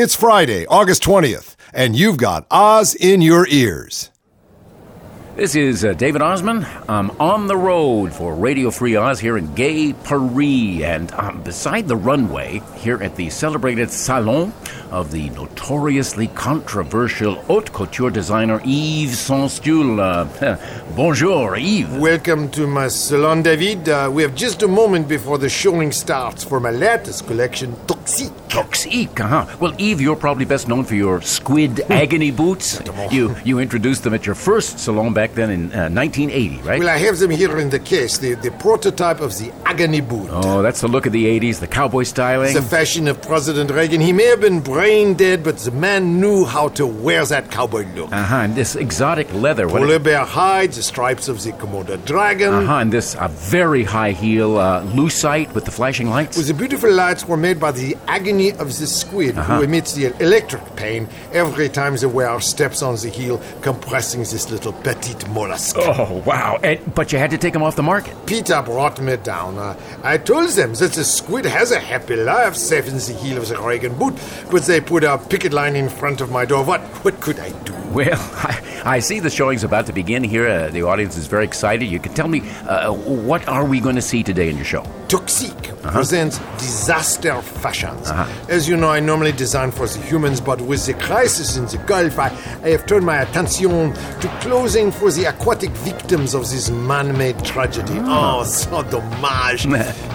It's 0.00 0.14
Friday, 0.14 0.64
August 0.66 1.02
20th, 1.02 1.56
and 1.74 1.96
you've 1.96 2.18
got 2.18 2.46
Oz 2.52 2.94
in 2.94 3.20
your 3.20 3.48
ears. 3.48 4.12
This 5.38 5.54
is 5.54 5.84
uh, 5.84 5.92
David 5.92 6.20
Osman. 6.20 6.66
I'm 6.88 7.12
on 7.20 7.46
the 7.46 7.56
road 7.56 8.12
for 8.12 8.34
Radio 8.34 8.72
Free 8.72 8.96
Oz 8.96 9.20
here 9.20 9.38
in 9.38 9.54
Gay 9.54 9.92
Paris, 9.92 10.82
and 10.82 11.12
I'm 11.12 11.42
beside 11.44 11.86
the 11.86 11.94
runway 11.94 12.60
here 12.74 13.00
at 13.00 13.14
the 13.14 13.30
celebrated 13.30 13.92
Salon 13.92 14.52
of 14.90 15.12
the 15.12 15.30
notoriously 15.30 16.26
controversial 16.26 17.36
haute 17.42 17.72
couture 17.72 18.10
designer 18.10 18.60
Yves 18.64 19.16
Saint 19.20 19.52
Stool. 19.52 20.00
Uh, 20.00 20.24
bonjour, 20.96 21.56
Yves. 21.56 21.96
Welcome 21.98 22.50
to 22.50 22.66
my 22.66 22.88
salon, 22.88 23.42
David. 23.42 23.88
Uh, 23.88 24.10
we 24.12 24.22
have 24.22 24.34
just 24.34 24.64
a 24.64 24.68
moment 24.68 25.06
before 25.06 25.38
the 25.38 25.48
showing 25.48 25.92
starts 25.92 26.42
for 26.42 26.58
my 26.58 26.72
latest 26.72 27.28
collection, 27.28 27.76
Toxique. 27.86 28.32
Toxique, 28.48 29.20
uh-huh. 29.20 29.56
Well, 29.60 29.74
Yves, 29.78 30.00
you're 30.00 30.16
probably 30.16 30.46
best 30.46 30.66
known 30.68 30.84
for 30.84 30.94
your 30.94 31.20
squid 31.20 31.80
agony 31.90 32.30
boots. 32.30 32.80
You 33.10 33.36
you 33.44 33.60
introduced 33.60 34.02
them 34.02 34.14
at 34.14 34.26
your 34.26 34.34
first 34.34 34.78
salon 34.78 35.12
back 35.12 35.27
then 35.34 35.50
in 35.50 35.62
uh, 35.72 35.88
1980, 35.90 36.62
right? 36.62 36.78
Well, 36.80 36.88
I 36.88 36.98
have 36.98 37.18
them 37.18 37.30
here 37.30 37.58
in 37.58 37.70
the 37.70 37.78
case, 37.78 38.18
the, 38.18 38.34
the 38.34 38.50
prototype 38.52 39.20
of 39.20 39.36
the 39.38 39.52
agony 39.64 40.00
boot. 40.00 40.28
Oh, 40.30 40.62
that's 40.62 40.80
the 40.80 40.88
look 40.88 41.06
of 41.06 41.12
the 41.12 41.24
80s, 41.40 41.60
the 41.60 41.66
cowboy 41.66 42.02
styling. 42.04 42.54
The 42.54 42.62
fashion 42.62 43.08
of 43.08 43.20
President 43.22 43.70
Reagan. 43.70 44.00
He 44.00 44.12
may 44.12 44.26
have 44.26 44.40
been 44.40 44.60
brain 44.60 45.14
dead, 45.14 45.42
but 45.44 45.58
the 45.58 45.70
man 45.70 46.20
knew 46.20 46.44
how 46.44 46.68
to 46.70 46.86
wear 46.86 47.24
that 47.26 47.50
cowboy 47.50 47.86
look. 47.94 48.12
Uh-huh, 48.12 48.34
and 48.36 48.54
this 48.54 48.76
exotic 48.76 49.32
leather. 49.34 49.68
Polar 49.68 49.98
bear 49.98 50.24
hide, 50.24 50.72
the 50.72 50.82
stripes 50.82 51.28
of 51.28 51.42
the 51.42 51.52
Komodo 51.52 52.02
dragon. 52.04 52.52
Uh-huh, 52.54 52.74
and 52.78 52.92
this 52.92 53.14
uh, 53.16 53.28
very 53.28 53.84
high 53.84 54.12
heel 54.12 54.58
uh, 54.58 54.82
lucite 54.84 55.52
with 55.54 55.64
the 55.64 55.70
flashing 55.70 56.08
lights. 56.10 56.36
Well, 56.36 56.46
the 56.46 56.54
beautiful 56.54 56.92
lights 56.92 57.26
were 57.26 57.36
made 57.36 57.58
by 57.60 57.72
the 57.72 57.96
agony 58.06 58.52
of 58.52 58.68
the 58.78 58.86
squid, 58.86 59.36
Uh-huh. 59.38 59.56
who 59.58 59.62
emits 59.64 59.92
the 59.94 60.06
electric 60.22 60.64
pain 60.76 61.08
every 61.32 61.68
time 61.68 61.96
the 61.96 62.08
wearer 62.08 62.40
steps 62.40 62.82
on 62.82 62.94
the 62.96 63.08
heel, 63.08 63.40
compressing 63.62 64.20
this 64.20 64.50
little 64.50 64.72
petite 64.72 65.17
mollusk. 65.28 65.76
Oh, 65.78 66.22
wow. 66.26 66.58
And, 66.62 66.94
but 66.94 67.12
you 67.12 67.18
had 67.18 67.30
to 67.30 67.38
take 67.38 67.54
him 67.54 67.62
off 67.62 67.76
the 67.76 67.82
market. 67.82 68.14
PETA 68.26 68.62
brought 68.62 69.00
me 69.00 69.16
down. 69.16 69.58
Uh, 69.58 69.78
I 70.02 70.18
told 70.18 70.50
them 70.50 70.74
that 70.74 70.92
the 70.92 71.04
squid 71.04 71.44
has 71.46 71.70
a 71.72 71.80
happy 71.80 72.16
life, 72.16 72.54
safe 72.54 72.86
in 72.86 72.94
the 72.94 73.12
heel 73.12 73.38
of 73.38 73.48
the 73.48 73.58
Reagan 73.60 73.96
boot, 73.98 74.14
but 74.50 74.62
they 74.64 74.80
put 74.80 75.04
a 75.04 75.18
picket 75.18 75.52
line 75.52 75.76
in 75.76 75.88
front 75.88 76.20
of 76.20 76.30
my 76.30 76.44
door. 76.44 76.64
What, 76.64 76.80
what 77.04 77.20
could 77.20 77.38
I 77.40 77.50
do? 77.62 77.74
Well, 77.90 78.08
I, 78.34 78.82
I 78.84 78.98
see 79.00 79.20
the 79.20 79.30
showing's 79.30 79.64
about 79.64 79.86
to 79.86 79.92
begin 79.92 80.22
here. 80.24 80.46
Uh, 80.46 80.68
the 80.68 80.82
audience 80.82 81.16
is 81.16 81.26
very 81.26 81.44
excited. 81.44 81.86
You 81.86 81.98
can 81.98 82.14
tell 82.14 82.28
me, 82.28 82.48
uh, 82.68 82.92
what 82.92 83.46
are 83.48 83.64
we 83.64 83.80
going 83.80 83.96
to 83.96 84.02
see 84.02 84.22
today 84.22 84.48
in 84.48 84.56
your 84.56 84.64
show? 84.64 84.84
Toxique 85.08 85.70
uh-huh. 85.70 85.90
presents 85.90 86.38
disaster 86.58 87.40
fashions. 87.40 88.10
Uh-huh. 88.10 88.46
As 88.50 88.68
you 88.68 88.76
know, 88.76 88.90
I 88.90 89.00
normally 89.00 89.32
design 89.32 89.70
for 89.70 89.86
the 89.86 89.98
humans, 90.00 90.38
but 90.38 90.60
with 90.60 90.84
the 90.84 90.92
crisis 90.92 91.56
in 91.56 91.64
the 91.64 91.78
Gulf, 91.86 92.18
I, 92.18 92.26
I 92.62 92.68
have 92.68 92.84
turned 92.84 93.06
my 93.06 93.22
attention 93.22 93.94
to 93.94 94.38
clothing 94.42 94.92
for 94.92 95.10
the 95.10 95.24
aquatic 95.24 95.70
victims 95.70 96.34
of 96.34 96.42
this 96.42 96.68
man-made 96.68 97.42
tragedy. 97.42 97.94
Ah. 98.00 98.40
Oh, 98.40 98.44
so 98.58 98.82
dommage. 98.82 99.64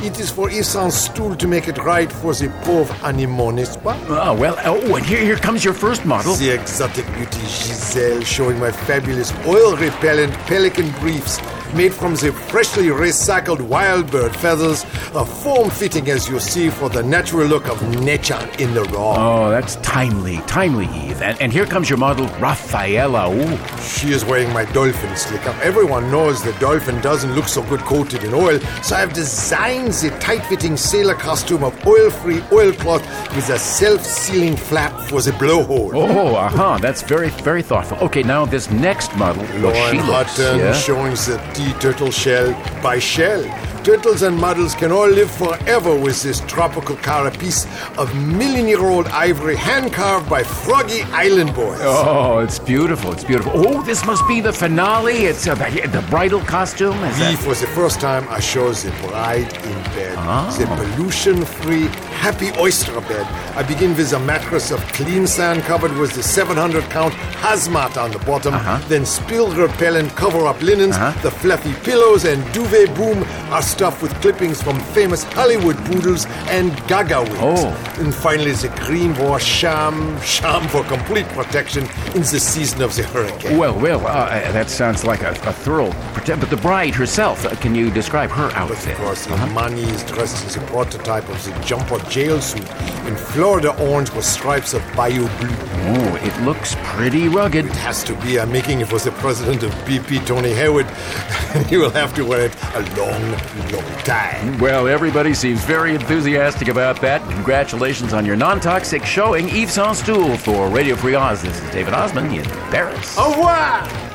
it 0.05 0.19
is 0.19 0.29
for 0.29 0.51
Yves 0.51 0.67
Saint 0.67 0.93
Stool 0.93 1.35
to 1.37 1.47
make 1.47 1.67
it 1.67 1.79
right 1.79 2.11
for 2.11 2.35
the 2.35 2.49
pauvre 2.63 2.93
animaux, 3.03 3.51
n'est-ce 3.51 3.77
pas? 3.77 3.97
Oh, 4.09 4.35
well, 4.35 4.55
uh, 4.59 4.77
oh, 4.79 4.95
and 4.95 5.05
here, 5.05 5.21
here 5.21 5.37
comes 5.37 5.63
your 5.65 5.73
first 5.73 6.05
model. 6.05 6.35
The 6.35 6.51
exotic 6.51 7.07
beauty 7.13 7.41
Giselle 7.47 8.21
showing 8.21 8.59
my 8.59 8.71
fabulous 8.71 9.33
oil 9.47 9.75
repellent 9.75 10.33
pelican 10.45 10.91
briefs 10.99 11.39
made 11.75 11.93
from 11.93 12.15
the 12.15 12.31
freshly 12.31 12.87
recycled 12.87 13.61
wild 13.61 14.09
bird 14.11 14.35
feathers, 14.35 14.83
a 15.15 15.25
form 15.25 15.69
fitting 15.69 16.09
as 16.09 16.27
you 16.29 16.39
see 16.39 16.69
for 16.69 16.89
the 16.89 17.01
natural 17.03 17.47
look 17.47 17.67
of 17.69 17.81
nature 18.01 18.49
in 18.59 18.73
the 18.73 18.83
raw. 18.85 19.45
Oh, 19.45 19.49
that's 19.49 19.75
timely, 19.77 20.37
timely, 20.47 20.85
Yves. 20.85 21.21
And, 21.21 21.41
and 21.41 21.51
here 21.51 21.65
comes 21.65 21.89
your 21.89 21.97
model, 21.97 22.27
Rafaela. 22.39 23.33
Ooh. 23.33 23.57
She 23.81 24.11
is 24.11 24.25
wearing 24.25 24.51
my 24.53 24.65
dolphin 24.65 25.15
slicker. 25.15 25.55
Everyone 25.61 26.11
knows 26.11 26.43
the 26.43 26.53
dolphin 26.53 26.99
doesn't 27.01 27.33
look 27.35 27.47
so 27.47 27.63
good 27.63 27.81
coated 27.81 28.23
in 28.23 28.33
oil, 28.33 28.59
so 28.81 28.95
I've 28.95 29.13
designed 29.13 29.93
the 29.93 30.09
tight-fitting 30.19 30.77
sailor 30.77 31.15
costume 31.15 31.63
of 31.63 31.73
oil-free 31.85 32.43
oilcloth 32.51 33.03
with 33.35 33.49
a 33.49 33.59
self-sealing 33.59 34.57
flap 34.57 34.93
for 35.09 35.21
the 35.21 35.31
blowhole. 35.31 35.91
Oh, 35.93 36.35
uh-huh. 36.35 36.77
That's 36.81 37.01
very, 37.01 37.29
very 37.29 37.61
thoughtful. 37.61 37.97
Okay, 37.99 38.23
now 38.23 38.45
this 38.45 38.69
next 38.69 39.15
model, 39.15 39.43
what 39.63 39.75
she 39.91 39.97
looks, 39.97 40.37
Hutton 40.37 40.59
yeah? 40.59 40.73
showing 40.73 41.11
the 41.11 41.41
tea 41.63 41.73
turtle 41.79 42.11
shell 42.11 42.51
by 42.81 42.99
shell. 42.99 43.43
Turtles 43.83 44.21
and 44.21 44.37
models 44.37 44.75
can 44.75 44.93
all 44.93 45.09
live 45.09 45.29
forever 45.29 45.93
with 45.93 46.23
this 46.23 46.39
tropical 46.41 46.95
carapace 46.95 47.65
of 47.97 48.15
million-year-old 48.15 49.07
ivory 49.07 49.57
hand-carved 49.57 50.29
by 50.29 50.41
froggy 50.41 51.01
island 51.11 51.53
boys. 51.53 51.79
Oh, 51.81 52.39
it's 52.39 52.59
beautiful. 52.59 53.11
It's 53.11 53.25
beautiful. 53.25 53.51
Oh, 53.53 53.81
this 53.83 54.05
must 54.05 54.25
be 54.25 54.39
the 54.39 54.53
finale. 54.53 55.25
It's 55.25 55.45
uh, 55.45 55.55
the, 55.55 55.85
the 55.87 56.01
bridal 56.09 56.39
costume. 56.39 56.93
Is 57.03 57.19
that... 57.19 57.37
for 57.39 57.55
the 57.55 57.67
first 57.67 57.99
time, 57.99 58.25
I 58.29 58.39
show 58.39 58.71
the 58.71 58.91
bride 59.05 59.51
in 59.65 59.83
bed. 59.95 60.15
Ah. 60.17 60.55
The 60.57 60.65
pollution-free, 60.65 61.87
happy 62.23 62.51
oyster 62.57 63.01
bed. 63.01 63.27
I 63.57 63.63
begin 63.63 63.97
with 63.97 64.13
a 64.13 64.19
mattress 64.19 64.71
of 64.71 64.79
clean 64.93 65.27
sand 65.27 65.61
covered 65.63 65.91
with 65.97 66.13
the 66.13 66.21
700-count 66.21 67.13
hazmat 67.43 68.01
on 68.01 68.11
the 68.11 68.19
bottom. 68.19 68.53
Uh-huh. 68.53 68.81
Then 68.87 69.05
spill-repellent 69.05 70.15
cover-up 70.15 70.61
linens. 70.61 70.95
The 71.21 71.31
fluffy 71.57 71.85
pillows 71.85 72.25
and 72.25 72.41
duvet 72.53 72.93
boom 72.95 73.23
are 73.51 73.61
stuffed 73.61 74.01
with 74.01 74.11
clippings 74.21 74.61
from 74.61 74.79
famous 74.93 75.23
Hollywood 75.23 75.77
poodles 75.85 76.25
and 76.49 76.75
gaga 76.87 77.21
wigs. 77.21 77.37
Oh. 77.39 77.95
And 77.99 78.13
finally, 78.13 78.51
the 78.53 78.69
green 78.85 79.15
wash 79.17 79.43
sham, 79.45 80.19
sham 80.21 80.67
for 80.69 80.83
complete 80.85 81.27
protection 81.27 81.83
in 82.15 82.21
the 82.21 82.39
season 82.39 82.81
of 82.81 82.95
the 82.95 83.03
hurricane. 83.03 83.57
Well, 83.57 83.77
well, 83.79 84.05
uh, 84.07 84.51
that 84.51 84.69
sounds 84.69 85.03
like 85.03 85.21
a, 85.21 85.29
a 85.29 85.53
thorough. 85.53 85.91
But 86.15 86.49
the 86.49 86.57
bride 86.57 86.95
herself, 86.95 87.45
uh, 87.45 87.55
can 87.55 87.75
you 87.75 87.91
describe 87.91 88.31
her 88.31 88.47
But 88.47 88.55
outfit? 88.57 88.93
of 88.93 88.99
course, 88.99 89.27
Imani 89.27 89.83
is 89.83 90.03
dressed 90.05 90.43
as 90.45 90.55
a 90.55 90.61
prototype 90.61 91.27
of 91.29 91.43
the 91.45 91.51
jumper 91.63 91.99
jail 92.09 92.41
suit 92.41 92.67
in 93.05 93.15
Florida 93.15 93.75
orange 93.79 94.11
with 94.11 94.25
stripes 94.25 94.73
of 94.73 94.81
bayou 94.95 95.27
blue. 95.37 95.55
Oh, 95.85 96.19
it 96.23 96.41
looks 96.45 96.75
pretty 96.83 97.27
rugged. 97.27 97.65
It 97.65 97.75
has 97.75 98.03
to 98.05 98.15
be. 98.21 98.39
I'm 98.39 98.51
making 98.51 98.81
it 98.81 98.87
for 98.87 98.97
the 98.97 99.11
president 99.11 99.63
of 99.63 99.71
BP, 99.85 100.25
Tony 100.25 100.53
Hayward. 100.53 100.87
he 101.67 101.77
will 101.77 101.89
have 101.91 102.13
to 102.15 102.23
wait 102.23 102.51
a 102.75 102.81
long, 102.97 103.31
long 103.71 103.97
time. 104.03 104.57
Well, 104.59 104.87
everybody 104.87 105.33
seems 105.33 105.63
very 105.63 105.95
enthusiastic 105.95 106.67
about 106.67 107.01
that. 107.01 107.21
Congratulations 107.31 108.13
on 108.13 108.25
your 108.25 108.35
non-toxic 108.35 109.05
showing, 109.05 109.49
Yves 109.49 109.73
Saint 109.73 109.95
Stool 109.95 110.37
for 110.37 110.69
Radio 110.69 110.95
Free 110.95 111.15
Oz. 111.15 111.41
This 111.41 111.59
is 111.61 111.71
David 111.71 111.93
Osman 111.93 112.31
in 112.33 112.43
Paris. 112.71 113.15
Au 113.17 113.31
revoir! 113.31 114.13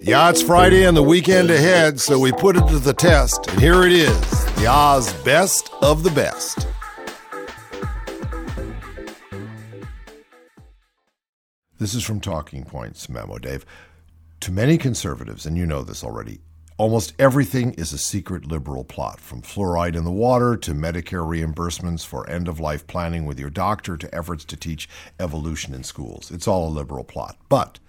Yeah, 0.00 0.30
it's 0.30 0.42
Friday 0.42 0.84
and 0.84 0.96
the 0.96 1.02
weekend 1.02 1.50
ahead, 1.50 2.00
so 2.00 2.18
we 2.18 2.32
put 2.32 2.56
it 2.56 2.66
to 2.68 2.78
the 2.80 2.92
test, 2.92 3.48
and 3.48 3.60
here 3.60 3.84
it 3.84 3.92
is 3.92 4.44
the 4.56 4.66
Oz 4.66 5.12
best 5.22 5.70
of 5.80 6.02
the 6.02 6.10
best. 6.10 6.66
This 11.82 11.94
is 11.94 12.04
from 12.04 12.20
Talking 12.20 12.62
Points 12.62 13.08
memo, 13.08 13.38
Dave. 13.38 13.66
To 14.42 14.52
many 14.52 14.78
conservatives, 14.78 15.46
and 15.46 15.58
you 15.58 15.66
know 15.66 15.82
this 15.82 16.04
already, 16.04 16.38
almost 16.78 17.12
everything 17.18 17.72
is 17.72 17.92
a 17.92 17.98
secret 17.98 18.46
liberal 18.46 18.84
plot, 18.84 19.18
from 19.18 19.42
fluoride 19.42 19.96
in 19.96 20.04
the 20.04 20.12
water 20.12 20.56
to 20.58 20.74
Medicare 20.74 21.26
reimbursements 21.26 22.06
for 22.06 22.30
end 22.30 22.46
of 22.46 22.60
life 22.60 22.86
planning 22.86 23.26
with 23.26 23.40
your 23.40 23.50
doctor 23.50 23.96
to 23.96 24.14
efforts 24.14 24.44
to 24.44 24.56
teach 24.56 24.88
evolution 25.18 25.74
in 25.74 25.82
schools. 25.82 26.30
It's 26.30 26.46
all 26.46 26.68
a 26.68 26.70
liberal 26.70 27.02
plot. 27.02 27.36
But 27.48 27.80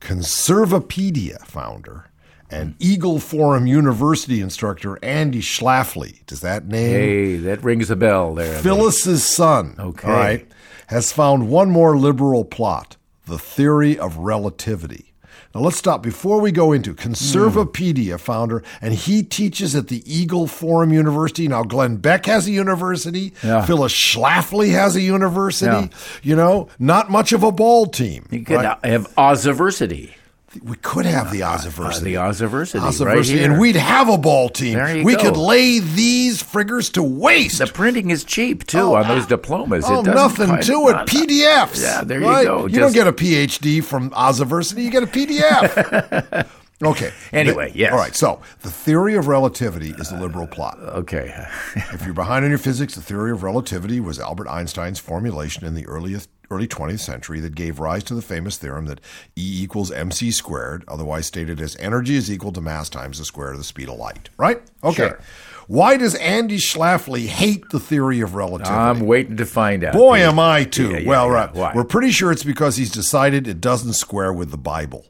Conservapedia 0.00 1.44
founder 1.44 2.12
and 2.48 2.74
hmm. 2.74 2.76
Eagle 2.78 3.18
Forum 3.18 3.66
University 3.66 4.40
instructor 4.40 5.00
Andy 5.02 5.40
Schlafly, 5.42 6.24
does 6.26 6.42
that 6.42 6.68
name? 6.68 6.94
Hey, 6.94 7.36
that 7.38 7.64
rings 7.64 7.90
a 7.90 7.96
bell 7.96 8.36
there. 8.36 8.60
Phyllis's 8.60 9.24
son, 9.24 9.74
Okay. 9.80 10.06
all 10.06 10.14
right, 10.14 10.48
has 10.86 11.10
found 11.10 11.48
one 11.48 11.72
more 11.72 11.98
liberal 11.98 12.44
plot 12.44 12.98
the 13.26 13.38
theory 13.38 13.98
of 13.98 14.16
relativity. 14.18 15.12
Now 15.54 15.60
let's 15.60 15.76
stop 15.76 16.02
before 16.02 16.40
we 16.40 16.50
go 16.50 16.72
into 16.72 16.94
Conservapedia 16.94 18.18
founder, 18.18 18.62
and 18.80 18.94
he 18.94 19.22
teaches 19.22 19.76
at 19.76 19.88
the 19.88 20.02
Eagle 20.10 20.46
Forum 20.46 20.92
University. 20.92 21.46
Now 21.46 21.62
Glenn 21.62 21.96
Beck 21.96 22.24
has 22.26 22.46
a 22.46 22.50
university. 22.50 23.34
Yeah. 23.42 23.64
Phyllis 23.66 23.92
Schlafly 23.92 24.70
has 24.72 24.96
a 24.96 25.02
university. 25.02 25.70
Yeah. 25.70 25.88
You 26.22 26.36
know, 26.36 26.68
not 26.78 27.10
much 27.10 27.32
of 27.32 27.42
a 27.42 27.52
ball 27.52 27.86
team. 27.86 28.26
You 28.30 28.44
could 28.44 28.56
right? 28.56 28.78
have 28.84 29.14
Oziversity. 29.16 30.14
We 30.62 30.76
could 30.76 31.06
have 31.06 31.32
the 31.32 31.40
Oziversity. 31.40 31.96
Uh, 31.96 32.00
the 32.00 32.14
Oziversity, 32.14 32.80
right 32.80 32.92
Oziversity, 33.18 33.30
here. 33.36 33.50
and 33.50 33.58
we'd 33.60 33.76
have 33.76 34.08
a 34.10 34.18
ball 34.18 34.48
team. 34.50 34.74
There 34.74 34.98
you 34.98 35.04
we 35.04 35.16
go. 35.16 35.22
could 35.22 35.36
lay 35.38 35.78
these 35.78 36.42
friggers 36.42 36.92
to 36.92 37.02
waste. 37.02 37.58
The 37.58 37.66
printing 37.68 38.10
is 38.10 38.22
cheap 38.24 38.66
too 38.66 38.78
Oh, 38.78 38.94
on 38.96 39.08
those 39.08 39.26
diplomas. 39.26 39.84
Oh, 39.86 40.00
it 40.00 40.06
nothing 40.06 40.48
quite- 40.48 40.62
to 40.64 40.88
it. 40.88 40.92
not- 40.92 41.06
PDFs. 41.06 41.80
Yeah, 41.82 42.04
there 42.04 42.20
you 42.20 42.26
right? 42.28 42.44
go. 42.44 42.66
You 42.66 42.80
don't 42.80 42.92
get 42.92 43.06
a 43.06 43.12
PhD 43.12 43.82
from 43.82 44.10
Oziversity. 44.10 44.84
You 44.84 44.90
get 44.90 45.02
a 45.02 45.06
PDF. 45.06 46.46
Okay. 46.84 47.12
Anyway, 47.32 47.70
The- 47.70 47.78
yes. 47.78 47.92
All 47.92 47.98
right. 47.98 48.12
So 48.14 48.42
the 48.62 48.70
theory 48.70 49.14
of 49.14 49.28
relativity 49.28 49.90
is 49.90 50.10
the 50.10 50.18
liberal 50.20 50.48
plot. 50.48 50.78
Okay. 50.80 51.32
if 51.76 52.04
you're 52.04 52.12
behind 52.12 52.44
on 52.44 52.50
your 52.50 52.58
physics, 52.58 52.96
the 52.96 53.00
theory 53.00 53.30
of 53.30 53.44
relativity 53.44 54.00
was 54.00 54.18
Albert 54.18 54.48
Einstein's 54.48 54.98
formulation 54.98 55.64
in 55.64 55.74
the 55.74 55.86
earliest 55.86 56.28
early 56.52 56.68
20th 56.68 57.00
century 57.00 57.40
that 57.40 57.54
gave 57.54 57.78
rise 57.78 58.04
to 58.04 58.14
the 58.14 58.22
famous 58.22 58.56
theorem 58.56 58.86
that 58.86 59.00
E 59.36 59.62
equals 59.62 59.90
mc 59.90 60.30
squared, 60.30 60.84
otherwise 60.86 61.26
stated 61.26 61.60
as 61.60 61.76
energy 61.76 62.16
is 62.16 62.30
equal 62.30 62.52
to 62.52 62.60
mass 62.60 62.88
times 62.88 63.18
the 63.18 63.24
square 63.24 63.52
of 63.52 63.58
the 63.58 63.64
speed 63.64 63.88
of 63.88 63.98
light. 63.98 64.28
Right? 64.36 64.62
Okay. 64.84 65.08
Sure. 65.08 65.20
Why 65.68 65.96
does 65.96 66.14
Andy 66.16 66.58
Schlafly 66.58 67.26
hate 67.26 67.70
the 67.70 67.80
theory 67.80 68.20
of 68.20 68.34
relativity? 68.34 68.74
I'm 68.74 69.00
waiting 69.00 69.36
to 69.36 69.46
find 69.46 69.84
out. 69.84 69.94
Boy, 69.94 70.18
am 70.18 70.38
I 70.38 70.64
too. 70.64 70.90
Yeah, 70.90 70.98
yeah, 70.98 71.08
well, 71.08 71.26
yeah. 71.28 71.50
right. 71.54 71.74
We're 71.74 71.84
pretty 71.84 72.10
sure 72.10 72.32
it's 72.32 72.44
because 72.44 72.76
he's 72.76 72.90
decided 72.90 73.46
it 73.46 73.60
doesn't 73.60 73.94
square 73.94 74.32
with 74.32 74.50
the 74.50 74.58
Bible. 74.58 75.06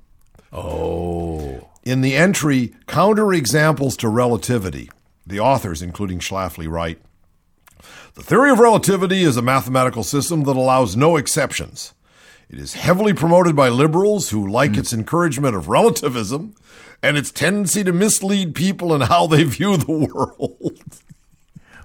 Oh. 0.53 1.69
In 1.83 2.03
the 2.03 2.15
entry, 2.15 2.75
Counterexamples 2.87 3.97
to 3.99 4.09
Relativity, 4.09 4.91
the 5.27 5.41
authors, 5.41 5.83
including 5.83 6.21
Schlafly, 6.21 6.71
write 6.71 7.01
The 8.15 8.23
theory 8.23 8.51
of 8.51 8.59
relativity 8.59 9.23
is 9.23 9.37
a 9.39 9.43
mathematical 9.43 10.03
system 10.03 10.45
that 10.45 10.57
allows 10.57 10.97
no 10.97 11.17
exceptions. 11.17 11.95
It 12.51 12.59
is 12.59 12.75
heavily 12.75 13.15
promoted 13.15 13.57
by 13.57 13.71
liberals 13.71 14.29
who 14.29 14.47
like 14.47 14.77
its 14.77 14.93
encouragement 14.93 15.57
of 15.57 15.69
relativism 15.69 16.55
and 17.03 17.17
its 17.17 17.31
tendency 17.31 17.83
to 17.85 17.93
mislead 17.93 18.55
people 18.55 18.95
in 18.95 19.01
how 19.03 19.27
they 19.27 19.45
view 19.45 19.79
the 19.79 19.91
world. 20.13 20.79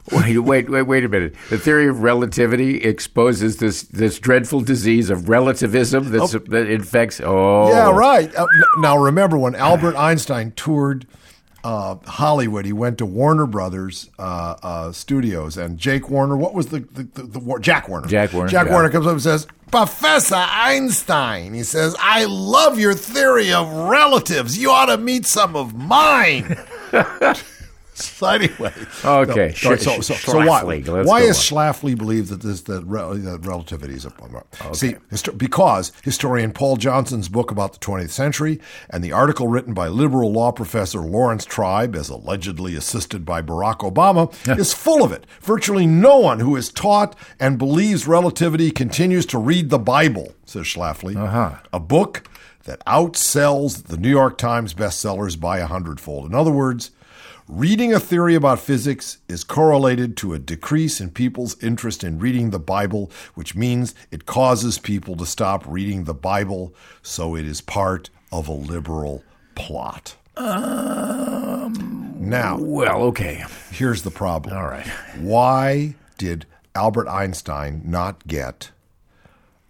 Wait, 0.10 0.38
wait, 0.40 0.70
wait, 0.70 0.84
wait 0.84 1.04
a 1.04 1.10
minute. 1.10 1.36
The 1.50 1.58
theory 1.58 1.90
of 1.90 2.02
relativity 2.02 2.82
exposes 2.82 3.58
this 3.58 3.84
this 3.84 4.20
dreadful 4.20 4.62
disease 4.62 5.10
of 5.10 5.28
relativism 5.28 6.12
that's, 6.12 6.32
that 6.32 6.70
infects. 6.70 7.20
Oh, 7.22 7.68
Yeah, 7.68 7.92
right. 7.92 8.34
Uh, 8.34 8.48
now, 8.78 8.98
remember 8.98 9.38
when 9.38 9.54
Albert 9.54 9.96
Einstein 9.98 10.54
toured 10.56 11.06
uh, 11.68 11.98
Hollywood, 12.06 12.66
he 12.66 12.72
went 12.72 12.98
to 13.00 13.06
Warner 13.06 13.46
Brothers 13.46 14.10
uh, 14.18 14.56
uh, 14.64 14.92
Studios, 14.94 15.58
and 15.58 15.78
Jake 15.78 16.10
Warner, 16.10 16.38
what 16.38 16.54
was 16.54 16.68
the, 16.68 16.80
the, 16.80 17.04
the, 17.04 17.24
the 17.24 17.40
War- 17.40 17.60
Jack 17.60 17.90
Warner? 17.90 18.08
Jack 18.08 18.32
Warner, 18.32 18.50
Jack 18.50 18.68
yeah. 18.68 18.72
Warner 18.72 18.90
comes 18.90 19.06
up 19.06 19.12
and 19.12 19.22
says, 19.22 19.48
Professor 19.70 20.38
Einstein, 20.38 21.54
he 21.54 21.64
says, 21.64 21.94
I 22.00 22.24
love 22.24 22.80
your 22.80 22.94
theory 22.94 23.52
of 23.52 23.70
relatives. 23.70 24.58
You 24.58 24.72
ought 24.72 24.86
to 24.86 24.98
meet 24.98 25.26
some 25.26 25.58
of 25.58 25.76
mine. 25.76 26.58
so 27.98 28.28
anyway, 28.28 28.74
Okay, 29.04 29.54
so, 29.56 29.76
Sch- 29.76 29.82
so, 29.82 30.02
so, 30.02 30.14
so 30.14 30.38
why, 30.46 30.64
why 31.04 31.22
is. 31.22 31.38
Schlafly 31.38 31.98
believe 31.98 32.30
that 32.30 32.42
this 32.42 32.62
that, 32.64 32.84
rel- 32.86 33.16
that 33.16 33.46
relativity 33.46 33.94
is 33.94 34.06
a 34.06 34.12
see 34.74 34.96
histo- 35.12 35.38
because 35.38 35.92
historian 36.04 36.52
Paul 36.52 36.78
Johnson's 36.78 37.30
book 37.30 37.52
about 37.52 37.74
the 37.74 37.80
20th 37.80 38.10
century 38.12 38.60
and 38.90 39.04
the 39.04 39.12
article 39.12 39.48
written 39.48 39.74
by 39.74 39.88
liberal 39.88 40.32
law 40.32 40.52
professor 40.52 41.00
Laurence 41.00 41.46
Tribe, 41.46 41.96
as 41.96 42.10
allegedly 42.10 42.76
assisted 42.76 43.26
by 43.26 43.42
Barack 43.42 43.80
Obama, 43.80 44.32
is 44.58 44.74
full 44.74 45.04
of 45.04 45.12
it. 45.12 45.26
Virtually 45.42 45.88
no 45.88 46.18
one 46.20 46.40
who 46.40 46.56
is 46.56 46.70
taught 46.70 47.16
and 47.40 47.58
believes 47.58 48.08
relativity 48.08 48.72
continues 48.72 49.26
to 49.28 49.38
read 49.38 49.70
the 49.70 49.80
Bible, 49.80 50.34
says 50.46 50.64
Schlafly, 50.66 51.16
a 51.74 51.80
book 51.80 52.28
that 52.66 52.84
outsells 52.86 53.84
the 53.86 53.98
New 53.98 54.10
York 54.10 54.38
Times 54.38 54.74
bestsellers 54.74 55.40
by 55.40 55.60
a 55.60 55.68
hundredfold. 55.68 56.26
In 56.30 56.36
other 56.36 56.52
words. 56.52 56.92
Reading 57.48 57.94
a 57.94 58.00
theory 58.00 58.36
about 58.36 58.60
physics 58.60 59.20
is 59.30 59.46
correlated 59.46 60.18
to 60.18 60.34
a 60.34 60.40
decrease 60.40 61.00
in 61.00 61.12
people's 61.12 61.62
interest 61.64 62.04
in 62.04 62.20
reading 62.20 62.50
the 62.50 62.60
Bible, 62.60 63.10
which 63.36 63.56
means 63.56 63.96
it 64.12 64.26
causes 64.26 64.78
people 64.78 65.16
to 65.16 65.26
stop 65.26 65.64
reading 65.66 66.04
the 66.04 66.14
Bible, 66.14 66.74
so 67.02 67.36
it 67.38 67.46
is 67.46 67.62
part 67.62 68.10
of 68.34 68.50
a 68.50 68.54
liberal 68.54 69.24
plot. 69.56 70.18
Um, 70.36 72.16
now, 72.20 72.58
Well, 72.60 73.04
okay. 73.04 73.46
here's 73.72 74.02
the 74.02 74.12
problem. 74.12 74.56
All 74.58 74.68
right. 74.68 74.86
Why 75.18 75.96
did 76.18 76.46
Albert 76.76 77.08
Einstein 77.08 77.82
not 77.86 78.28
get 78.28 78.72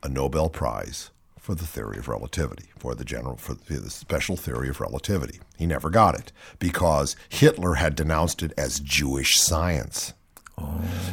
a 0.01 0.09
Nobel 0.09 0.49
Prize 0.49 1.11
for 1.39 1.53
the 1.53 1.65
theory 1.67 1.99
of 1.99 2.07
relativity, 2.07 2.66
for 2.77 2.95
the 2.95 3.05
general, 3.05 3.37
for 3.37 3.53
the 3.53 3.89
special 3.89 4.37
theory 4.37 4.69
of 4.69 4.79
relativity? 4.79 5.39
He 5.57 5.65
never 5.65 5.89
got 5.89 6.15
it 6.15 6.31
because 6.59 7.15
Hitler 7.29 7.75
had 7.75 7.95
denounced 7.95 8.43
it 8.43 8.53
as 8.57 8.79
Jewish 8.79 9.39
science. 9.39 10.13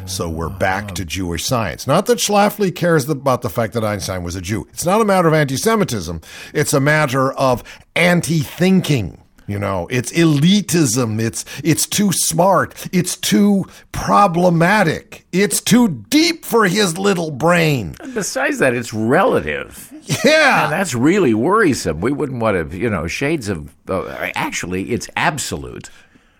So 0.06 0.28
we're 0.28 0.48
back 0.48 0.94
to 0.94 1.04
Jewish 1.04 1.44
science. 1.44 1.86
Not 1.86 2.06
that 2.06 2.18
Schlafly 2.18 2.74
cares 2.74 3.08
about 3.08 3.42
the 3.42 3.50
fact 3.50 3.74
that 3.74 3.84
Einstein 3.84 4.22
was 4.22 4.36
a 4.36 4.40
Jew. 4.40 4.66
It's 4.70 4.86
not 4.86 5.00
a 5.00 5.04
matter 5.04 5.28
of 5.28 5.34
anti 5.34 5.56
Semitism, 5.56 6.20
it's 6.52 6.72
a 6.72 6.80
matter 6.80 7.32
of 7.32 7.62
anti 7.94 8.40
thinking. 8.40 9.20
You 9.46 9.58
know, 9.58 9.86
it's 9.90 10.10
elitism. 10.12 11.20
It's 11.20 11.44
it's 11.62 11.86
too 11.86 12.12
smart. 12.12 12.88
It's 12.92 13.16
too 13.16 13.66
problematic. 13.92 15.26
It's 15.32 15.60
too 15.60 15.88
deep 16.08 16.44
for 16.44 16.66
his 16.66 16.96
little 16.96 17.30
brain. 17.30 17.94
Besides 18.14 18.58
that, 18.60 18.74
it's 18.74 18.94
relative. 18.94 19.92
Yeah. 20.24 20.64
And 20.64 20.72
that's 20.72 20.94
really 20.94 21.34
worrisome. 21.34 22.00
We 22.00 22.12
wouldn't 22.12 22.40
want 22.40 22.70
to, 22.70 22.76
you 22.76 22.88
know, 22.88 23.06
shades 23.06 23.48
of. 23.48 23.74
Uh, 23.88 24.30
actually, 24.34 24.92
it's 24.92 25.08
absolute, 25.16 25.90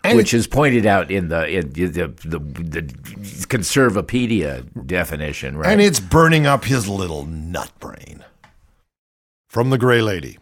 And 0.03 0.17
which 0.17 0.33
is 0.33 0.47
pointed 0.47 0.87
out 0.87 1.11
in 1.11 1.29
the 1.29 1.47
in 1.49 1.73
the 1.73 1.91
the, 1.91 2.39
the, 2.39 2.83
Conservapedia 3.49 4.87
definition, 4.87 5.57
right? 5.57 5.71
And 5.71 5.81
it's 5.81 6.01
burning 6.01 6.47
up 6.47 6.65
his 6.65 6.89
little 6.89 7.27
nut 7.27 7.71
brain. 7.81 8.25
From 9.49 9.71
the 9.71 9.79
Gray 9.79 10.03
Lady. 10.03 10.39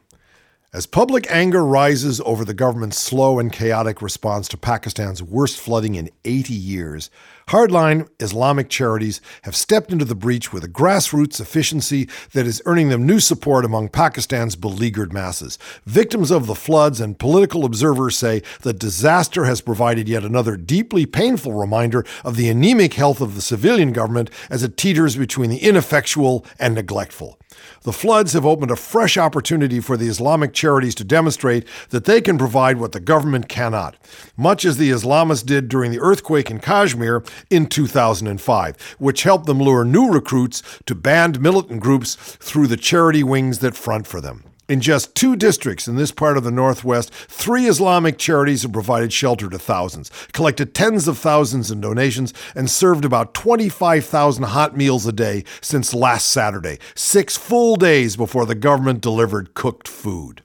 As 0.75 0.87
public 0.87 1.31
anger 1.31 1.67
rises 1.67 2.19
over 2.25 2.47
the 2.47 2.55
government's 2.55 2.97
slow 2.97 3.39
and 3.39 3.53
chaotic 3.53 4.01
response 4.01 4.49
to 4.49 4.57
Pakistan's 4.57 5.23
worst 5.23 5.61
flooding 5.61 5.97
in 5.97 6.09
80 6.25 6.55
years, 6.55 7.11
hardline 7.49 8.09
Islamic 8.21 8.71
charities 8.71 9.21
have 9.43 9.55
stepped 9.55 9.93
into 9.93 10.07
the 10.07 10.15
breach 10.15 10.51
with 10.51 10.65
a 10.65 10.71
grassroots 10.71 11.41
efficiency 11.41 12.09
that 12.33 12.47
is 12.47 12.63
earning 12.65 12.89
them 12.89 13.05
new 13.05 13.21
support 13.21 13.67
among 13.67 13.91
Pakistan's 13.91 14.57
beleaguered 14.57 15.13
masses. 15.13 15.59
Victims 15.85 16.31
of 16.31 16.47
the 16.47 16.55
floods 16.55 17.03
and 17.03 17.19
political 17.19 17.67
observers 17.67 18.17
say 18.17 18.43
the 18.63 18.73
disaster 18.73 19.45
has 19.45 19.61
provided 19.61 20.09
yet 20.09 20.25
another 20.25 20.57
deeply 20.57 21.05
painful 21.05 21.53
reminder 21.53 22.03
of 22.25 22.37
the 22.37 22.49
anemic 22.49 22.95
health 22.95 23.21
of 23.21 23.35
the 23.35 23.43
civilian 23.43 23.93
government 23.93 24.31
as 24.49 24.63
it 24.63 24.79
teeters 24.79 25.17
between 25.17 25.51
the 25.51 25.59
ineffectual 25.59 26.47
and 26.59 26.75
neglectful. 26.75 27.39
The 27.83 27.93
floods 27.93 28.33
have 28.33 28.47
opened 28.47 28.71
a 28.71 28.77
fresh 28.77 29.17
opportunity 29.17 29.81
for 29.81 29.97
the 29.97 30.09
Islamic 30.09 30.53
charities 30.53 30.95
to 30.97 31.05
demonstrate 31.05 31.67
that 31.91 32.05
they 32.05 32.21
can 32.21 32.39
provide 32.39 32.79
what 32.79 32.93
the 32.93 33.01
government 33.01 33.49
cannot, 33.49 33.97
much 34.37 34.65
as 34.65 34.77
the 34.77 34.91
Islamists 34.91 35.45
did 35.45 35.69
during 35.69 35.91
the 35.91 36.01
earthquake 36.01 36.51
in 36.51 36.59
Kashmir 36.61 37.23
in 37.51 37.67
2005, 37.67 38.97
which 38.99 39.23
helped 39.25 39.47
them 39.47 39.59
lure 39.59 39.85
new 39.85 40.11
recruits 40.11 40.63
to 40.87 40.95
banned 40.95 41.41
militant 41.41 41.81
groups 41.81 42.15
through 42.15 42.67
the 42.67 42.77
charity 42.77 43.23
wings 43.23 43.59
that 43.59 43.75
front 43.75 44.07
for 44.07 44.21
them. 44.21 44.45
In 44.73 44.81
just 44.81 45.15
two 45.15 45.37
districts 45.37 45.87
in 45.87 45.97
this 45.97 46.13
part 46.13 46.39
of 46.39 46.45
the 46.45 46.51
Northwest, 46.51 47.13
three 47.13 47.67
Islamic 47.67 48.17
charities 48.17 48.63
have 48.63 48.73
provided 48.73 49.13
shelter 49.13 49.51
to 49.51 49.59
thousands, 49.59 50.11
collected 50.33 50.75
tens 50.75 51.07
of 51.07 51.19
thousands 51.19 51.71
in 51.71 51.83
donations, 51.83 52.33
and 52.55 52.71
served 52.71 53.05
about 53.05 53.35
25,000 53.35 54.45
hot 54.45 54.75
meals 54.75 55.07
a 55.07 55.13
day 55.13 55.45
since 55.61 55.93
last 55.93 56.29
Saturday, 56.29 56.79
six 56.95 57.37
full 57.37 57.77
days 57.77 58.17
before 58.17 58.47
the 58.47 58.55
government 58.55 59.03
delivered 59.03 59.53
cooked 59.53 59.89
food. 59.89 60.43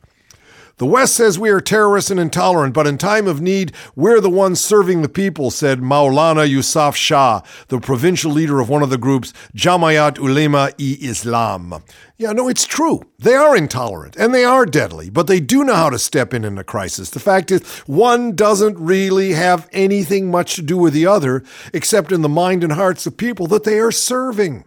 The 0.78 0.86
West 0.86 1.16
says 1.16 1.40
we 1.40 1.50
are 1.50 1.60
terrorists 1.60 2.12
and 2.12 2.20
intolerant, 2.20 2.76
but 2.76 2.86
in 2.86 3.00
time 3.00 3.26
of 3.26 3.42
need, 3.42 3.72
we're 3.96 4.22
the 4.22 4.30
ones 4.30 4.60
serving 4.60 5.02
the 5.02 5.10
people, 5.10 5.50
said 5.50 5.80
Maulana 5.80 6.48
Yusuf 6.48 6.96
Shah, 6.96 7.42
the 7.70 7.80
provincial 7.80 8.32
leader 8.32 8.60
of 8.60 8.70
one 8.70 8.84
of 8.84 8.92
the 8.92 8.98
groups, 9.00 9.34
Jamiat 9.56 10.20
Ulema-e 10.20 10.98
Islam. 11.02 11.84
Yeah, 12.18 12.32
no, 12.32 12.48
it's 12.48 12.68
true. 12.68 13.02
They 13.18 13.34
are 13.34 13.58
intolerant 13.58 14.16
and 14.18 14.36
they 14.36 14.46
are 14.46 14.68
deadly, 14.68 15.10
but 15.10 15.26
they 15.26 15.40
do 15.40 15.64
know 15.64 15.74
how 15.74 15.90
to 15.90 15.98
step 15.98 16.32
in 16.32 16.46
in 16.46 16.60
a 16.60 16.64
crisis. 16.64 17.10
The 17.10 17.20
fact 17.20 17.50
is, 17.50 17.64
one 17.88 18.36
doesn't 18.36 18.78
really 18.78 19.34
have 19.34 19.68
anything 19.72 20.30
much 20.30 20.56
to 20.58 20.62
do 20.62 20.78
with 20.78 20.94
the 20.94 21.08
other, 21.08 21.44
except 21.74 22.12
in 22.12 22.22
the 22.22 22.30
mind 22.30 22.64
and 22.64 22.74
hearts 22.74 23.08
of 23.08 23.18
people 23.18 23.48
that 23.48 23.64
they 23.64 23.80
are 23.80 23.92
serving. 23.92 24.64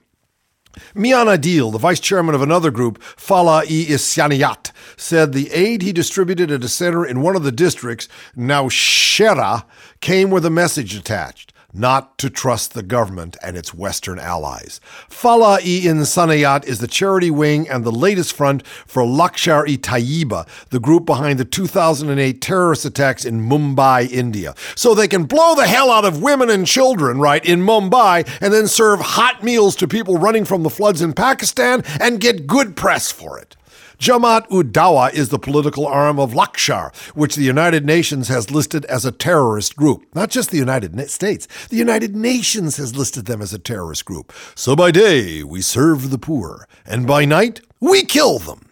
Mian 0.95 1.27
Adil, 1.27 1.73
the 1.73 1.79
vice 1.79 2.01
chairman 2.01 2.35
of 2.35 2.43
another 2.43 2.71
group, 2.71 3.03
Fala 3.03 3.65
e 3.67 3.87
Insaniyat, 3.87 4.73
said 4.97 5.33
the 5.33 5.51
aid 5.51 5.83
he 5.83 5.93
distributed 5.93 6.51
at 6.51 6.65
a 6.65 6.69
center 6.69 7.05
in 7.05 7.23
one 7.23 7.37
of 7.37 7.43
the 7.43 7.53
districts, 7.53 8.09
Nowshera, 8.37 9.65
came 10.01 10.31
with 10.31 10.45
a 10.45 10.51
message 10.51 10.95
attached 10.95 11.53
not 11.73 12.19
to 12.19 12.31
trust 12.31 12.75
the 12.75 12.83
government 12.83 13.37
and 13.43 13.57
its 13.57 13.75
Western 13.75 14.19
allies. 14.19 14.81
Fala 15.09 15.59
e 15.63 15.85
Insaniyat 15.85 16.65
is 16.67 16.81
the 16.81 16.87
charity 16.87 17.31
wing 17.31 17.69
and 17.69 17.85
the 17.85 17.93
latest 17.93 18.33
front 18.33 18.67
for 18.67 19.03
Lashkar 19.03 19.69
e 19.69 19.77
Taiba, 19.79 20.47
the 20.71 20.81
group 20.81 21.07
behind 21.07 21.39
the 21.39 21.45
2008 21.45 22.41
terrorist 22.41 22.85
attacks 22.85 23.25
in 23.25 23.49
Mumbai, 23.49 24.11
India. 24.11 24.55
So 24.75 24.95
they 24.95 25.09
can 25.09 25.25
blow 25.25 25.55
the 25.55 25.67
hell 25.67 25.91
out 25.91 26.05
of 26.05 26.23
women 26.23 26.51
and 26.51 26.67
children, 26.67 27.21
right, 27.21 27.45
in 27.45 27.61
Mumbai 27.61 28.29
and 28.41 28.53
then 28.53 28.67
serve 28.67 29.01
hot 29.01 29.43
meals 29.43 29.77
to 29.77 29.89
people 29.89 30.17
running 30.17 30.45
from 30.45 30.63
the 30.63 30.71
floods 30.71 31.03
in 31.03 31.13
Pakistan 31.13 31.83
and 32.01 32.21
get 32.21 32.47
good 32.47 32.77
press 32.77 33.11
for 33.11 33.39
it. 33.39 33.57
Jamaat 34.01 34.51
ud 34.51 35.15
is 35.15 35.29
the 35.29 35.39
political 35.39 35.87
arm 35.87 36.19
of 36.19 36.33
Lashkar, 36.33 36.97
which 37.15 37.35
the 37.35 37.43
United 37.43 37.85
Nations 37.85 38.29
has 38.29 38.51
listed 38.51 38.87
as 38.87 39.05
a 39.05 39.13
terrorist 39.13 39.77
group. 39.77 40.07
Not 40.15 40.31
just 40.31 40.51
the 40.51 40.57
United 40.57 40.99
States, 41.11 41.47
the 41.69 41.77
United 41.77 42.17
Nations 42.17 42.79
has 42.79 42.97
listed 42.97 43.27
them 43.27 43.43
as 43.43 43.53
a 43.53 43.59
terrorist 43.59 44.07
group. 44.07 44.33
So 44.55 44.75
by 44.75 44.91
day, 44.91 45.43
we 45.43 45.61
serve 45.61 46.09
the 46.09 46.17
poor, 46.17 46.67
and 46.87 47.07
by 47.07 47.27
night, 47.27 47.61
we 47.79 48.03
kill 48.03 48.39
them. 48.39 48.71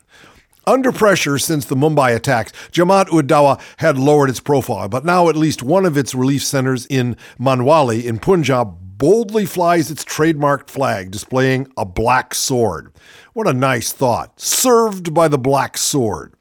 Under 0.67 0.93
pressure 0.93 1.37
since 1.37 1.67
the 1.67 1.77
Mumbai 1.77 2.17
attacks, 2.17 2.53
Jamaat 2.73 3.13
ud 3.13 3.29
Dawa 3.29 3.61
had 3.77 3.99
lowered 3.99 4.31
its 4.31 4.41
profile, 4.41 4.89
but 4.89 5.05
now 5.05 5.29
at 5.29 5.37
least 5.37 5.63
one 5.63 5.85
of 5.85 5.99
its 5.99 6.15
relief 6.15 6.43
centers 6.43 6.87
in 6.87 7.19
Mianwali 7.39 8.03
in 8.03 8.19
Punjab 8.19 8.79
boldly 8.99 9.47
flies 9.47 9.91
its 9.91 10.05
trademarked 10.05 10.69
flag 10.69 11.11
displaying 11.11 11.71
a 11.77 11.85
black 11.85 12.35
sword. 12.35 12.93
What 13.39 13.47
a 13.47 13.53
nice 13.53 13.93
thought. 13.93 14.41
Served 14.41 15.15
by 15.15 15.29
the 15.29 15.39
black 15.39 15.79
sword. 15.79 16.35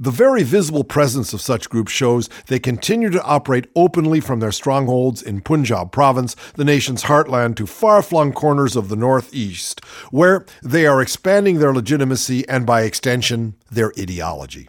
The 0.00 0.10
very 0.10 0.42
visible 0.42 0.82
presence 0.82 1.32
of 1.32 1.40
such 1.40 1.70
groups 1.70 1.92
shows 1.92 2.28
they 2.48 2.58
continue 2.58 3.08
to 3.10 3.22
operate 3.22 3.70
openly 3.76 4.18
from 4.18 4.40
their 4.40 4.50
strongholds 4.50 5.22
in 5.22 5.42
Punjab 5.42 5.92
province, 5.92 6.34
the 6.54 6.64
nation's 6.64 7.04
heartland, 7.04 7.54
to 7.54 7.68
far 7.68 8.02
flung 8.02 8.32
corners 8.32 8.74
of 8.74 8.88
the 8.88 8.96
northeast, 8.96 9.84
where 10.10 10.44
they 10.60 10.88
are 10.88 11.00
expanding 11.00 11.60
their 11.60 11.72
legitimacy 11.72 12.48
and, 12.48 12.66
by 12.66 12.82
extension, 12.82 13.54
their 13.70 13.92
ideology. 13.96 14.68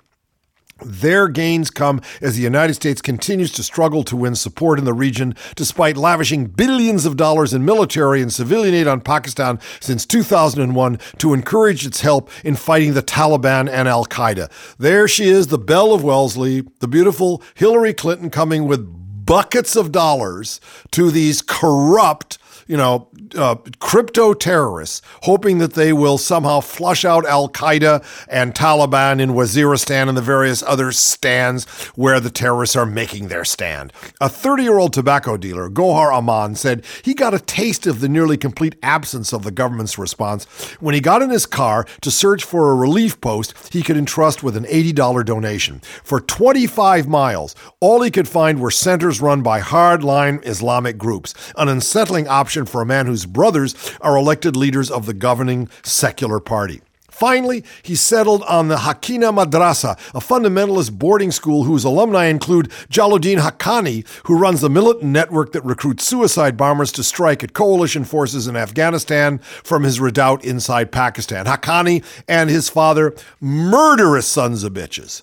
Their 0.84 1.28
gains 1.28 1.70
come 1.70 2.02
as 2.22 2.36
the 2.36 2.42
United 2.42 2.74
States 2.74 3.02
continues 3.02 3.52
to 3.54 3.64
struggle 3.64 4.04
to 4.04 4.16
win 4.16 4.36
support 4.36 4.80
in 4.80 4.86
the 4.86 4.94
region, 4.94 5.36
despite 5.56 5.98
lavishing 5.98 6.48
billions 6.48 7.06
of 7.06 7.18
dollars 7.18 7.54
in 7.54 7.66
military 7.66 8.22
and 8.22 8.32
civilian 8.32 8.74
aid 8.74 8.88
on 8.88 9.02
Pakistan 9.02 9.60
since 9.80 10.06
2001 10.06 11.00
to 11.18 11.34
encourage 11.34 11.86
its 11.86 12.02
help 12.02 12.30
in 12.44 12.56
fighting 12.56 12.94
the 12.94 13.04
Taliban 13.04 13.70
and 13.70 13.88
Al 13.88 14.06
Qaeda. 14.06 14.50
There 14.78 15.08
she 15.08 15.30
is, 15.30 15.48
the 15.48 15.58
Belle 15.58 15.94
of 15.94 16.04
Wellesley, 16.04 16.64
the 16.80 16.88
beautiful 16.88 17.44
Hillary 17.56 17.94
Clinton 17.94 18.30
coming 18.30 18.66
with 18.66 19.00
buckets 19.30 19.76
of 19.76 19.92
dollars 19.92 20.60
to 20.90 21.12
these 21.12 21.44
corrupt 21.44 22.39
you 22.70 22.78
know, 22.78 23.08
uh, 23.36 23.56
crypto 23.80 24.36
terrorists, 24.36 25.02
hoping 25.24 25.58
that 25.58 25.74
they 25.74 25.92
will 25.92 26.20
somehow 26.20 26.60
flush 26.60 27.04
out 27.04 27.26
Al 27.26 27.50
Qaeda 27.50 28.06
and 28.30 28.54
Taliban 28.54 29.20
in 29.20 29.32
Waziristan 29.32 30.08
and 30.08 30.16
the 30.16 30.22
various 30.22 30.62
other 30.62 30.92
stands 30.92 31.66
where 31.96 32.20
the 32.20 32.30
terrorists 32.30 32.76
are 32.76 32.86
making 32.86 33.28
their 33.28 33.44
stand. 33.44 33.92
A 34.22 34.30
30 34.30 34.62
year 34.62 34.78
old 34.78 34.94
tobacco 34.94 35.36
dealer, 35.36 35.68
Gohar 35.68 36.14
Aman, 36.14 36.54
said 36.54 36.86
he 37.04 37.16
got 37.16 37.34
a 37.34 37.40
taste 37.40 37.88
of 37.88 38.02
the 38.02 38.10
nearly 38.10 38.38
complete 38.38 38.76
absence 38.84 39.34
of 39.34 39.42
the 39.42 39.52
government's 39.52 39.98
response 39.98 40.46
when 40.80 40.94
he 40.94 41.02
got 41.02 41.24
in 41.24 41.32
his 41.32 41.48
car 41.48 41.88
to 42.02 42.12
search 42.12 42.44
for 42.44 42.70
a 42.70 42.76
relief 42.76 43.20
post 43.20 43.74
he 43.74 43.82
could 43.82 43.98
entrust 43.98 44.44
with 44.44 44.56
an 44.56 44.66
$80 44.66 45.26
donation. 45.26 45.82
For 46.04 46.22
25 46.22 47.08
miles, 47.08 47.56
all 47.80 48.04
he 48.04 48.12
could 48.12 48.28
find 48.28 48.62
were 48.62 48.70
centers 48.70 49.22
run 49.22 49.42
by 49.42 49.60
hardline 49.60 50.46
Islamic 50.46 51.00
groups, 51.00 51.34
an 51.58 51.68
unsettling 51.68 52.28
option 52.28 52.59
for 52.68 52.82
a 52.82 52.86
man 52.86 53.06
whose 53.06 53.26
brothers 53.26 53.76
are 54.02 54.18
elected 54.18 54.56
leaders 54.56 54.90
of 54.90 55.06
the 55.06 55.14
governing 55.14 55.70
secular 55.84 56.40
party. 56.40 56.82
Finally, 57.20 57.66
he 57.84 57.96
settled 57.96 58.42
on 58.44 58.70
the 58.70 58.78
Haqqania 58.78 59.36
Madrasa, 59.36 59.92
a 60.16 60.22
fundamentalist 60.22 60.98
boarding 60.98 61.32
school 61.32 61.66
whose 61.66 61.84
alumni 61.84 62.28
include 62.28 62.70
Jalaluddin 62.90 63.40
Haqqani, 63.40 64.08
who 64.24 64.40
runs 64.40 64.62
the 64.62 64.70
militant 64.70 65.12
network 65.12 65.52
that 65.52 65.66
recruits 65.66 66.06
suicide 66.06 66.56
bombers 66.56 66.94
to 66.94 67.04
strike 67.04 67.44
at 67.44 67.52
coalition 67.52 68.06
forces 68.06 68.48
in 68.48 68.56
Afghanistan 68.56 69.40
from 69.40 69.84
his 69.84 70.00
redoubt 70.00 70.46
inside 70.46 70.94
Pakistan. 70.94 71.46
Haqqani 71.46 72.06
and 72.26 72.50
his 72.50 72.70
father, 72.70 73.14
murderous 73.42 74.26
sons 74.26 74.64
of 74.64 74.72
bitches. 74.72 75.22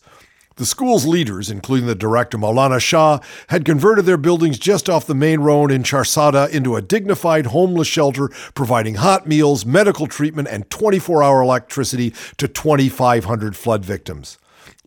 The 0.56 0.64
school's 0.64 1.04
leaders, 1.04 1.50
including 1.50 1.86
the 1.86 1.94
director 1.94 2.38
Maulana 2.38 2.80
Shah, 2.80 3.18
had 3.48 3.66
converted 3.66 4.06
their 4.06 4.16
buildings 4.16 4.58
just 4.58 4.88
off 4.88 5.06
the 5.06 5.14
main 5.14 5.40
road 5.40 5.70
in 5.70 5.82
Charsadda 5.82 6.48
into 6.48 6.76
a 6.76 6.80
dignified 6.80 7.46
homeless 7.46 7.86
shelter, 7.86 8.30
providing 8.54 8.94
hot 8.94 9.26
meals, 9.26 9.66
medical 9.66 10.06
treatment, 10.06 10.48
and 10.48 10.70
24 10.70 11.22
hour 11.22 11.42
electricity 11.42 12.14
to 12.38 12.48
2,500 12.48 13.54
flood 13.54 13.84
victims. 13.84 14.38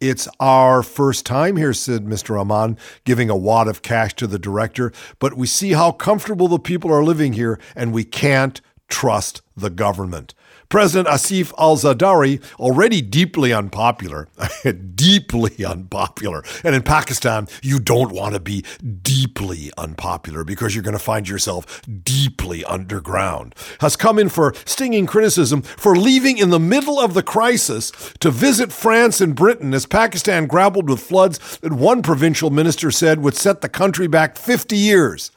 It's 0.01 0.27
our 0.39 0.81
first 0.81 1.27
time 1.27 1.55
here, 1.55 1.73
said 1.73 2.03
Mr. 2.03 2.41
Aman, 2.41 2.75
giving 3.03 3.29
a 3.29 3.37
wad 3.37 3.67
of 3.67 3.83
cash 3.83 4.15
to 4.15 4.25
the 4.25 4.39
director, 4.39 4.91
but 5.19 5.37
we 5.37 5.45
see 5.45 5.73
how 5.73 5.91
comfortable 5.91 6.47
the 6.47 6.57
people 6.57 6.91
are 6.91 7.03
living 7.03 7.33
here, 7.33 7.59
and 7.75 7.93
we 7.93 8.03
can't 8.03 8.59
trust 8.87 9.43
the 9.55 9.69
government. 9.69 10.33
President 10.69 11.07
Asif 11.07 11.51
Ali 11.57 11.77
Zardari, 11.77 12.41
already 12.59 13.01
deeply 13.01 13.51
unpopular, 13.51 14.27
deeply 14.95 15.65
unpopular. 15.65 16.43
And 16.63 16.75
in 16.75 16.83
Pakistan, 16.83 17.47
you 17.63 17.79
don't 17.79 18.11
want 18.11 18.35
to 18.35 18.39
be 18.39 18.63
deeply 19.01 19.71
unpopular 19.79 20.43
because 20.43 20.75
you're 20.75 20.83
going 20.83 20.93
to 20.93 20.99
find 20.99 21.27
yourself 21.27 21.81
deeply 22.03 22.63
underground, 22.65 23.55
has 23.81 23.95
come 23.95 24.19
in 24.19 24.29
for 24.29 24.53
stinging 24.63 25.07
criticism 25.07 25.63
for 25.63 25.95
leaving 25.95 26.37
in 26.37 26.51
the 26.51 26.59
middle 26.59 26.99
of 26.99 27.15
the 27.15 27.23
crisis 27.23 27.91
to 28.19 28.29
visit 28.29 28.71
France 28.71 29.21
and 29.21 29.35
Britain 29.35 29.73
as 29.73 29.87
Pakistan 29.87 30.45
grappled 30.45 30.87
with 30.87 31.01
floods 31.01 31.57
that 31.61 31.73
one 31.73 32.03
provincial 32.03 32.51
minister 32.51 32.91
said 32.91 33.23
would 33.23 33.35
set 33.35 33.61
the 33.61 33.69
country 33.69 34.05
back 34.05 34.37
50 34.37 34.77
years 34.77 35.31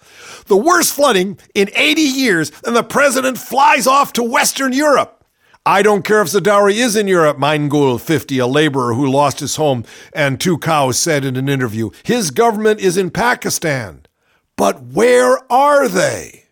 the 0.46 0.56
worst 0.56 0.92
flooding 0.92 1.38
in 1.54 1.70
80 1.74 2.02
years, 2.02 2.52
and 2.64 2.76
the 2.76 2.82
president 2.82 3.38
flies 3.38 3.86
off 3.86 4.12
to 4.14 4.22
Western 4.22 4.72
Europe. 4.72 5.21
I 5.64 5.82
don't 5.82 6.04
care 6.04 6.20
if 6.20 6.28
Zardari 6.28 6.74
is 6.74 6.96
in 6.96 7.06
Europe, 7.06 7.38
Maingul 7.38 8.00
50, 8.00 8.38
a 8.40 8.48
laborer 8.48 8.94
who 8.94 9.08
lost 9.08 9.38
his 9.38 9.54
home 9.54 9.84
and 10.12 10.40
two 10.40 10.58
cows, 10.58 10.98
said 10.98 11.24
in 11.24 11.36
an 11.36 11.48
interview. 11.48 11.90
His 12.02 12.32
government 12.32 12.80
is 12.80 12.96
in 12.96 13.10
Pakistan. 13.12 14.04
But 14.56 14.82
where 14.82 15.38
are 15.52 15.86
they? 15.86 16.46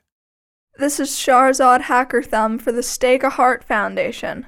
This 0.79 1.01
is 1.01 1.11
Shahrzad 1.11 1.83
Hackerthumb 1.83 2.61
for 2.61 2.71
the 2.71 2.85
Stake 2.85 3.25
a 3.25 3.31
Heart 3.31 3.65
Foundation. 3.65 4.47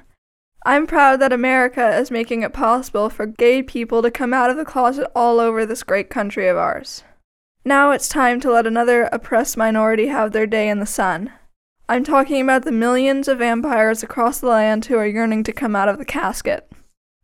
I'm 0.65 0.87
proud 0.87 1.19
that 1.19 1.33
America 1.33 1.97
is 1.97 2.09
making 2.09 2.41
it 2.41 2.53
possible 2.53 3.09
for 3.09 3.25
gay 3.25 3.61
people 3.61 4.01
to 4.01 4.09
come 4.09 4.33
out 4.33 4.49
of 4.49 4.55
the 4.55 4.63
closet 4.63 5.11
all 5.13 5.41
over 5.41 5.65
this 5.65 5.83
great 5.83 6.09
country 6.09 6.47
of 6.47 6.55
ours. 6.55 7.03
Now 7.65 7.91
it's 7.91 8.07
time 8.07 8.39
to 8.39 8.51
let 8.51 8.65
another 8.65 9.09
oppressed 9.11 9.57
minority 9.57 10.07
have 10.07 10.31
their 10.31 10.47
day 10.47 10.69
in 10.69 10.79
the 10.79 10.85
sun. 10.85 11.33
I'm 11.93 12.03
talking 12.03 12.41
about 12.41 12.63
the 12.63 12.71
millions 12.71 13.27
of 13.27 13.37
vampires 13.37 14.01
across 14.01 14.39
the 14.39 14.47
land 14.47 14.85
who 14.85 14.97
are 14.97 15.05
yearning 15.05 15.43
to 15.43 15.53
come 15.53 15.75
out 15.75 15.87
of 15.87 15.99
the 15.99 16.05
casket. 16.05 16.67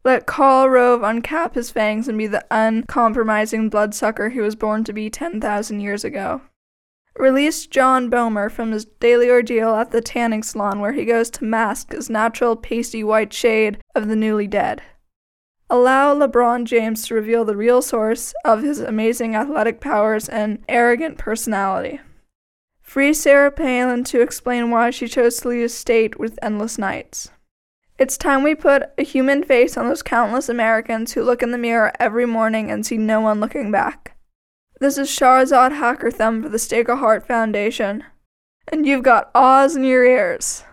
Let 0.06 0.28
Karl 0.28 0.70
Rove 0.70 1.02
uncap 1.02 1.56
his 1.56 1.72
fangs 1.72 2.08
and 2.08 2.20
be 2.20 2.28
the 2.28 2.46
uncompromising 2.52 3.70
bloodsucker 3.70 4.30
he 4.30 4.42
was 4.42 4.56
born 4.56 4.84
to 4.84 4.94
be 4.94 5.10
10,000 5.10 5.80
years 5.80 6.04
ago. 6.04 6.42
Release 7.16 7.66
John 7.66 8.12
Boehner 8.12 8.48
from 8.48 8.72
his 8.72 8.86
daily 8.86 9.28
ordeal 9.32 9.74
at 9.74 9.90
the 9.90 10.02
tanning 10.02 10.44
salon 10.44 10.82
where 10.82 10.94
he 10.94 11.04
goes 11.04 11.32
to 11.32 11.46
mask 11.46 11.92
his 11.92 12.08
natural 12.08 12.56
pasty 12.56 13.04
white 13.04 13.34
shade 13.34 13.80
of 13.96 14.08
the 14.08 14.16
newly 14.16 14.46
dead. 14.46 14.84
Allow 15.68 16.14
LeBron 16.14 16.66
James 16.66 17.08
to 17.08 17.16
reveal 17.16 17.44
the 17.44 17.58
real 17.58 17.82
source 17.82 18.36
of 18.46 18.62
his 18.62 18.80
amazing 18.80 19.36
athletic 19.36 19.82
powers 19.82 20.30
and 20.30 20.64
arrogant 20.70 21.18
personality. 21.18 22.02
Free 22.89 23.13
Sarah 23.13 23.51
Palin 23.51 24.03
to 24.05 24.19
explain 24.19 24.72
why 24.72 24.89
she 24.89 25.08
chose 25.08 25.38
to 25.38 25.50
lead 25.50 25.62
a 25.62 25.69
state 25.69 26.17
with 26.17 26.39
endless 26.41 26.79
nights. 26.79 27.29
It's 28.00 28.17
time 28.17 28.41
we 28.41 28.55
put 28.55 28.81
a 28.98 29.03
human 29.03 29.43
face 29.43 29.77
on 29.77 29.88
those 29.88 30.01
countless 30.01 30.50
Americans 30.50 31.12
who 31.12 31.22
look 31.22 31.43
in 31.43 31.51
the 31.51 31.60
mirror 31.60 31.91
every 32.00 32.25
morning 32.25 32.72
and 32.72 32.84
see 32.84 32.98
no 32.98 33.22
one 33.22 33.39
looking 33.39 33.69
back. 33.69 34.17
This 34.79 34.98
is 34.98 35.08
Shahrzad 35.08 35.77
Hackerthumb 35.77 36.41
for 36.41 36.50
the 36.50 36.58
Stake 36.58 36.89
of 36.89 36.98
Heart 36.98 37.27
Foundation, 37.27 38.05
and 38.67 38.88
you've 38.88 39.03
got 39.03 39.29
Oz 39.36 39.75
in 39.75 39.84
your 39.84 40.03
ears. 40.03 40.63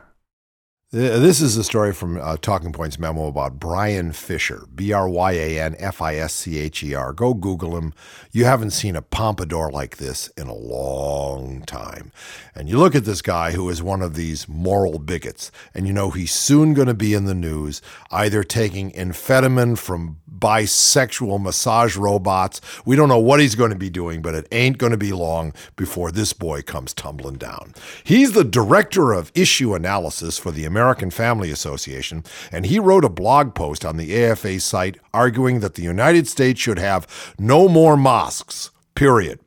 This 0.93 1.41
is 1.41 1.57
a 1.57 1.65
story 1.65 1.93
from 1.93 2.17
uh, 2.17 2.37
Talking 2.37 2.73
Points 2.73 2.97
memo 2.97 3.27
about 3.27 3.59
Bryan 3.59 4.13
Fischer, 4.13 4.69
B 4.73 4.93
R 4.93 5.09
Y 5.09 5.33
A 5.33 5.61
N 5.61 5.75
F 5.81 6.01
I 6.01 6.15
S 6.15 6.33
C 6.33 6.59
H 6.61 6.81
E 6.85 6.95
R. 6.95 7.13
Go 7.13 7.35
Google 7.35 7.77
him. 7.77 7.93
You 8.31 8.45
haven't 8.45 8.71
seen 8.71 8.95
a 8.95 9.03
pompadour 9.03 9.73
like 9.73 9.97
this 9.97 10.29
in 10.37 10.47
a 10.47 10.55
long 10.55 11.63
time. 11.63 12.13
And 12.55 12.69
you 12.69 12.79
look 12.79 12.95
at 12.95 13.05
this 13.05 13.21
guy 13.21 13.51
who 13.51 13.69
is 13.69 13.83
one 13.83 14.01
of 14.01 14.15
these 14.15 14.49
moral 14.49 15.01
bigots, 15.01 15.51
and 15.75 15.89
you 15.89 15.93
know 15.93 16.11
he's 16.11 16.31
soon 16.31 16.73
going 16.73 16.87
to 16.87 16.95
be 16.95 17.15
in 17.15 17.25
the 17.25 17.35
news, 17.35 17.83
either 18.13 18.45
taking 18.45 18.93
amphetamine 18.93 19.77
from 19.77 20.21
bisexual 20.39 21.41
massage 21.41 21.97
robots. 21.97 22.61
We 22.85 22.97
don't 22.97 23.09
know 23.09 23.19
what 23.19 23.41
he's 23.41 23.55
going 23.55 23.71
to 23.71 23.77
be 23.77 23.91
doing, 23.91 24.23
but 24.23 24.35
it 24.35 24.49
ain't 24.53 24.79
going 24.79 24.93
to 24.93 24.97
be 24.97 25.13
long 25.13 25.53
before 25.77 26.11
this 26.11 26.33
boy 26.33 26.63
comes 26.63 26.93
tumbling 26.93 27.37
down. 27.37 27.75
He's 28.05 28.33
the 28.33 28.45
director 28.45 29.13
of 29.13 29.33
issue 29.35 29.75
analysis 29.75 30.39
for 30.39 30.51
the 30.51 30.65
American 30.65 31.11
Family 31.11 31.51
Association, 31.51 32.25
and 32.53 32.67
he 32.67 32.79
wrote 32.79 33.05
a 33.05 33.09
blog 33.09 33.55
post 33.55 33.85
on 33.85 33.97
the 33.97 34.25
AFA 34.25 34.61
site 34.61 34.99
arguing 35.15 35.61
that 35.61 35.75
the 35.75 35.83
United 35.83 36.29
States 36.29 36.61
should 36.61 36.79
have 36.79 37.35
no 37.39 37.69
more 37.69 37.97
mosques, 37.97 38.71
period. 38.95 39.41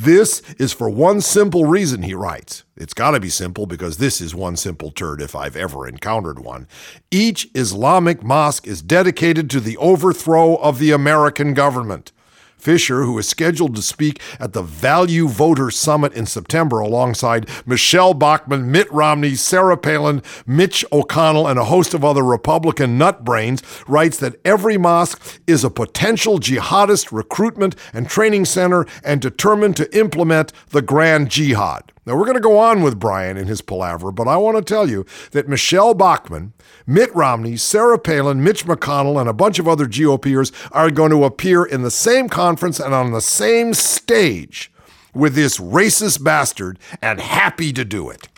This 0.00 0.40
is 0.58 0.72
for 0.72 0.88
one 0.88 1.20
simple 1.20 1.66
reason, 1.66 2.00
he 2.00 2.14
writes. 2.14 2.64
It's 2.74 2.94
got 2.94 3.10
to 3.10 3.20
be 3.20 3.28
simple 3.28 3.66
because 3.66 3.98
this 3.98 4.22
is 4.22 4.34
one 4.34 4.56
simple 4.56 4.90
turd 4.90 5.20
if 5.20 5.36
I've 5.36 5.56
ever 5.56 5.86
encountered 5.86 6.38
one. 6.38 6.68
Each 7.10 7.46
Islamic 7.54 8.22
mosque 8.22 8.66
is 8.66 8.80
dedicated 8.80 9.50
to 9.50 9.60
the 9.60 9.76
overthrow 9.76 10.56
of 10.56 10.78
the 10.78 10.90
American 10.90 11.52
government. 11.52 12.12
Fischer, 12.60 13.02
who 13.02 13.18
is 13.18 13.28
scheduled 13.28 13.74
to 13.74 13.82
speak 13.82 14.20
at 14.38 14.52
the 14.52 14.62
Value 14.62 15.28
Voter 15.28 15.70
Summit 15.70 16.12
in 16.12 16.26
September 16.26 16.78
alongside 16.78 17.48
Michele 17.66 18.14
Bachmann, 18.14 18.70
Mitt 18.70 18.90
Romney, 18.92 19.34
Sarah 19.34 19.76
Palin, 19.76 20.22
Mitch 20.46 20.84
McConnell, 20.92 21.50
and 21.50 21.58
a 21.58 21.64
host 21.64 21.94
of 21.94 22.04
other 22.04 22.22
Republican 22.22 22.98
nutbrains, 22.98 23.62
writes 23.88 24.18
that 24.18 24.36
every 24.44 24.78
mosque 24.78 25.40
is 25.46 25.64
a 25.64 25.70
potential 25.70 26.38
jihadist 26.38 27.12
recruitment 27.12 27.74
and 27.92 28.08
training 28.08 28.44
center 28.44 28.86
and 29.04 29.20
determined 29.20 29.76
to 29.76 29.98
implement 29.98 30.52
the 30.68 30.82
grand 30.82 31.30
jihad. 31.30 31.92
Now, 32.06 32.16
we're 32.16 32.24
going 32.24 32.34
to 32.34 32.40
go 32.40 32.58
on 32.58 32.82
with 32.82 32.98
Bryan 32.98 33.36
and 33.36 33.48
his 33.48 33.60
palaver, 33.60 34.10
but 34.10 34.26
I 34.26 34.36
want 34.38 34.56
to 34.56 34.62
tell 34.62 34.88
you 34.88 35.04
that 35.32 35.48
Michele 35.48 35.92
Bachmann, 35.92 36.54
Mitt 36.86 37.14
Romney, 37.14 37.56
Sarah 37.56 37.98
Palin, 37.98 38.42
Mitch 38.42 38.64
McConnell, 38.64 39.20
and 39.20 39.28
a 39.28 39.34
bunch 39.34 39.58
of 39.58 39.68
other 39.68 39.86
GOPers 39.86 40.50
are 40.72 40.90
going 40.90 41.10
to 41.10 41.24
appear 41.24 41.64
in 41.64 41.82
the 41.82 41.90
same 41.90 42.28
conference 42.28 42.80
and 42.80 42.94
on 42.94 43.12
the 43.12 43.20
same 43.20 43.74
stage 43.74 44.72
with 45.14 45.34
this 45.34 45.58
racist 45.58 46.24
bastard 46.24 46.78
and 47.02 47.20
happy 47.20 47.72
to 47.72 47.84
do 47.84 48.08
it. 48.08 48.28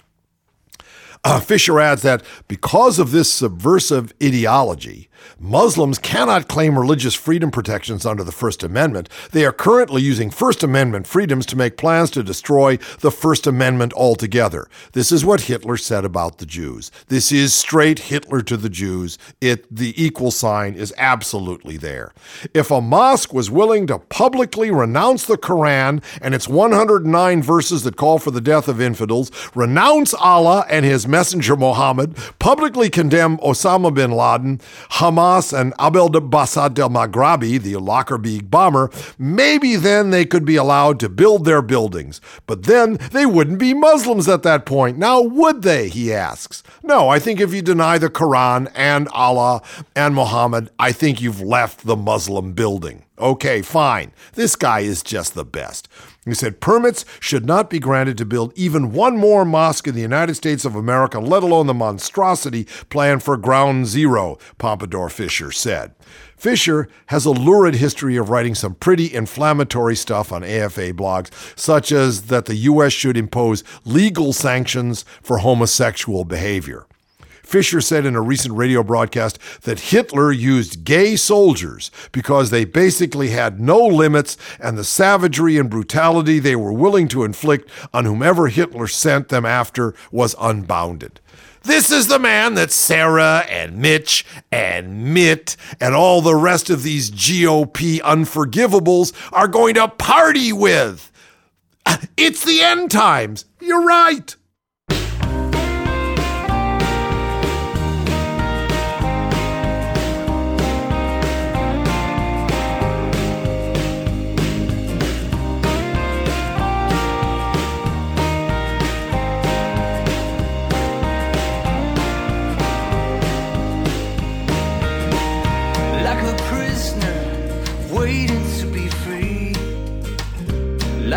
Uh, 1.24 1.38
Fischer 1.38 1.78
adds 1.78 2.02
that 2.02 2.22
because 2.48 2.98
of 2.98 3.12
this 3.12 3.32
subversive 3.32 4.12
ideology, 4.22 5.08
Muslims 5.38 5.98
cannot 5.98 6.48
claim 6.48 6.78
religious 6.78 7.14
freedom 7.14 7.50
protections 7.50 8.04
under 8.06 8.22
the 8.22 8.32
First 8.32 8.62
Amendment. 8.62 9.08
They 9.32 9.44
are 9.44 9.52
currently 9.52 10.02
using 10.02 10.30
First 10.30 10.62
Amendment 10.62 11.06
freedoms 11.06 11.46
to 11.46 11.56
make 11.56 11.76
plans 11.76 12.10
to 12.12 12.22
destroy 12.22 12.76
the 13.00 13.10
First 13.10 13.46
Amendment 13.46 13.92
altogether. 13.94 14.68
This 14.92 15.10
is 15.10 15.24
what 15.24 15.42
Hitler 15.42 15.76
said 15.76 16.04
about 16.04 16.38
the 16.38 16.46
Jews. 16.46 16.90
This 17.08 17.32
is 17.32 17.54
straight 17.54 17.98
Hitler 17.98 18.42
to 18.42 18.56
the 18.56 18.68
Jews. 18.68 19.18
It 19.40 19.66
the 19.74 19.94
equal 20.02 20.30
sign 20.30 20.74
is 20.74 20.94
absolutely 20.96 21.76
there. 21.76 22.12
If 22.54 22.70
a 22.70 22.80
mosque 22.80 23.32
was 23.32 23.50
willing 23.50 23.86
to 23.86 23.98
publicly 23.98 24.70
renounce 24.70 25.26
the 25.26 25.38
Quran 25.38 26.02
and 26.20 26.34
its 26.34 26.48
109 26.48 27.42
verses 27.42 27.82
that 27.82 27.96
call 27.96 28.18
for 28.18 28.30
the 28.30 28.40
death 28.40 28.68
of 28.68 28.80
infidels, 28.80 29.30
renounce 29.54 30.14
Allah 30.14 30.64
and 30.68 30.84
his 30.84 31.08
messenger 31.08 31.56
Muhammad, 31.56 32.16
publicly 32.38 32.90
condemn 32.90 33.38
Osama 33.38 33.92
bin 33.94 34.10
Laden, 34.12 34.58
Hamas 34.90 35.11
and 35.18 35.74
Abdel 35.78 36.10
Bassat 36.10 36.74
del 36.74 36.90
Maghrabi, 36.90 37.60
the 37.60 37.76
Lockerbie 37.76 38.40
bomber, 38.40 38.90
maybe 39.18 39.76
then 39.76 40.10
they 40.10 40.24
could 40.24 40.44
be 40.44 40.56
allowed 40.56 40.98
to 41.00 41.08
build 41.08 41.44
their 41.44 41.62
buildings. 41.62 42.20
But 42.46 42.64
then 42.64 42.98
they 43.12 43.26
wouldn't 43.26 43.58
be 43.58 43.74
Muslims 43.74 44.28
at 44.28 44.42
that 44.42 44.66
point. 44.66 44.98
Now, 44.98 45.20
would 45.20 45.62
they? 45.62 45.88
He 45.88 46.12
asks. 46.12 46.62
No, 46.82 47.08
I 47.08 47.18
think 47.18 47.40
if 47.40 47.52
you 47.52 47.62
deny 47.62 47.98
the 47.98 48.10
Quran 48.10 48.70
and 48.74 49.08
Allah 49.08 49.62
and 49.94 50.14
Muhammad, 50.14 50.70
I 50.78 50.92
think 50.92 51.20
you've 51.20 51.40
left 51.40 51.86
the 51.86 51.96
Muslim 51.96 52.52
building. 52.52 53.04
Okay, 53.18 53.62
fine. 53.62 54.12
This 54.34 54.56
guy 54.56 54.80
is 54.80 55.02
just 55.02 55.34
the 55.34 55.44
best. 55.44 55.88
He 56.24 56.34
said 56.34 56.60
permits 56.60 57.04
should 57.18 57.46
not 57.46 57.68
be 57.68 57.80
granted 57.80 58.16
to 58.18 58.24
build 58.24 58.52
even 58.54 58.92
one 58.92 59.16
more 59.16 59.44
mosque 59.44 59.88
in 59.88 59.96
the 59.96 60.02
United 60.02 60.36
States 60.36 60.64
of 60.64 60.76
America, 60.76 61.18
let 61.18 61.42
alone 61.42 61.66
the 61.66 61.74
monstrosity 61.74 62.64
planned 62.90 63.24
for 63.24 63.36
Ground 63.36 63.86
Zero, 63.86 64.38
Pompadour 64.56 65.08
Fischer 65.08 65.50
said. 65.50 65.96
Fischer 66.36 66.88
has 67.06 67.24
a 67.24 67.30
lurid 67.30 67.74
history 67.74 68.16
of 68.16 68.30
writing 68.30 68.54
some 68.54 68.74
pretty 68.74 69.12
inflammatory 69.12 69.96
stuff 69.96 70.32
on 70.32 70.44
AFA 70.44 70.92
blogs, 70.92 71.30
such 71.58 71.90
as 71.90 72.22
that 72.26 72.46
the 72.46 72.54
U.S. 72.54 72.92
should 72.92 73.16
impose 73.16 73.64
legal 73.84 74.32
sanctions 74.32 75.04
for 75.22 75.38
homosexual 75.38 76.24
behavior. 76.24 76.86
Fischer 77.52 77.82
said 77.82 78.06
in 78.06 78.16
a 78.16 78.22
recent 78.22 78.54
radio 78.54 78.82
broadcast 78.82 79.38
that 79.64 79.78
Hitler 79.78 80.32
used 80.32 80.84
gay 80.84 81.16
soldiers 81.16 81.90
because 82.10 82.48
they 82.48 82.64
basically 82.64 83.28
had 83.28 83.60
no 83.60 83.78
limits 83.78 84.38
and 84.58 84.78
the 84.78 84.84
savagery 84.84 85.58
and 85.58 85.68
brutality 85.68 86.38
they 86.38 86.56
were 86.56 86.72
willing 86.72 87.08
to 87.08 87.24
inflict 87.24 87.68
on 87.92 88.06
whomever 88.06 88.48
Hitler 88.48 88.86
sent 88.86 89.28
them 89.28 89.44
after 89.44 89.94
was 90.10 90.34
unbounded. 90.40 91.20
This 91.62 91.92
is 91.92 92.06
the 92.06 92.18
man 92.18 92.54
that 92.54 92.72
Sarah 92.72 93.44
and 93.46 93.76
Mitch 93.76 94.24
and 94.50 95.12
Mitt 95.12 95.58
and 95.78 95.94
all 95.94 96.22
the 96.22 96.34
rest 96.34 96.70
of 96.70 96.82
these 96.82 97.10
GOP 97.10 98.00
unforgivables 98.00 99.12
are 99.30 99.46
going 99.46 99.74
to 99.74 99.88
party 99.88 100.54
with. 100.54 101.12
Uh, 101.84 101.98
it's 102.16 102.46
the 102.46 102.62
end 102.62 102.90
times. 102.90 103.44
You're 103.60 103.84
right. 103.84 104.34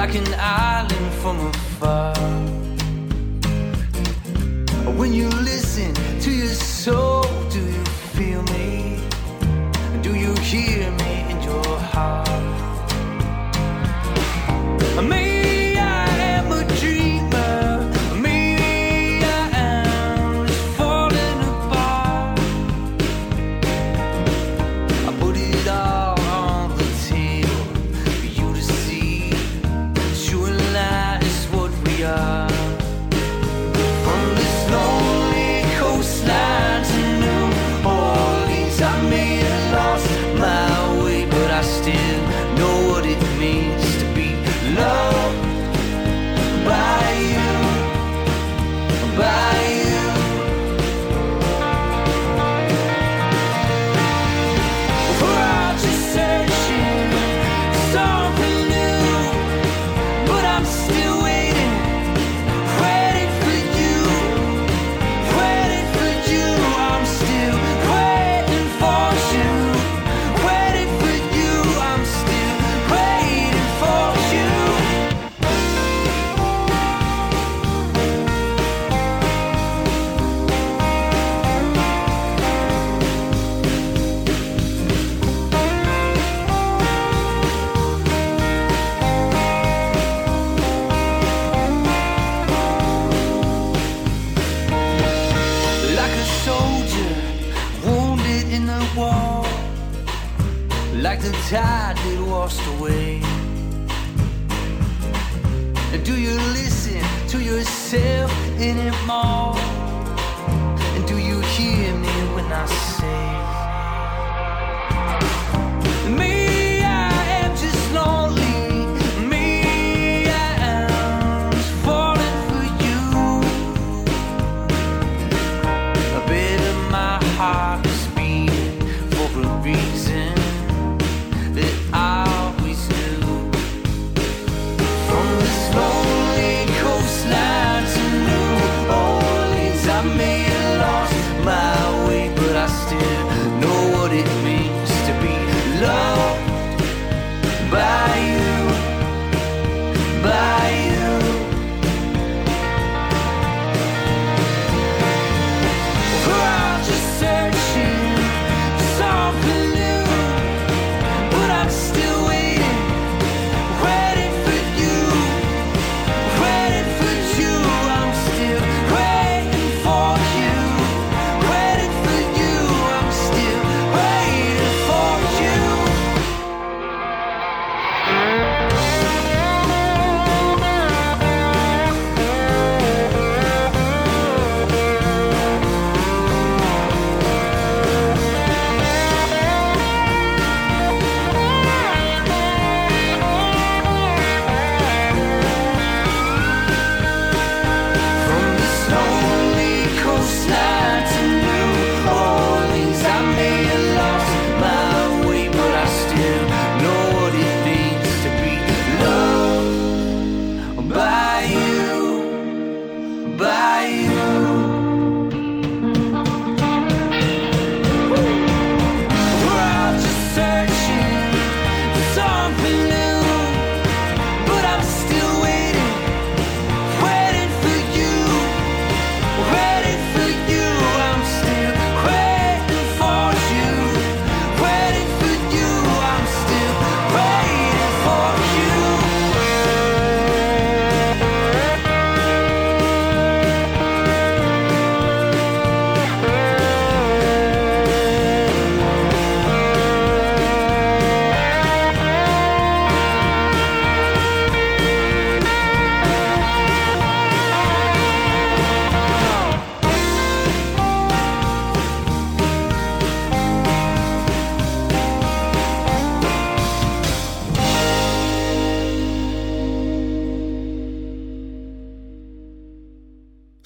Like 0.05 0.15
an 0.17 0.35
island 0.37 1.13
from 1.21 1.37
afar. 1.47 2.13
When 4.99 5.11
you 5.13 5.27
listen 5.29 5.95
to 6.21 6.31
your 6.31 6.53
soul, 6.53 7.23
do 7.49 7.59
you 7.59 7.85
feel 8.13 8.43
me? 8.53 8.99
Do 10.03 10.13
you 10.13 10.33
hear 10.51 10.91
me 10.91 11.13
in 11.31 11.41
your 11.41 11.79
heart? 11.91 12.29
Maybe 15.01 15.24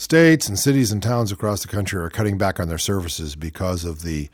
states 0.10 0.50
and 0.50 0.58
cities 0.58 0.91
and 0.91 1.04
towns 1.04 1.32
across 1.32 1.62
the 1.62 1.67
country 1.67 2.02
are 2.02 2.10
cutting 2.10 2.36
back 2.36 2.60
on 2.60 2.67
their 2.67 2.80
services 2.80 3.36
because 3.36 3.86
of 3.86 4.02
the 4.02 4.28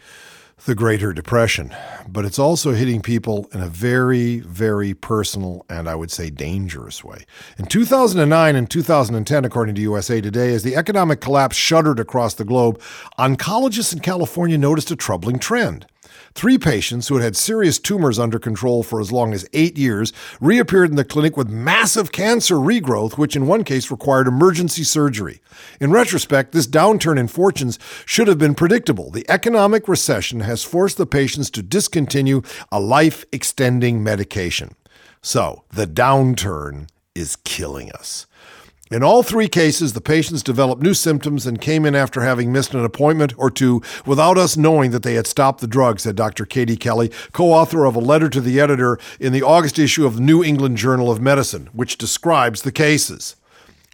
the 0.65 0.73
Greater 0.73 1.11
Depression, 1.11 1.75
but 2.07 2.23
it's 2.23 2.39
also 2.39 2.71
hitting 2.71 3.01
people 3.01 3.49
in 3.53 3.59
a 3.59 3.67
very, 3.67 4.39
very 4.39 4.93
personal 4.93 5.65
and 5.69 5.89
I 5.89 5.95
would 5.95 6.11
say 6.11 6.29
dangerous 6.29 7.03
way. 7.03 7.25
In 7.57 7.65
2009 7.65 8.55
and 8.55 8.69
2010, 8.69 9.43
according 9.43 9.75
to 9.75 9.81
USA 9.81 10.21
Today, 10.21 10.53
as 10.53 10.63
the 10.63 10.77
economic 10.77 11.19
collapse 11.19 11.57
shuddered 11.57 11.99
across 11.99 12.35
the 12.35 12.45
globe, 12.45 12.79
oncologists 13.19 13.91
in 13.91 13.99
California 13.99 14.57
noticed 14.57 14.91
a 14.91 14.95
troubling 14.95 15.39
trend. 15.39 15.85
Three 16.33 16.57
patients 16.57 17.07
who 17.07 17.15
had 17.15 17.35
had 17.35 17.35
serious 17.35 17.79
tumors 17.79 18.17
under 18.17 18.39
control 18.39 18.81
for 18.81 19.01
as 19.01 19.11
long 19.11 19.33
as 19.33 19.47
eight 19.51 19.77
years 19.77 20.13
reappeared 20.39 20.89
in 20.89 20.95
the 20.95 21.03
clinic 21.03 21.35
with 21.35 21.49
massive 21.49 22.13
cancer 22.13 22.55
regrowth, 22.55 23.17
which 23.17 23.35
in 23.35 23.47
one 23.47 23.65
case 23.65 23.91
required 23.91 24.27
emergency 24.27 24.83
surgery. 24.83 25.41
In 25.81 25.91
retrospect, 25.91 26.53
this 26.53 26.67
downturn 26.67 27.19
in 27.19 27.27
fortunes 27.27 27.77
should 28.05 28.29
have 28.29 28.37
been 28.37 28.55
predictable. 28.55 29.11
The 29.11 29.25
economic 29.29 29.87
recession 29.89 30.39
has 30.41 30.63
forced 30.63 30.97
the 30.97 31.05
patients 31.05 31.49
to 31.51 31.61
discontinue 31.61 32.41
a 32.71 32.79
life 32.79 33.25
extending 33.33 34.01
medication. 34.01 34.75
So, 35.21 35.63
the 35.73 35.87
downturn 35.87 36.87
is 37.15 37.35
killing 37.37 37.91
us. 37.91 38.27
In 38.95 39.03
all 39.03 39.23
three 39.23 39.49
cases, 39.49 39.91
the 39.91 39.99
patients 39.99 40.41
developed 40.41 40.81
new 40.81 40.93
symptoms 40.93 41.45
and 41.45 41.59
came 41.59 41.83
in 41.83 41.95
after 41.95 42.21
having 42.21 42.53
missed 42.53 42.73
an 42.73 42.85
appointment 42.85 43.33
or 43.37 43.51
two 43.51 43.81
without 44.05 44.37
us 44.37 44.55
knowing 44.55 44.91
that 44.91 45.03
they 45.03 45.15
had 45.15 45.27
stopped 45.27 45.59
the 45.59 45.67
drug, 45.67 45.99
said 45.99 46.15
Dr. 46.15 46.45
Katie 46.45 46.77
Kelly, 46.77 47.11
co 47.33 47.51
author 47.51 47.83
of 47.83 47.97
a 47.97 47.99
letter 47.99 48.29
to 48.29 48.39
the 48.39 48.57
editor 48.57 48.97
in 49.19 49.33
the 49.33 49.43
August 49.43 49.77
issue 49.77 50.05
of 50.05 50.15
the 50.15 50.21
New 50.21 50.41
England 50.41 50.77
Journal 50.77 51.11
of 51.11 51.19
Medicine, 51.19 51.67
which 51.73 51.97
describes 51.97 52.61
the 52.61 52.71
cases. 52.71 53.35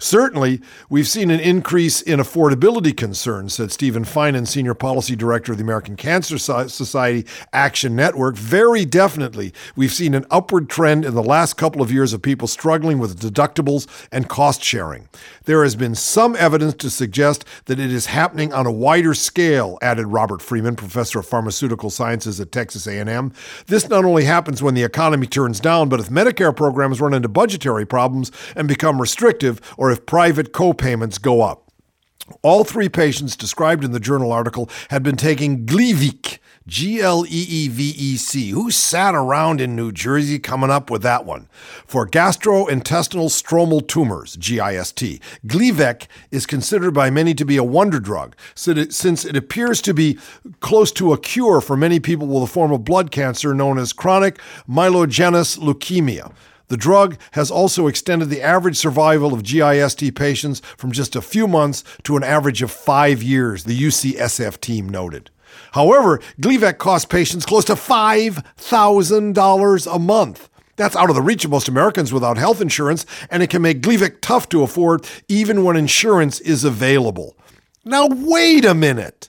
Certainly, 0.01 0.61
we've 0.89 1.07
seen 1.07 1.29
an 1.29 1.39
increase 1.39 2.01
in 2.01 2.19
affordability 2.19 2.97
concerns, 2.97 3.53
said 3.53 3.71
Stephen 3.71 4.03
Finan, 4.03 4.47
Senior 4.47 4.73
Policy 4.73 5.15
Director 5.15 5.51
of 5.51 5.59
the 5.59 5.63
American 5.63 5.95
Cancer 5.95 6.39
Society 6.39 7.29
Action 7.53 7.95
Network. 7.95 8.35
Very 8.35 8.83
definitely, 8.83 9.53
we've 9.75 9.93
seen 9.93 10.15
an 10.15 10.25
upward 10.31 10.69
trend 10.69 11.05
in 11.05 11.13
the 11.13 11.21
last 11.21 11.53
couple 11.53 11.83
of 11.83 11.91
years 11.91 12.13
of 12.13 12.21
people 12.23 12.47
struggling 12.47 12.97
with 12.97 13.19
deductibles 13.19 13.87
and 14.11 14.27
cost 14.27 14.63
sharing. 14.63 15.07
There 15.45 15.61
has 15.61 15.75
been 15.75 15.93
some 15.93 16.35
evidence 16.35 16.73
to 16.75 16.89
suggest 16.89 17.45
that 17.65 17.79
it 17.79 17.91
is 17.91 18.07
happening 18.07 18.51
on 18.53 18.65
a 18.65 18.71
wider 18.71 19.13
scale, 19.13 19.77
added 19.83 20.07
Robert 20.07 20.41
Freeman, 20.41 20.75
professor 20.75 21.19
of 21.19 21.27
pharmaceutical 21.27 21.91
sciences 21.91 22.39
at 22.39 22.51
Texas 22.51 22.87
A&M. 22.87 23.33
This 23.67 23.87
not 23.87 24.03
only 24.03 24.23
happens 24.23 24.63
when 24.63 24.73
the 24.73 24.83
economy 24.83 25.27
turns 25.27 25.59
down, 25.59 25.89
but 25.89 25.99
if 25.99 26.09
Medicare 26.09 26.55
programs 26.55 26.99
run 26.99 27.13
into 27.13 27.29
budgetary 27.29 27.85
problems 27.85 28.31
and 28.55 28.67
become 28.67 28.99
restrictive 28.99 29.61
or 29.77 29.90
if 29.91 30.05
private 30.05 30.53
co-payments 30.53 31.17
go 31.17 31.41
up. 31.41 31.71
All 32.43 32.63
three 32.63 32.89
patients 32.89 33.35
described 33.35 33.83
in 33.83 33.91
the 33.91 33.99
journal 33.99 34.31
article 34.31 34.69
had 34.89 35.03
been 35.03 35.17
taking 35.17 35.65
Gleevec, 35.65 36.39
G 36.67 37.01
L 37.01 37.25
E 37.25 37.29
E 37.29 37.67
V 37.67 37.89
E 37.97 38.17
C. 38.17 38.51
Who 38.51 38.71
sat 38.71 39.15
around 39.15 39.59
in 39.59 39.75
New 39.75 39.91
Jersey 39.91 40.39
coming 40.39 40.69
up 40.69 40.89
with 40.89 41.01
that 41.01 41.25
one? 41.25 41.49
For 41.85 42.07
gastrointestinal 42.07 43.29
stromal 43.29 43.85
tumors, 43.85 44.37
GIST. 44.37 45.19
Gleevec 45.45 46.07
is 46.29 46.45
considered 46.45 46.91
by 46.91 47.09
many 47.09 47.33
to 47.33 47.43
be 47.43 47.57
a 47.57 47.63
wonder 47.63 47.99
drug 47.99 48.35
since 48.55 49.25
it 49.25 49.35
appears 49.35 49.81
to 49.81 49.93
be 49.93 50.17
close 50.61 50.91
to 50.93 51.13
a 51.13 51.17
cure 51.17 51.59
for 51.59 51.75
many 51.75 51.99
people 51.99 52.27
with 52.27 52.43
a 52.43 52.47
form 52.47 52.71
of 52.71 52.85
blood 52.85 53.11
cancer 53.11 53.53
known 53.53 53.77
as 53.77 53.91
chronic 53.91 54.39
myelogenous 54.69 55.57
leukemia. 55.57 56.31
The 56.71 56.77
drug 56.77 57.17
has 57.31 57.51
also 57.51 57.87
extended 57.87 58.29
the 58.29 58.41
average 58.41 58.77
survival 58.77 59.33
of 59.33 59.43
GIST 59.43 60.15
patients 60.15 60.61
from 60.77 60.93
just 60.93 61.17
a 61.17 61.21
few 61.21 61.45
months 61.45 61.83
to 62.03 62.15
an 62.15 62.23
average 62.23 62.61
of 62.61 62.71
five 62.71 63.21
years, 63.21 63.65
the 63.65 63.77
UCSF 63.77 64.61
team 64.61 64.87
noted. 64.87 65.31
However, 65.73 66.21
Gleevec 66.39 66.77
costs 66.77 67.05
patients 67.05 67.45
close 67.45 67.65
to 67.65 67.73
$5,000 67.73 69.95
a 69.95 69.99
month. 69.99 70.49
That's 70.77 70.95
out 70.95 71.09
of 71.09 71.17
the 71.17 71.21
reach 71.21 71.43
of 71.43 71.51
most 71.51 71.67
Americans 71.67 72.13
without 72.13 72.37
health 72.37 72.61
insurance, 72.61 73.05
and 73.29 73.43
it 73.43 73.49
can 73.49 73.61
make 73.61 73.81
Gleevec 73.81 74.21
tough 74.21 74.47
to 74.47 74.63
afford 74.63 75.05
even 75.27 75.65
when 75.65 75.75
insurance 75.75 76.39
is 76.39 76.63
available. 76.63 77.35
Now, 77.83 78.07
wait 78.07 78.63
a 78.63 78.73
minute. 78.73 79.27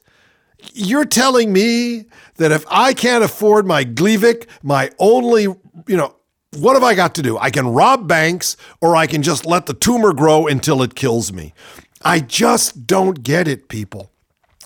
You're 0.75 1.07
telling 1.07 1.53
me 1.53 2.05
that 2.37 2.53
if 2.53 2.65
I 2.71 2.95
can't 2.95 3.25
afford 3.25 3.67
my 3.67 3.85
Gleevec, 3.85 4.47
my 4.63 4.93
only, 5.01 5.43
you 5.43 5.97
know, 5.97 6.15
what 6.57 6.75
have 6.75 6.83
I 6.83 6.95
got 6.95 7.15
to 7.17 7.23
do? 7.23 7.38
I 7.38 7.51
can 7.51 7.69
rob 7.69 8.07
banks 8.07 8.57
or 8.81 8.95
I 8.95 9.07
can 9.07 9.23
just 9.23 9.47
let 9.47 9.67
the 9.67 9.75
tumor 9.75 10.12
grow 10.12 10.47
until 10.47 10.83
it 10.83 10.95
kills 10.95 11.33
me. 11.33 11.55
I 12.03 12.21
just 12.21 12.87
don't 12.87 13.23
get 13.23 13.49
it, 13.49 13.69
people. 13.69 14.11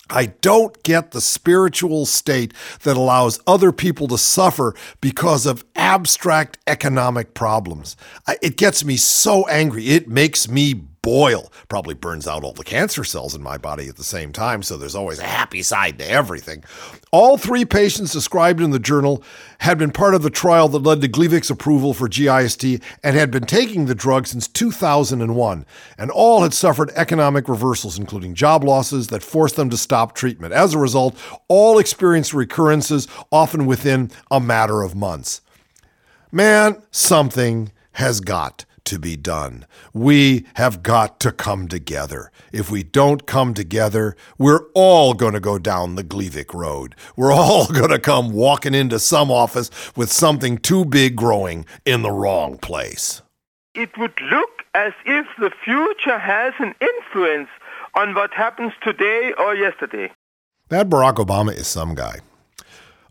I 0.09 0.27
don't 0.27 0.81
get 0.85 1.11
the 1.11 1.21
spiritual 1.21 2.07
state 2.07 2.55
that 2.83 2.97
allows 2.97 3.41
other 3.47 3.73
people 3.73 4.07
to 4.09 4.19
suffer 4.19 4.75
because 5.01 5.47
of 5.47 5.65
abstract 5.75 6.59
economic 6.67 7.35
problems. 7.35 7.97
It 8.41 8.57
gets 8.57 8.85
me 8.85 8.97
so 8.97 9.47
angry. 9.49 9.89
It 9.89 10.09
makes 10.09 10.49
me 10.49 10.83
boil. 11.07 11.53
Probably 11.69 11.95
burns 11.95 12.27
out 12.27 12.43
all 12.43 12.53
the 12.53 12.65
cancer 12.65 13.05
cells 13.05 13.37
in 13.37 13.41
my 13.41 13.59
body 13.59 13.89
at 13.89 13.95
the 13.95 14.03
same 14.03 14.33
time, 14.33 14.65
so 14.65 14.77
there's 14.77 14.97
always 14.97 15.21
a 15.21 15.25
happy 15.25 15.63
side 15.63 16.01
to 16.01 16.11
everything. 16.11 16.65
All 17.13 17.39
three 17.39 17.65
patients 17.65 18.13
described 18.13 18.61
in 18.61 18.73
the 18.73 18.81
journal 18.81 19.23
had 19.61 19.79
been 19.79 19.93
part 19.93 20.17
of 20.17 20.25
the 20.25 20.31
trial 20.31 20.67
that 20.67 20.83
led 20.83 21.01
to 21.03 21.09
Gleevec's 21.09 21.49
approval 21.49 21.95
for 21.95 22.09
GIST 22.09 22.65
and 23.05 23.15
had 23.15 23.31
been 23.31 23.47
taking 23.47 23.87
the 23.87 23.95
drug 23.95 24.27
since 24.27 24.49
2001, 24.49 25.65
and 25.97 26.11
all 26.11 26.43
had 26.43 26.53
suffered 26.53 26.91
economic 26.97 27.49
reversals, 27.49 28.01
including 28.01 28.35
job 28.35 28.65
losses 28.65 29.07
that 29.07 29.23
forced 29.23 29.55
them 29.55 29.71
to 29.71 29.77
stop 29.77 30.13
treatment. 30.13 30.55
As 30.55 30.75
a 30.75 30.79
result, 30.79 31.17
all 31.47 31.79
experienced 31.79 32.35
recurrences, 32.35 33.07
often 33.31 33.65
within 33.65 34.11
a 34.29 34.41
matter 34.41 34.83
of 34.83 34.97
months. 34.97 35.41
Man, 36.33 36.83
something 36.91 37.71
has 37.93 38.19
got 38.21 38.65
to 38.87 38.99
be 38.99 39.17
done. 39.17 39.67
We 39.93 40.47
have 40.55 40.83
got 40.83 41.21
to 41.21 41.33
come 41.33 41.69
together. 41.69 42.31
If 42.53 42.71
we 42.71 42.83
don't 42.83 43.27
come 43.27 43.55
together, 43.55 44.17
we're 44.39 44.67
all 44.75 45.15
going 45.15 45.35
to 45.35 45.41
go 45.41 45.59
down 45.59 45.95
the 45.95 46.05
Gleevec 46.05 46.55
road. 46.55 46.95
We're 47.17 47.33
all 47.33 47.67
going 47.73 47.91
to 47.91 47.99
come 47.99 48.33
walking 48.33 48.75
into 48.75 48.99
some 48.99 49.31
office 49.31 49.71
with 49.97 50.11
something 50.11 50.59
too 50.59 50.85
big 50.85 51.17
growing 51.17 51.67
in 51.85 52.03
the 52.03 52.11
wrong 52.11 52.59
place. 52.59 53.23
It 53.75 53.97
would 53.99 54.19
look 54.31 54.63
as 54.75 54.93
if 55.05 55.27
the 55.39 55.51
future 55.65 56.19
has 56.19 56.55
an 56.59 56.75
influence 56.81 57.49
on 57.95 58.15
what 58.15 58.33
happens 58.33 58.73
today 58.83 59.33
or 59.39 59.55
yesterday. 59.55 60.11
That 60.69 60.89
Barack 60.89 61.15
Obama 61.17 61.55
is 61.55 61.67
some 61.67 61.95
guy. 61.95 62.21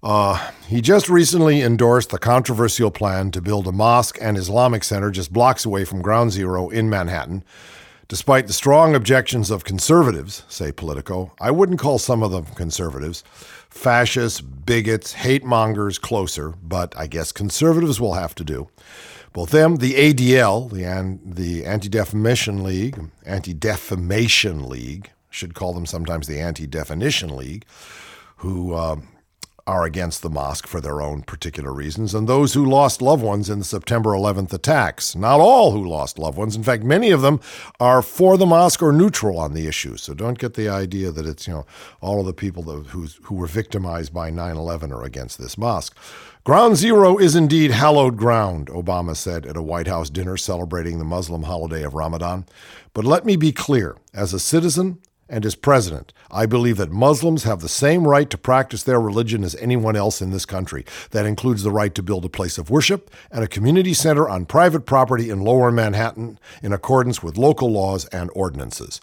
Uh, 0.05 0.51
he 0.67 0.81
just 0.81 1.09
recently 1.09 1.61
endorsed 1.61 2.11
the 2.11 2.19
controversial 2.19 2.91
plan 2.91 3.31
to 3.31 3.41
build 3.41 3.65
a 3.65 3.71
mosque 3.71 4.19
and 4.21 4.37
Islamic 4.37 4.83
center 4.83 5.09
just 5.09 5.33
blocks 5.33 5.65
away 5.65 5.83
from 5.83 6.03
Ground 6.03 6.31
Zero 6.31 6.69
in 6.69 6.91
Manhattan. 6.91 7.43
Despite 8.07 8.45
the 8.45 8.53
strong 8.53 8.93
objections 8.93 9.49
of 9.49 9.63
conservatives, 9.63 10.43
say 10.47 10.71
Politico, 10.71 11.33
I 11.41 11.49
wouldn't 11.49 11.79
call 11.79 11.97
some 11.97 12.21
of 12.21 12.29
them 12.29 12.45
conservatives, 12.53 13.23
fascists, 13.67 14.41
bigots, 14.41 15.13
hate 15.13 15.43
mongers 15.43 15.97
closer, 15.97 16.53
but 16.61 16.95
I 16.95 17.07
guess 17.07 17.31
conservatives 17.31 17.99
will 17.99 18.13
have 18.13 18.35
to 18.35 18.43
do. 18.43 18.69
Both 19.33 19.49
them, 19.49 19.77
the 19.77 19.95
ADL, 19.95 20.71
the, 20.71 20.83
an, 20.83 21.19
the 21.25 21.65
Anti 21.65 21.89
Defamation 21.89 22.63
League, 22.63 23.09
Anti 23.25 23.55
Defamation 23.55 24.69
League, 24.69 25.09
should 25.31 25.55
call 25.55 25.73
them 25.73 25.87
sometimes 25.87 26.27
the 26.27 26.39
Anti 26.39 26.67
Definition 26.67 27.35
League, 27.35 27.65
who 28.37 28.75
uh, 28.75 28.97
are 29.67 29.83
against 29.83 30.21
the 30.21 30.29
mosque 30.29 30.67
for 30.67 30.79
their 30.79 31.01
own 31.01 31.23
particular 31.23 31.73
reasons, 31.73 32.13
and 32.13 32.27
those 32.27 32.53
who 32.53 32.63
lost 32.63 33.01
loved 33.01 33.23
ones 33.23 33.49
in 33.49 33.57
the 33.57 33.65
September 33.65 34.11
11th 34.11 34.53
attacks. 34.53 35.15
Not 35.15 35.39
all 35.39 35.71
who 35.71 35.83
lost 35.83 36.19
loved 36.19 36.37
ones. 36.37 36.55
In 36.55 36.61
fact, 36.61 36.83
many 36.83 37.09
of 37.09 37.21
them 37.21 37.39
are 37.79 38.03
for 38.03 38.37
the 38.37 38.45
mosque 38.45 38.83
or 38.83 38.91
neutral 38.91 39.39
on 39.39 39.53
the 39.53 39.65
issue. 39.65 39.97
So 39.97 40.13
don't 40.13 40.37
get 40.37 40.53
the 40.53 40.69
idea 40.69 41.09
that 41.09 41.25
it's, 41.25 41.47
you 41.47 41.53
know, 41.53 41.65
all 41.99 42.19
of 42.19 42.27
the 42.27 42.33
people 42.33 42.61
that, 42.63 42.87
who, 42.87 43.07
who 43.23 43.33
were 43.33 43.47
victimized 43.47 44.13
by 44.13 44.29
9 44.29 44.55
11 44.55 44.91
are 44.91 45.03
against 45.03 45.39
this 45.39 45.57
mosque. 45.57 45.97
Ground 46.43 46.75
Zero 46.75 47.17
is 47.17 47.35
indeed 47.35 47.71
hallowed 47.71 48.17
ground, 48.17 48.67
Obama 48.67 49.15
said 49.15 49.47
at 49.47 49.57
a 49.57 49.63
White 49.63 49.87
House 49.87 50.11
dinner 50.11 50.37
celebrating 50.37 50.99
the 50.99 51.03
Muslim 51.03 51.41
holiday 51.41 51.81
of 51.81 51.95
Ramadan. 51.95 52.45
But 52.93 53.03
let 53.03 53.25
me 53.25 53.35
be 53.35 53.51
clear 53.51 53.97
as 54.13 54.31
a 54.31 54.39
citizen, 54.39 54.99
and 55.27 55.45
as 55.45 55.55
president, 55.55 56.13
I 56.29 56.45
believe 56.45 56.77
that 56.77 56.91
Muslims 56.91 57.43
have 57.43 57.61
the 57.61 57.69
same 57.69 58.07
right 58.07 58.29
to 58.29 58.37
practice 58.37 58.83
their 58.83 59.01
religion 59.01 59.43
as 59.43 59.55
anyone 59.55 59.95
else 59.95 60.21
in 60.21 60.31
this 60.31 60.45
country. 60.45 60.85
That 61.11 61.25
includes 61.25 61.63
the 61.63 61.71
right 61.71 61.95
to 61.95 62.03
build 62.03 62.25
a 62.25 62.29
place 62.29 62.57
of 62.57 62.69
worship 62.69 63.09
and 63.31 63.43
a 63.43 63.47
community 63.47 63.93
center 63.93 64.29
on 64.29 64.45
private 64.45 64.85
property 64.85 65.29
in 65.29 65.41
lower 65.41 65.71
Manhattan 65.71 66.39
in 66.61 66.73
accordance 66.73 67.23
with 67.23 67.37
local 67.37 67.71
laws 67.71 68.05
and 68.07 68.29
ordinances. 68.35 69.01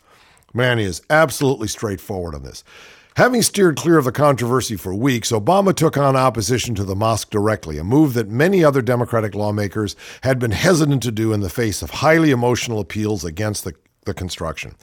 Man, 0.54 0.78
is 0.78 1.02
absolutely 1.10 1.68
straightforward 1.68 2.34
on 2.34 2.42
this. 2.42 2.62
Having 3.16 3.42
steered 3.42 3.76
clear 3.76 3.98
of 3.98 4.06
the 4.06 4.12
controversy 4.12 4.76
for 4.76 4.94
weeks, 4.94 5.32
Obama 5.32 5.74
took 5.74 5.98
on 5.98 6.16
opposition 6.16 6.74
to 6.76 6.84
the 6.84 6.96
mosque 6.96 7.28
directly, 7.28 7.76
a 7.76 7.84
move 7.84 8.14
that 8.14 8.28
many 8.28 8.64
other 8.64 8.80
Democratic 8.80 9.34
lawmakers 9.34 9.96
had 10.22 10.38
been 10.38 10.52
hesitant 10.52 11.02
to 11.02 11.12
do 11.12 11.32
in 11.32 11.40
the 11.40 11.50
face 11.50 11.82
of 11.82 11.90
highly 11.90 12.30
emotional 12.30 12.80
appeals 12.80 13.22
against 13.22 13.64
the 13.64 13.74
the 14.04 14.14
construction. 14.14 14.74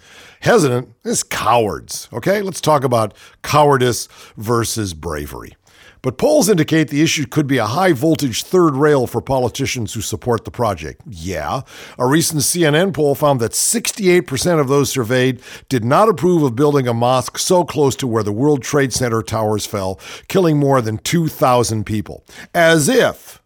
Hesitant 0.42 0.90
is 1.04 1.24
cowards. 1.24 2.08
Okay, 2.14 2.42
let's 2.42 2.62
talk 2.62 2.84
about 2.84 3.14
cowardice 3.44 4.08
versus 4.38 4.94
bravery. 4.94 5.56
But 6.02 6.18
polls 6.18 6.48
indicate 6.48 6.90
the 6.90 7.02
issue 7.02 7.26
could 7.26 7.46
be 7.46 7.58
a 7.58 7.66
high 7.66 7.92
voltage 7.92 8.44
third 8.44 8.76
rail 8.76 9.06
for 9.06 9.22
politicians 9.22 9.94
who 9.94 10.02
support 10.02 10.46
the 10.46 10.52
project. 10.52 11.02
Yeah. 11.06 11.62
A 11.98 12.08
recent 12.08 12.42
CNN 12.42 12.94
poll 12.94 13.16
found 13.16 13.42
that 13.42 13.52
68% 13.52 14.60
of 14.60 14.70
those 14.70 14.90
surveyed 14.90 15.42
did 15.68 15.84
not 15.84 16.08
approve 16.08 16.42
of 16.44 16.56
building 16.56 16.88
a 16.88 16.94
mosque 16.94 17.38
so 17.38 17.66
close 17.66 17.98
to 17.98 18.08
where 18.08 18.24
the 18.24 18.32
World 18.32 18.64
Trade 18.64 18.94
Center 18.94 19.22
towers 19.22 19.66
fell, 19.66 20.00
killing 20.30 20.58
more 20.58 20.82
than 20.82 21.00
2,000 21.00 21.86
people. 21.86 22.24
As 22.54 22.88
if 22.88 23.42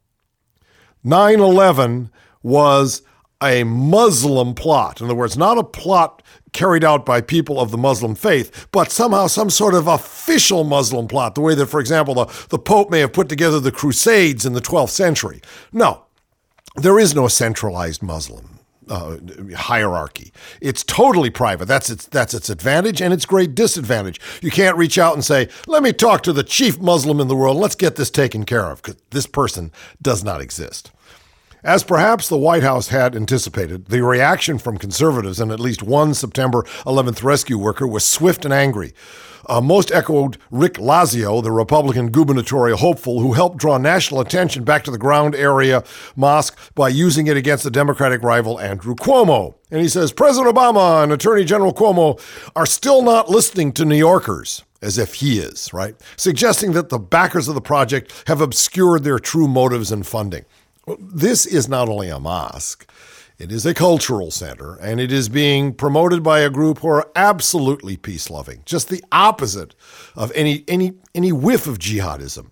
9 1.03 1.39
11 1.39 2.12
was 2.43 3.01
a 3.43 3.63
Muslim 3.63 4.56
plot. 4.56 5.01
In 5.01 5.06
other 5.06 5.15
words, 5.15 5.38
not 5.38 5.58
a 5.58 5.63
plot 5.63 6.23
carried 6.53 6.84
out 6.84 7.06
by 7.06 7.19
people 7.19 7.60
of 7.60 7.71
the 7.71 7.77
Muslim 7.77 8.15
faith, 8.15 8.67
but 8.71 8.91
somehow 8.91 9.27
some 9.27 9.49
sort 9.49 9.73
of 9.73 9.88
official 9.88 10.63
Muslim 10.63 11.08
plot, 11.08 11.36
the 11.36 11.41
way 11.41 11.56
that, 11.56 11.65
for 11.65 11.79
example, 11.79 12.13
the, 12.13 12.45
the 12.49 12.60
Pope 12.60 12.89
may 12.89 12.99
have 12.99 13.12
put 13.12 13.27
together 13.27 13.60
the 13.60 13.71
Crusades 13.71 14.45
in 14.45 14.53
the 14.53 14.62
12th 14.62 14.89
century. 14.89 15.41
No, 15.71 16.06
there 16.75 16.99
is 16.99 17.13
no 17.13 17.27
centralized 17.27 18.01
Muslim. 18.01 18.60
Uh, 18.89 19.15
hierarchy. 19.56 20.34
It's 20.60 20.84
totally 20.84 21.29
private. 21.29 21.69
That's 21.69 21.89
its 21.89 22.06
that's 22.06 22.34
its 22.34 22.49
advantage 22.49 23.01
and 23.01 23.13
its 23.13 23.25
great 23.25 23.56
disadvantage. 23.56 24.19
You 24.41 24.51
can't 24.51 24.75
reach 24.75 24.97
out 24.97 25.13
and 25.13 25.23
say, 25.23 25.47
"Let 25.67 25.84
me 25.84 25.93
talk 25.93 26.21
to 26.23 26.34
the 26.34 26.43
chief 26.43 26.82
Muslim 26.82 27.21
in 27.21 27.29
the 27.29 27.36
world. 27.36 27.56
Let's 27.56 27.75
get 27.75 27.95
this 27.95 28.10
taken 28.10 28.43
care 28.43 28.69
of." 28.69 28.82
Because 28.82 29.01
this 29.12 29.25
person 29.25 29.71
does 30.01 30.21
not 30.21 30.41
exist. 30.41 30.91
As 31.65 31.86
perhaps 31.86 32.28
the 32.28 32.38
White 32.38 32.63
House 32.63 32.89
had 32.89 33.15
anticipated, 33.15 33.86
the 33.86 34.04
reaction 34.04 34.58
from 34.58 34.78
conservatives 34.78 35.39
and 35.39 35.49
at 35.49 35.62
least 35.62 35.82
one 35.82 36.13
September 36.13 36.63
11th 36.86 37.23
rescue 37.23 37.58
worker 37.58 37.88
was 37.88 38.04
swift 38.04 38.43
and 38.43 38.54
angry. 38.54 38.93
Uh, 39.45 39.62
most 39.62 39.89
echoed 39.93 40.38
Rick 40.52 40.73
Lazio, 40.73 41.41
the 41.41 41.54
Republican 41.54 42.12
gubernatorial 42.12 42.78
hopeful 42.78 43.21
who 43.21 43.32
helped 43.32 43.60
draw 43.60 43.78
national 43.78 44.19
attention 44.19 44.65
back 44.65 44.84
to 44.84 44.91
the 44.91 44.97
ground 44.97 45.36
area 45.36 45.86
mosque 46.17 46.58
by 46.76 46.89
using 46.89 47.28
it 47.28 47.38
against 47.38 47.63
the 47.63 47.71
Democratic 47.71 48.21
rival 48.23 48.60
Andrew 48.60 48.93
Cuomo. 48.93 49.56
And 49.71 49.80
he 49.80 49.88
says 49.88 50.12
President 50.12 50.54
Obama 50.54 51.02
and 51.02 51.13
Attorney 51.13 51.45
General 51.45 51.73
Cuomo 51.73 52.19
are 52.58 52.65
still 52.65 53.02
not 53.02 53.30
listening 53.30 53.71
to 53.73 53.86
New 53.86 53.95
Yorkers 53.95 54.63
as 54.82 54.97
if 54.97 55.15
he 55.15 55.39
is, 55.39 55.71
right? 55.73 55.95
Suggesting 56.17 56.73
that 56.73 56.89
the 56.89 56.99
backers 56.99 57.47
of 57.47 57.56
the 57.56 57.62
project 57.62 58.12
have 58.28 58.41
obscured 58.41 59.06
their 59.06 59.17
true 59.17 59.47
motives 59.47 59.93
and 59.93 60.06
funding. 60.06 60.43
This 61.00 61.46
is 61.46 61.69
not 61.69 61.88
only 61.88 62.10
a 62.10 62.19
mosque, 62.19 62.89
it 63.39 63.52
is 63.52 63.65
a 63.65 63.74
cultural 63.74 64.32
center, 64.32 64.76
and 64.76 65.00
it 65.00 65.12
is 65.12 65.30
being 65.30 65.74
promoted 65.74 66.24
by 66.24 66.41
a 66.41 66.50
group 66.50 66.80
who 66.80 66.89
are 66.89 67.10
absolutely 67.15 67.98
peace 67.98 68.30
loving, 68.30 68.62
just 68.65 68.89
the 68.89 69.04
opposite 69.12 69.76
of 70.15 70.32
any, 70.36 70.63
any, 70.67 70.93
any 71.15 71.32
whiff 71.32 71.67
of 71.67 71.80
jihadism. 71.80 72.52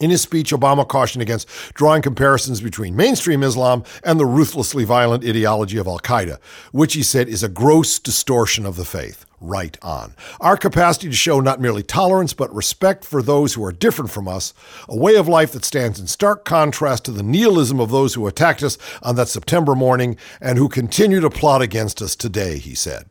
In 0.00 0.10
his 0.10 0.22
speech, 0.22 0.52
Obama 0.52 0.86
cautioned 0.86 1.22
against 1.22 1.48
drawing 1.74 2.02
comparisons 2.02 2.60
between 2.60 2.94
mainstream 2.94 3.42
Islam 3.42 3.82
and 4.04 4.18
the 4.18 4.26
ruthlessly 4.26 4.84
violent 4.84 5.24
ideology 5.24 5.76
of 5.76 5.88
Al 5.88 5.98
Qaeda, 5.98 6.40
which 6.70 6.94
he 6.94 7.02
said 7.02 7.28
is 7.28 7.42
a 7.42 7.48
gross 7.48 7.98
distortion 7.98 8.64
of 8.64 8.76
the 8.76 8.84
faith. 8.84 9.26
Right 9.40 9.78
on. 9.82 10.14
Our 10.40 10.56
capacity 10.56 11.08
to 11.08 11.14
show 11.14 11.38
not 11.38 11.60
merely 11.60 11.84
tolerance, 11.84 12.32
but 12.32 12.52
respect 12.52 13.04
for 13.04 13.22
those 13.22 13.54
who 13.54 13.64
are 13.64 13.72
different 13.72 14.10
from 14.10 14.26
us, 14.26 14.52
a 14.88 14.96
way 14.96 15.14
of 15.14 15.28
life 15.28 15.52
that 15.52 15.64
stands 15.64 16.00
in 16.00 16.08
stark 16.08 16.44
contrast 16.44 17.04
to 17.04 17.12
the 17.12 17.22
nihilism 17.22 17.78
of 17.78 17.90
those 17.90 18.14
who 18.14 18.26
attacked 18.26 18.64
us 18.64 18.78
on 19.02 19.14
that 19.14 19.28
September 19.28 19.76
morning 19.76 20.16
and 20.40 20.58
who 20.58 20.68
continue 20.68 21.20
to 21.20 21.30
plot 21.30 21.62
against 21.62 22.02
us 22.02 22.16
today, 22.16 22.58
he 22.58 22.74
said. 22.74 23.06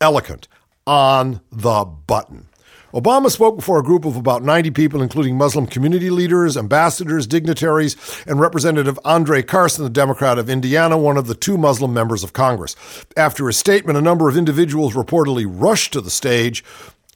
Eloquent, 0.00 0.48
on 0.86 1.40
the 1.52 1.84
button. 1.84 2.48
Obama 2.94 3.30
spoke 3.30 3.56
before 3.56 3.78
a 3.78 3.82
group 3.82 4.04
of 4.04 4.16
about 4.16 4.44
90 4.44 4.70
people, 4.70 5.02
including 5.02 5.36
Muslim 5.36 5.66
community 5.66 6.08
leaders, 6.08 6.56
ambassadors, 6.56 7.26
dignitaries, 7.26 7.96
and 8.26 8.38
Representative 8.38 8.98
Andre 9.04 9.42
Carson, 9.42 9.82
the 9.82 9.90
Democrat 9.90 10.38
of 10.38 10.48
Indiana, 10.48 10.96
one 10.96 11.16
of 11.16 11.26
the 11.26 11.34
two 11.34 11.58
Muslim 11.58 11.92
members 11.92 12.22
of 12.22 12.32
Congress. 12.32 12.76
After 13.16 13.48
his 13.48 13.56
statement, 13.56 13.98
a 13.98 14.02
number 14.02 14.28
of 14.28 14.36
individuals 14.36 14.94
reportedly 14.94 15.46
rushed 15.48 15.92
to 15.94 16.00
the 16.00 16.10
stage 16.10 16.62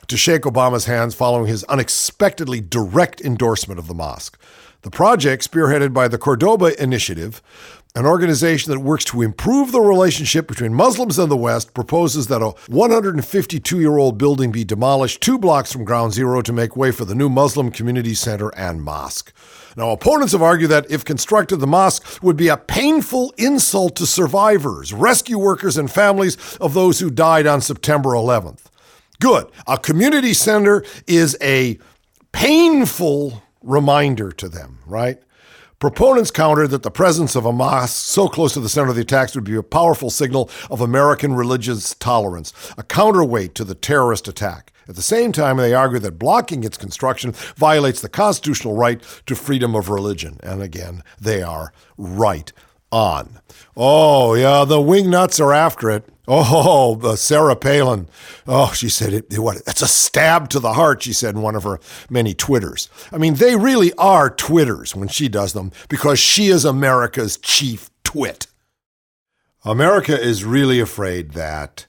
to 0.08 0.16
shake 0.16 0.42
Obama's 0.42 0.86
hands 0.86 1.14
following 1.14 1.46
his 1.46 1.62
unexpectedly 1.64 2.60
direct 2.60 3.20
endorsement 3.20 3.78
of 3.78 3.86
the 3.86 3.94
mosque. 3.94 4.38
The 4.82 4.90
project, 4.90 5.48
spearheaded 5.48 5.92
by 5.92 6.08
the 6.08 6.18
Cordoba 6.18 6.82
Initiative, 6.82 7.40
an 7.96 8.06
organization 8.06 8.72
that 8.72 8.78
works 8.78 9.04
to 9.06 9.20
improve 9.20 9.72
the 9.72 9.80
relationship 9.80 10.46
between 10.46 10.72
Muslims 10.72 11.18
and 11.18 11.30
the 11.30 11.36
West, 11.36 11.74
proposes 11.74 12.28
that 12.28 12.40
a 12.40 12.50
152 12.68 13.80
year 13.80 13.98
old 13.98 14.16
building 14.16 14.52
be 14.52 14.64
demolished 14.64 15.20
two 15.20 15.38
blocks 15.38 15.72
from 15.72 15.84
ground 15.84 16.12
zero 16.12 16.40
to 16.40 16.52
make 16.52 16.76
way 16.76 16.92
for 16.92 17.04
the 17.04 17.14
new 17.14 17.28
Muslim 17.28 17.70
Community 17.70 18.14
Center 18.14 18.54
and 18.56 18.82
mosque. 18.82 19.32
Now, 19.76 19.90
opponents 19.90 20.32
have 20.32 20.42
argued 20.42 20.70
that 20.70 20.90
if 20.90 21.04
constructed, 21.04 21.56
the 21.56 21.66
mosque 21.66 22.22
would 22.22 22.36
be 22.36 22.48
a 22.48 22.56
painful 22.56 23.32
insult 23.36 23.96
to 23.96 24.06
survivors, 24.06 24.92
rescue 24.92 25.38
workers, 25.38 25.76
and 25.76 25.90
families 25.90 26.36
of 26.60 26.74
those 26.74 27.00
who 27.00 27.10
died 27.10 27.46
on 27.46 27.60
September 27.60 28.10
11th. 28.10 28.66
Good. 29.20 29.50
A 29.66 29.78
community 29.78 30.32
center 30.32 30.84
is 31.06 31.36
a 31.40 31.78
painful 32.32 33.42
reminder 33.62 34.32
to 34.32 34.48
them, 34.48 34.78
right? 34.86 35.18
Proponents 35.80 36.30
countered 36.30 36.68
that 36.72 36.82
the 36.82 36.90
presence 36.90 37.34
of 37.34 37.44
mosque 37.54 37.96
so 37.96 38.28
close 38.28 38.52
to 38.52 38.60
the 38.60 38.68
center 38.68 38.90
of 38.90 38.96
the 38.96 39.00
attacks 39.00 39.34
would 39.34 39.44
be 39.44 39.54
a 39.54 39.62
powerful 39.62 40.10
signal 40.10 40.50
of 40.70 40.82
American 40.82 41.32
religious 41.32 41.94
tolerance, 41.94 42.52
a 42.76 42.82
counterweight 42.82 43.54
to 43.54 43.64
the 43.64 43.74
terrorist 43.74 44.28
attack. 44.28 44.74
At 44.90 44.96
the 44.96 45.00
same 45.00 45.32
time, 45.32 45.56
they 45.56 45.72
argued 45.72 46.02
that 46.02 46.18
blocking 46.18 46.64
its 46.64 46.76
construction 46.76 47.32
violates 47.56 48.02
the 48.02 48.10
constitutional 48.10 48.74
right 48.74 49.02
to 49.24 49.34
freedom 49.34 49.74
of 49.74 49.88
religion. 49.88 50.38
And 50.42 50.60
again, 50.60 51.02
they 51.18 51.42
are 51.42 51.72
right 51.96 52.52
on. 52.92 53.40
Oh, 53.76 54.34
yeah, 54.34 54.64
the 54.64 54.78
wingnuts 54.78 55.40
are 55.40 55.52
after 55.52 55.90
it. 55.90 56.08
Oh, 56.28 57.14
Sarah 57.16 57.56
Palin. 57.56 58.08
Oh, 58.46 58.72
she 58.72 58.88
said 58.88 59.12
it, 59.12 59.38
what? 59.38 59.56
It's 59.66 59.82
a 59.82 59.88
stab 59.88 60.48
to 60.50 60.60
the 60.60 60.74
heart. 60.74 61.02
She 61.02 61.12
said 61.12 61.34
in 61.34 61.42
one 61.42 61.56
of 61.56 61.64
her 61.64 61.80
many 62.08 62.34
twitters. 62.34 62.88
I 63.10 63.18
mean, 63.18 63.34
they 63.34 63.56
really 63.56 63.92
are 63.94 64.30
twitters 64.30 64.94
when 64.94 65.08
she 65.08 65.28
does 65.28 65.54
them 65.54 65.72
because 65.88 66.20
she 66.20 66.48
is 66.48 66.64
America's 66.64 67.36
chief 67.36 67.90
twit. 68.04 68.46
America 69.64 70.18
is 70.18 70.44
really 70.44 70.78
afraid 70.78 71.32
that 71.32 71.86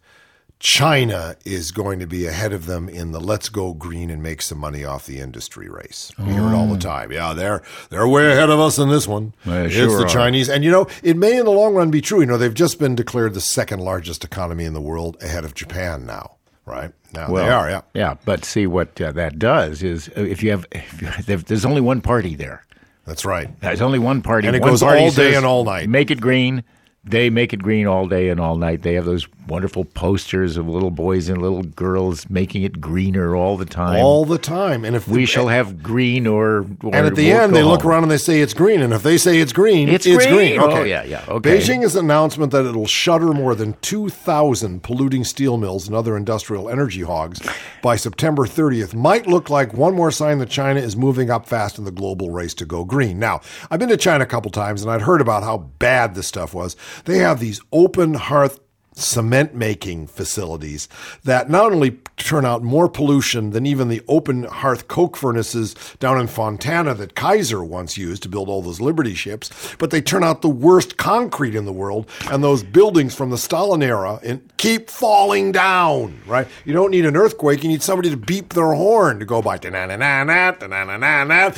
China 0.62 1.36
is 1.43 1.71
going 1.71 1.97
to 2.00 2.06
be 2.06 2.28
ahead 2.28 2.54
of 2.54 2.67
them 2.67 2.88
in 2.88 3.12
the 3.12 3.19
let's 3.19 3.50
go 3.50 3.74
green 3.74 4.12
and 4.12 4.21
make 4.21 4.43
some 4.43 4.60
money 4.60 4.86
off 4.86 5.08
the 5.08 5.17
industry 5.19 5.67
race. 5.67 6.12
We 6.19 6.26
hear 6.34 6.43
it 6.43 6.54
all 6.54 6.67
the 6.67 6.78
time. 6.78 7.12
Yeah, 7.12 7.34
they're 7.34 7.63
they're 7.89 8.08
way 8.08 8.32
ahead 8.32 8.52
of 8.52 8.60
us 8.60 8.78
in 8.78 8.88
this 8.89 9.08
one. 9.08 9.34
They 9.43 9.65
it's 9.65 9.74
sure 9.74 9.97
the 9.97 10.06
are. 10.06 10.08
Chinese. 10.08 10.50
And 10.50 10.63
you 10.63 10.69
know, 10.69 10.88
it 11.02 11.17
may 11.17 11.38
in 11.38 11.45
the 11.45 11.52
long 11.52 11.74
run 11.74 11.89
be 11.89 12.00
true. 12.00 12.19
You 12.19 12.28
know, 12.28 12.38
they've 12.38 12.54
just 12.54 12.78
been 12.78 12.93
declared 12.93 13.34
the 13.34 13.41
second 13.41 13.80
largest 13.80 14.24
economy 14.24 14.65
in 14.65 14.74
the 14.74 14.82
world 14.82 15.17
ahead 15.21 15.45
of 15.45 15.56
Japan 15.56 16.06
now, 16.06 16.36
right? 16.67 16.91
Now 17.12 17.28
they 17.34 17.50
are, 17.50 17.67
yeah. 17.67 17.82
Yeah, 17.95 18.15
but 18.24 18.45
see 18.45 18.67
what 18.67 19.02
uh, 19.02 19.12
that 19.13 19.39
does 19.39 19.82
is 19.82 20.10
uh, 20.10 20.21
if 20.21 20.43
you 20.43 20.52
have, 20.52 20.67
if 20.71 21.02
you, 21.02 21.38
there's 21.38 21.65
only 21.65 21.82
one 21.82 22.02
party 22.02 22.36
there. 22.36 22.65
That's 23.06 23.26
right. 23.26 23.60
There's 23.62 23.82
only 23.82 23.97
one 23.97 24.21
party, 24.21 24.47
And 24.47 24.56
it 24.56 24.62
One 24.62 24.69
goes 24.69 24.82
party 24.82 25.02
all 25.02 25.10
day 25.10 25.32
says, 25.32 25.38
and 25.38 25.45
all 25.45 25.63
night. 25.63 25.89
Make 25.89 26.12
it 26.12 26.21
green. 26.21 26.63
They 27.04 27.32
make 27.32 27.52
it 27.52 27.64
green 27.64 27.88
all 27.88 28.08
day 28.08 28.30
and 28.30 28.40
all 28.40 28.56
night. 28.56 28.84
They 28.84 28.94
have 28.94 29.06
those 29.06 29.28
wonderful 29.48 29.86
posters 29.86 30.56
of 30.56 30.68
little 30.68 30.92
boys 30.92 31.30
and 31.30 31.42
little 31.42 31.64
girls 31.64 32.30
making 32.30 32.62
it 32.62 32.80
greener 32.80 33.36
all 33.36 33.58
the 33.58 33.66
time. 33.66 34.00
All 34.00 34.24
the 34.24 34.38
time. 34.38 34.86
And 34.86 34.96
if 34.96 35.08
we 35.08 35.26
shall 35.26 35.48
have 35.48 35.82
green 35.82 36.28
or, 36.28 36.60
or 36.84 36.96
And 36.96 37.08
at 37.08 37.16
the 37.16 37.32
we'll 37.32 37.42
end, 37.42 37.56
they 37.56 37.64
look 37.64 37.84
around 37.84 38.04
and 38.04 38.12
they 38.12 38.20
say 38.20 38.40
it's 38.42 38.54
green. 38.54 38.82
And 38.82 38.94
if 38.94 39.02
they 39.02 39.18
say 39.18 39.40
it's 39.40 39.52
green, 39.52 39.90
It's 39.90 40.06
green. 40.06 40.20
green. 40.20 40.60
Oh, 40.60 40.84
yeah, 40.84 41.04
yeah, 41.04 41.26
okay. 41.28 41.58
Beijing 41.58 41.82
has 41.82 41.96
announcement 41.96 42.52
that 42.52 42.66
it'll 42.68 42.86
shutter 42.86 43.34
more 43.34 43.56
than 43.56 43.74
2,000 43.82 44.84
polluting 44.84 45.24
steel 45.24 45.58
mills 45.58 45.88
and 45.88 45.96
other 45.96 46.16
industrial 46.16 46.70
energy 46.70 47.02
hogs 47.02 47.42
by 47.82 47.96
September 47.96 48.46
30th. 48.46 48.94
Might 48.94 49.26
look 49.26 49.50
like 49.50 49.74
one 49.74 49.96
more 49.96 50.12
sign 50.12 50.38
that 50.38 50.50
China 50.50 50.80
is 50.80 50.96
moving 50.96 51.32
up 51.32 51.48
fast 51.48 51.80
in 51.80 51.84
the 51.84 51.92
global 51.92 52.30
race 52.30 52.54
to 52.54 52.66
go 52.66 52.86
green. 52.86 53.18
Now, 53.18 53.42
I've 53.72 53.80
been 53.80 53.90
to 53.90 53.98
China 53.98 54.24
a 54.24 54.28
couple 54.28 54.52
times 54.52 54.84
and 54.84 54.92
I'd 54.92 55.02
heard 55.02 55.20
about 55.20 55.42
how 55.42 55.58
bad 55.58 56.14
this 56.14 56.28
stuff 56.28 56.54
was. 56.54 56.76
They 57.06 57.20
have 57.20 57.40
these 57.40 57.62
open 57.72 58.16
hearth 58.16 58.60
cement 58.94 59.56
making 59.56 60.06
facilities 60.08 60.90
that 61.24 61.50
not 61.50 61.72
only 61.72 61.92
turn 62.18 62.46
out 62.46 62.62
more 62.62 62.90
pollution 62.90 63.52
than 63.52 63.66
even 63.66 63.88
the 63.88 64.02
open 64.08 64.44
hearth 64.44 64.88
coke 64.88 65.16
furnaces 65.16 65.76
down 66.00 66.20
in 66.20 66.28
Fontana 66.28 66.94
that 66.96 67.16
Kaiser 67.16 67.64
once 67.64 67.98
used 67.98 68.22
to 68.24 68.30
build 68.30 68.50
all 68.50 68.62
those 68.62 68.82
Liberty 68.82 69.14
ships, 69.14 69.76
but 69.80 69.92
they 69.92 70.02
turn 70.02 70.24
out 70.24 70.42
the 70.42 70.50
worst 70.50 70.98
concrete 70.98 71.56
in 71.56 71.66
the 71.66 71.72
world, 71.72 72.08
and 72.30 72.44
those 72.44 72.64
buildings 72.64 73.16
from 73.16 73.30
the 73.30 73.38
Stalin 73.38 73.82
era 73.82 74.20
and 74.24 74.42
keep 74.58 74.90
falling 74.90 75.52
down. 75.52 76.22
Right? 76.26 76.48
You 76.66 76.74
don't 76.74 76.92
need 76.92 77.06
an 77.06 77.16
earthquake; 77.16 77.64
you 77.64 77.70
need 77.70 77.84
somebody 77.84 78.10
to 78.10 78.18
beep 78.18 78.54
their 78.54 78.74
horn 78.74 79.20
to 79.20 79.26
go 79.26 79.42
by. 79.42 79.58
"Da-na-na-na-na, 79.58 80.52
da-na-na-na-na." 80.52 81.52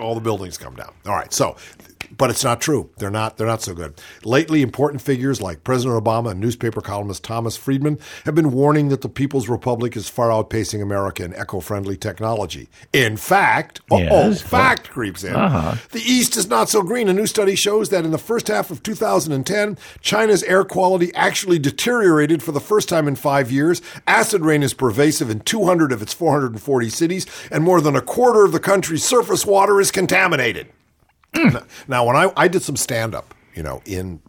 all 0.00 0.14
the 0.14 0.20
buildings 0.20 0.56
come 0.56 0.74
down. 0.74 0.92
All 1.06 1.14
right, 1.14 1.32
so 1.32 1.56
but 2.16 2.30
it's 2.30 2.44
not 2.44 2.60
true. 2.60 2.90
They're 2.98 3.10
not. 3.10 3.36
They're 3.36 3.46
not 3.46 3.62
so 3.62 3.74
good. 3.74 3.94
Lately, 4.24 4.62
important 4.62 5.02
figures 5.02 5.40
like 5.40 5.64
President 5.64 6.02
Obama 6.02 6.30
and 6.32 6.40
newspaper 6.40 6.80
columnist 6.80 7.24
Thomas 7.24 7.56
Friedman 7.56 7.98
have 8.24 8.34
been 8.34 8.52
warning 8.52 8.88
that 8.88 9.00
the 9.02 9.08
People's 9.08 9.48
Republic 9.48 9.96
is 9.96 10.08
far 10.08 10.28
outpacing 10.28 10.82
America 10.82 11.24
in 11.24 11.34
eco-friendly 11.34 11.96
technology. 11.96 12.68
In 12.92 13.16
fact, 13.16 13.80
oh, 13.90 13.98
Yes. 13.98 14.42
fact 14.42 14.90
creeps 14.90 15.24
in. 15.24 15.34
Uh-huh. 15.34 15.76
The 15.92 16.00
East 16.00 16.36
is 16.36 16.48
not 16.48 16.68
so 16.68 16.82
green. 16.82 17.08
A 17.08 17.12
new 17.12 17.26
study 17.26 17.54
shows 17.54 17.88
that 17.90 18.04
in 18.04 18.10
the 18.10 18.18
first 18.18 18.48
half 18.48 18.70
of 18.70 18.82
2010, 18.82 19.78
China's 20.00 20.42
air 20.44 20.64
quality 20.64 21.14
actually 21.14 21.58
deteriorated 21.58 22.42
for 22.42 22.52
the 22.52 22.60
first 22.60 22.88
time 22.88 23.06
in 23.08 23.16
five 23.16 23.50
years. 23.50 23.82
Acid 24.06 24.42
rain 24.42 24.62
is 24.62 24.74
pervasive 24.74 25.30
in 25.30 25.40
200 25.40 25.92
of 25.92 26.02
its 26.02 26.12
440 26.12 26.88
cities, 26.88 27.26
and 27.50 27.64
more 27.64 27.80
than 27.80 27.96
a 27.96 28.00
quarter 28.02 28.44
of 28.44 28.52
the 28.52 28.60
country's 28.60 29.04
surface 29.04 29.44
water 29.46 29.80
is 29.80 29.90
contaminated. 29.90 30.68
Now- 31.88 32.04
when 32.06 32.16
I, 32.16 32.32
I 32.36 32.48
did 32.48 32.62
some 32.62 32.76
stand 32.76 33.14
up, 33.14 33.34
you 33.54 33.62
know, 33.62 33.82
in 33.84 34.20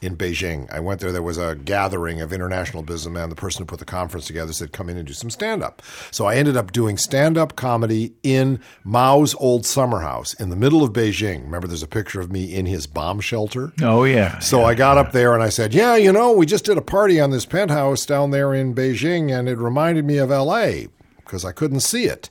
in 0.00 0.16
Beijing, 0.16 0.68
I 0.72 0.80
went 0.80 1.00
there. 1.00 1.12
There 1.12 1.22
was 1.22 1.38
a 1.38 1.54
gathering 1.54 2.20
of 2.20 2.32
international 2.32 2.82
businessmen. 2.82 3.28
The 3.28 3.36
person 3.36 3.62
who 3.62 3.66
put 3.66 3.78
the 3.78 3.84
conference 3.84 4.26
together 4.26 4.52
said, 4.52 4.72
"Come 4.72 4.88
in 4.88 4.96
and 4.96 5.06
do 5.06 5.12
some 5.12 5.30
stand 5.30 5.62
up." 5.62 5.80
So 6.10 6.26
I 6.26 6.34
ended 6.34 6.56
up 6.56 6.72
doing 6.72 6.98
stand 6.98 7.38
up 7.38 7.54
comedy 7.54 8.12
in 8.24 8.58
Mao's 8.82 9.36
old 9.36 9.64
summer 9.64 10.00
house 10.00 10.34
in 10.34 10.50
the 10.50 10.56
middle 10.56 10.82
of 10.82 10.92
Beijing. 10.92 11.44
Remember, 11.44 11.68
there's 11.68 11.84
a 11.84 11.86
picture 11.88 12.20
of 12.20 12.32
me 12.32 12.52
in 12.52 12.66
his 12.66 12.88
bomb 12.88 13.20
shelter. 13.20 13.72
Oh 13.80 14.02
yeah. 14.02 14.40
So 14.40 14.64
I 14.64 14.74
got 14.74 14.98
up 14.98 15.12
there 15.12 15.34
and 15.34 15.42
I 15.42 15.50
said, 15.50 15.72
"Yeah, 15.72 15.94
you 15.94 16.10
know, 16.12 16.32
we 16.32 16.46
just 16.46 16.64
did 16.64 16.76
a 16.76 16.82
party 16.82 17.20
on 17.20 17.30
this 17.30 17.46
penthouse 17.46 18.04
down 18.04 18.32
there 18.32 18.52
in 18.52 18.74
Beijing, 18.74 19.30
and 19.32 19.48
it 19.48 19.56
reminded 19.58 20.04
me 20.04 20.16
of 20.18 20.32
L.A. 20.32 20.88
because 21.18 21.44
I 21.44 21.52
couldn't 21.52 21.80
see 21.80 22.06
it." 22.06 22.28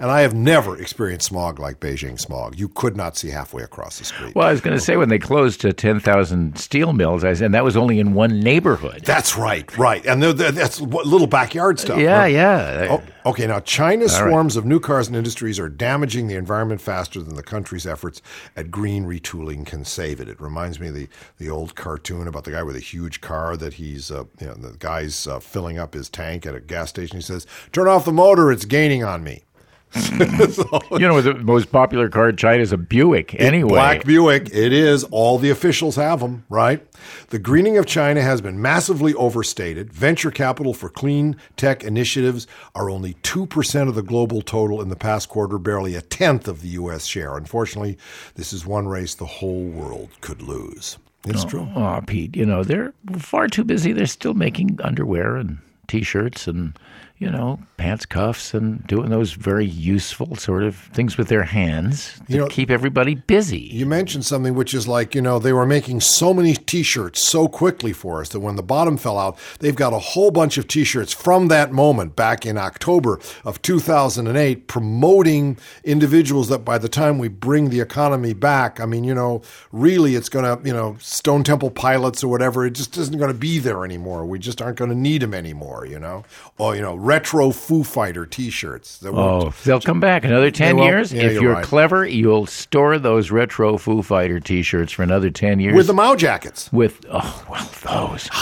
And 0.00 0.10
I 0.10 0.22
have 0.22 0.32
never 0.34 0.76
experienced 0.80 1.26
smog 1.26 1.58
like 1.60 1.78
Beijing 1.78 2.18
smog. 2.18 2.58
You 2.58 2.68
could 2.68 2.96
not 2.96 3.18
see 3.18 3.28
halfway 3.28 3.62
across 3.62 3.98
the 3.98 4.06
street. 4.06 4.34
Well, 4.34 4.48
I 4.48 4.50
was 4.50 4.62
going 4.62 4.74
to 4.76 4.82
say 4.82 4.96
when 4.96 5.10
they 5.10 5.18
closed 5.18 5.60
to 5.60 5.74
ten 5.74 6.00
thousand 6.00 6.58
steel 6.58 6.94
mills, 6.94 7.22
I 7.22 7.34
said 7.34 7.52
that 7.52 7.64
was 7.64 7.76
only 7.76 8.00
in 8.00 8.14
one 8.14 8.40
neighborhood. 8.40 9.02
That's 9.04 9.36
right, 9.36 9.76
right. 9.76 10.04
And 10.06 10.22
they're- 10.22 10.32
they're- 10.32 10.52
that's 10.52 10.80
what- 10.80 11.06
little 11.06 11.26
backyard 11.26 11.78
stuff. 11.78 11.98
yeah, 11.98 12.18
right? 12.18 12.32
yeah. 12.32 12.86
Oh, 13.24 13.30
okay, 13.30 13.46
now 13.46 13.60
China's 13.60 14.14
All 14.14 14.22
right. 14.24 14.30
swarms 14.30 14.56
of 14.56 14.64
new 14.64 14.80
cars 14.80 15.06
and 15.06 15.14
industries 15.16 15.58
are 15.60 15.68
damaging 15.68 16.28
the 16.28 16.34
environment 16.36 16.80
faster 16.80 17.20
than 17.20 17.34
the 17.34 17.42
country's 17.42 17.86
efforts 17.86 18.22
at 18.56 18.70
green 18.70 19.04
retooling 19.04 19.66
can 19.66 19.84
save 19.84 20.18
it. 20.18 20.30
It 20.30 20.40
reminds 20.40 20.80
me 20.80 20.88
of 20.88 20.94
the, 20.94 21.08
the 21.36 21.50
old 21.50 21.74
cartoon 21.74 22.26
about 22.26 22.44
the 22.44 22.52
guy 22.52 22.62
with 22.62 22.74
a 22.76 22.80
huge 22.80 23.20
car 23.20 23.54
that 23.58 23.74
he's, 23.74 24.10
uh, 24.10 24.24
you 24.40 24.46
know, 24.46 24.54
the 24.54 24.74
guy's 24.78 25.26
uh, 25.26 25.40
filling 25.40 25.78
up 25.78 25.92
his 25.92 26.08
tank 26.08 26.46
at 26.46 26.54
a 26.54 26.60
gas 26.60 26.88
station. 26.88 27.18
He 27.18 27.22
says, 27.22 27.46
Turn 27.72 27.86
off 27.86 28.06
the 28.06 28.12
motor, 28.12 28.50
it's 28.50 28.64
gaining 28.64 29.04
on 29.04 29.22
me. 29.22 29.44
You 30.90 31.08
know, 31.08 31.20
the 31.20 31.34
most 31.34 31.72
popular 31.72 32.08
car 32.08 32.28
in 32.28 32.36
China 32.36 32.62
is 32.62 32.72
a 32.72 32.76
Buick. 32.76 33.34
Anyway, 33.40 33.70
Black 33.70 34.04
Buick, 34.04 34.48
it 34.52 34.72
is. 34.72 35.04
All 35.04 35.38
the 35.38 35.50
officials 35.50 35.96
have 35.96 36.20
them, 36.20 36.44
right? 36.48 36.86
The 37.28 37.38
greening 37.38 37.78
of 37.78 37.86
China 37.86 38.20
has 38.20 38.40
been 38.40 38.60
massively 38.60 39.14
overstated. 39.14 39.92
Venture 39.92 40.30
capital 40.30 40.74
for 40.74 40.88
clean 40.90 41.36
tech 41.56 41.82
initiatives 41.82 42.46
are 42.74 42.90
only 42.90 43.14
2% 43.14 43.88
of 43.88 43.94
the 43.94 44.02
global 44.02 44.42
total 44.42 44.82
in 44.82 44.90
the 44.90 44.96
past 44.96 45.28
quarter, 45.28 45.58
barely 45.58 45.94
a 45.94 46.02
tenth 46.02 46.46
of 46.48 46.60
the 46.62 46.68
U.S. 46.68 47.06
share. 47.06 47.36
Unfortunately, 47.36 47.96
this 48.34 48.52
is 48.52 48.66
one 48.66 48.88
race 48.88 49.14
the 49.14 49.26
whole 49.26 49.64
world 49.64 50.10
could 50.20 50.42
lose. 50.42 50.98
It's 51.26 51.44
oh, 51.44 51.48
true. 51.48 51.68
Oh, 51.74 52.00
Pete, 52.06 52.36
you 52.36 52.46
know, 52.46 52.62
they're 52.64 52.92
far 53.18 53.48
too 53.48 53.64
busy. 53.64 53.92
They're 53.92 54.06
still 54.06 54.34
making 54.34 54.78
underwear 54.82 55.36
and 55.36 55.58
t 55.88 56.02
shirts 56.02 56.46
and, 56.46 56.78
you 57.20 57.30
know, 57.30 57.60
pants 57.76 58.06
cuffs 58.06 58.54
and 58.54 58.84
doing 58.86 59.10
those 59.10 59.32
very 59.34 59.66
useful 59.66 60.34
sort 60.36 60.62
of 60.62 60.74
things 60.74 61.18
with 61.18 61.28
their 61.28 61.42
hands 61.44 62.14
to 62.26 62.32
You 62.32 62.38
know- 62.40 62.46
keep 62.48 62.70
everybody 62.70 63.14
busy. 63.14 63.58
You 63.72 63.84
mentioned 63.84 64.24
something 64.24 64.54
which 64.54 64.72
is 64.72 64.88
like, 64.88 65.14
you 65.14 65.20
know, 65.20 65.38
they 65.38 65.52
were 65.52 65.66
making 65.66 66.00
so 66.00 66.32
many 66.32 66.54
t 66.54 66.82
shirts 66.82 67.22
so 67.22 67.46
quickly 67.46 67.92
for 67.92 68.22
us 68.22 68.30
that 68.30 68.40
when 68.40 68.56
the 68.56 68.62
bottom 68.62 68.96
fell 68.96 69.18
out, 69.18 69.38
they've 69.58 69.76
got 69.76 69.92
a 69.92 69.98
whole 69.98 70.30
bunch 70.30 70.56
of 70.56 70.66
t 70.66 70.82
shirts 70.82 71.12
from 71.12 71.48
that 71.48 71.72
moment 71.72 72.16
back 72.16 72.46
in 72.46 72.56
October 72.56 73.20
of 73.44 73.60
2008 73.60 74.66
promoting 74.66 75.58
individuals 75.84 76.48
that 76.48 76.64
by 76.64 76.78
the 76.78 76.88
time 76.88 77.18
we 77.18 77.28
bring 77.28 77.68
the 77.68 77.80
economy 77.80 78.32
back, 78.32 78.80
I 78.80 78.86
mean, 78.86 79.04
you 79.04 79.14
know, 79.14 79.42
really 79.72 80.14
it's 80.14 80.30
going 80.30 80.44
to, 80.46 80.66
you 80.66 80.72
know, 80.74 80.96
Stone 81.00 81.44
Temple 81.44 81.70
Pilots 81.70 82.24
or 82.24 82.28
whatever, 82.28 82.64
it 82.64 82.72
just 82.72 82.96
isn't 82.96 83.18
going 83.18 83.30
to 83.30 83.38
be 83.38 83.58
there 83.58 83.84
anymore. 83.84 84.24
We 84.24 84.38
just 84.38 84.62
aren't 84.62 84.78
going 84.78 84.90
to 84.90 84.96
need 84.96 85.20
them 85.20 85.34
anymore, 85.34 85.84
you 85.86 85.98
know? 85.98 86.24
Or, 86.56 86.74
you 86.74 86.80
know, 86.80 86.96
retro 87.10 87.50
Foo 87.50 87.82
Fighter 87.82 88.24
t 88.24 88.50
shirts. 88.50 88.98
that 88.98 89.12
were- 89.12 89.20
Oh, 89.20 89.52
they'll 89.64 89.80
come 89.80 89.98
back 90.00 90.24
another 90.24 90.50
10 90.50 90.76
will. 90.76 90.84
years. 90.84 91.12
Yeah, 91.12 91.22
if 91.22 91.32
you're 91.34 91.42
you're 91.42 91.52
right. 91.54 91.64
clever, 91.64 92.06
you'll 92.06 92.46
store 92.46 92.98
those 92.98 93.30
retro 93.30 93.76
Foo 93.78 94.02
Fighter 94.02 94.38
t 94.38 94.62
shirts 94.62 94.92
for 94.92 95.02
another 95.02 95.30
10 95.30 95.58
years. 95.60 95.74
With 95.74 95.86
the 95.88 95.94
Mao 95.94 96.14
jackets. 96.14 96.72
With, 96.72 97.04
oh, 97.10 97.44
well, 97.50 97.68
those 97.84 98.28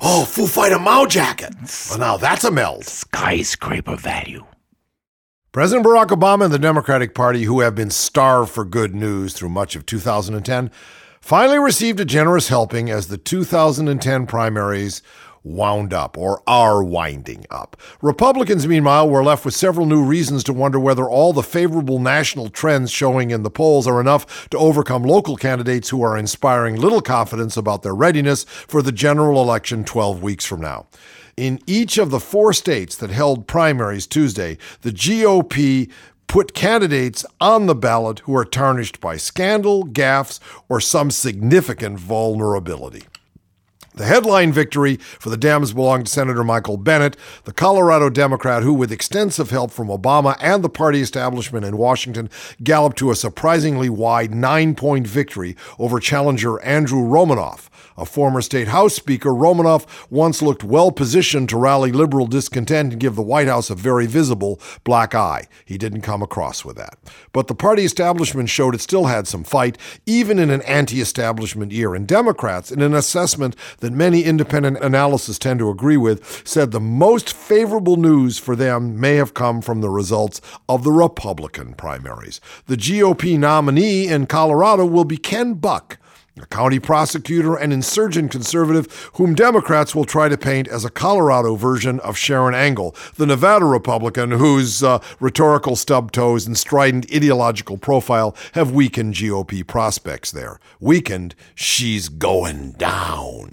Oh, 0.00 0.24
Foo 0.26 0.46
Fighter 0.46 0.78
Mao 0.78 1.06
jacket. 1.06 1.54
Well, 1.90 1.98
now 1.98 2.16
that's 2.16 2.44
a 2.44 2.50
meld. 2.50 2.84
skyscraper 2.84 3.96
value. 3.96 4.44
President 5.52 5.86
Barack 5.86 6.08
Obama 6.08 6.44
and 6.44 6.52
the 6.54 6.58
Democratic 6.58 7.14
Party, 7.14 7.44
who 7.44 7.60
have 7.60 7.74
been 7.74 7.90
starved 7.90 8.50
for 8.50 8.64
good 8.64 8.94
news 8.94 9.32
through 9.34 9.50
much 9.50 9.76
of 9.76 9.86
2010, 9.86 10.70
finally 11.20 11.58
received 11.60 12.00
a 12.00 12.04
generous 12.04 12.48
helping 12.48 12.90
as 12.90 13.06
the 13.06 13.16
2010 13.16 14.26
primaries 14.26 15.00
wound 15.44 15.92
up 15.92 16.16
or 16.18 16.42
are 16.46 16.82
winding 16.82 17.44
up. 17.50 17.76
Republicans, 18.02 18.66
meanwhile, 18.66 19.08
were 19.08 19.22
left 19.22 19.44
with 19.44 19.54
several 19.54 19.86
new 19.86 20.02
reasons 20.02 20.42
to 20.42 20.52
wonder 20.52 20.80
whether 20.80 21.08
all 21.08 21.32
the 21.32 21.42
favorable 21.42 21.98
national 21.98 22.48
trends 22.48 22.90
showing 22.90 23.30
in 23.30 23.42
the 23.42 23.50
polls 23.50 23.86
are 23.86 24.00
enough 24.00 24.48
to 24.48 24.58
overcome 24.58 25.02
local 25.02 25.36
candidates 25.36 25.90
who 25.90 26.02
are 26.02 26.16
inspiring 26.16 26.76
little 26.76 27.02
confidence 27.02 27.56
about 27.56 27.82
their 27.82 27.94
readiness 27.94 28.44
for 28.44 28.82
the 28.82 28.92
general 28.92 29.40
election 29.40 29.84
12 29.84 30.22
weeks 30.22 30.44
from 30.44 30.60
now. 30.60 30.86
In 31.36 31.60
each 31.66 31.98
of 31.98 32.10
the 32.10 32.20
four 32.20 32.52
states 32.52 32.96
that 32.96 33.10
held 33.10 33.46
primaries 33.46 34.06
Tuesday, 34.06 34.56
the 34.82 34.92
GOP 34.92 35.90
put 36.26 36.54
candidates 36.54 37.26
on 37.40 37.66
the 37.66 37.74
ballot 37.74 38.20
who 38.20 38.36
are 38.36 38.44
tarnished 38.44 39.00
by 39.00 39.16
scandal, 39.16 39.84
gaffes, 39.84 40.40
or 40.68 40.80
some 40.80 41.10
significant 41.10 41.98
vulnerability. 41.98 43.04
The 43.96 44.06
headline 44.06 44.52
victory 44.52 44.96
for 44.96 45.30
the 45.30 45.38
Dems 45.38 45.72
belonged 45.72 46.06
to 46.06 46.12
Senator 46.12 46.42
Michael 46.42 46.76
Bennet, 46.76 47.16
the 47.44 47.52
Colorado 47.52 48.10
Democrat 48.10 48.64
who, 48.64 48.74
with 48.74 48.90
extensive 48.90 49.50
help 49.50 49.70
from 49.70 49.86
Obama 49.86 50.36
and 50.40 50.64
the 50.64 50.68
party 50.68 51.00
establishment 51.00 51.64
in 51.64 51.76
Washington, 51.76 52.28
galloped 52.60 52.98
to 52.98 53.12
a 53.12 53.14
surprisingly 53.14 53.88
wide 53.88 54.34
nine 54.34 54.74
point 54.74 55.06
victory 55.06 55.54
over 55.78 56.00
challenger 56.00 56.60
Andrew 56.62 57.02
Romanoff. 57.04 57.70
A 57.96 58.04
former 58.04 58.42
state 58.42 58.68
House 58.68 58.94
Speaker, 58.94 59.32
Romanoff 59.32 60.10
once 60.10 60.42
looked 60.42 60.64
well 60.64 60.90
positioned 60.90 61.48
to 61.48 61.56
rally 61.56 61.92
liberal 61.92 62.26
discontent 62.26 62.92
and 62.92 63.00
give 63.00 63.14
the 63.14 63.22
White 63.22 63.46
House 63.46 63.70
a 63.70 63.74
very 63.76 64.06
visible 64.06 64.60
black 64.82 65.14
eye. 65.14 65.46
He 65.64 65.78
didn't 65.78 66.00
come 66.00 66.22
across 66.22 66.64
with 66.64 66.76
that. 66.76 66.98
But 67.32 67.46
the 67.46 67.54
party 67.54 67.84
establishment 67.84 68.48
showed 68.48 68.74
it 68.74 68.80
still 68.80 69.04
had 69.06 69.28
some 69.28 69.44
fight, 69.44 69.78
even 70.06 70.40
in 70.40 70.50
an 70.50 70.62
anti 70.62 71.00
establishment 71.00 71.70
year. 71.70 71.94
And 71.94 72.06
Democrats, 72.08 72.72
in 72.72 72.82
an 72.82 72.94
assessment 72.94 73.54
that 73.78 73.92
many 73.92 74.22
independent 74.22 74.82
analysts 74.82 75.38
tend 75.38 75.60
to 75.60 75.70
agree 75.70 75.96
with, 75.96 76.42
said 76.46 76.72
the 76.72 76.80
most 76.80 77.32
favorable 77.32 77.96
news 77.96 78.38
for 78.38 78.56
them 78.56 78.98
may 78.98 79.14
have 79.16 79.34
come 79.34 79.60
from 79.60 79.80
the 79.80 79.90
results 79.90 80.40
of 80.68 80.82
the 80.82 80.92
Republican 80.92 81.74
primaries. 81.74 82.40
The 82.66 82.76
GOP 82.76 83.38
nominee 83.38 84.08
in 84.08 84.26
Colorado 84.26 84.84
will 84.84 85.04
be 85.04 85.16
Ken 85.16 85.54
Buck 85.54 85.98
a 86.40 86.46
county 86.46 86.80
prosecutor 86.80 87.54
and 87.54 87.72
insurgent 87.72 88.32
conservative 88.32 89.10
whom 89.14 89.34
Democrats 89.34 89.94
will 89.94 90.04
try 90.04 90.28
to 90.28 90.36
paint 90.36 90.66
as 90.66 90.84
a 90.84 90.90
Colorado 90.90 91.54
version 91.54 92.00
of 92.00 92.16
Sharron 92.16 92.54
Angle, 92.54 92.96
the 93.14 93.26
Nevada 93.26 93.64
Republican 93.64 94.32
whose 94.32 94.82
uh, 94.82 94.98
rhetorical 95.20 95.76
stub 95.76 96.10
toes 96.10 96.44
and 96.44 96.58
strident 96.58 97.06
ideological 97.14 97.78
profile 97.78 98.34
have 98.54 98.72
weakened 98.72 99.14
GOP 99.14 99.64
prospects 99.64 100.32
there. 100.32 100.58
Weakened, 100.80 101.36
she's 101.54 102.08
going 102.08 102.72
down. 102.72 103.52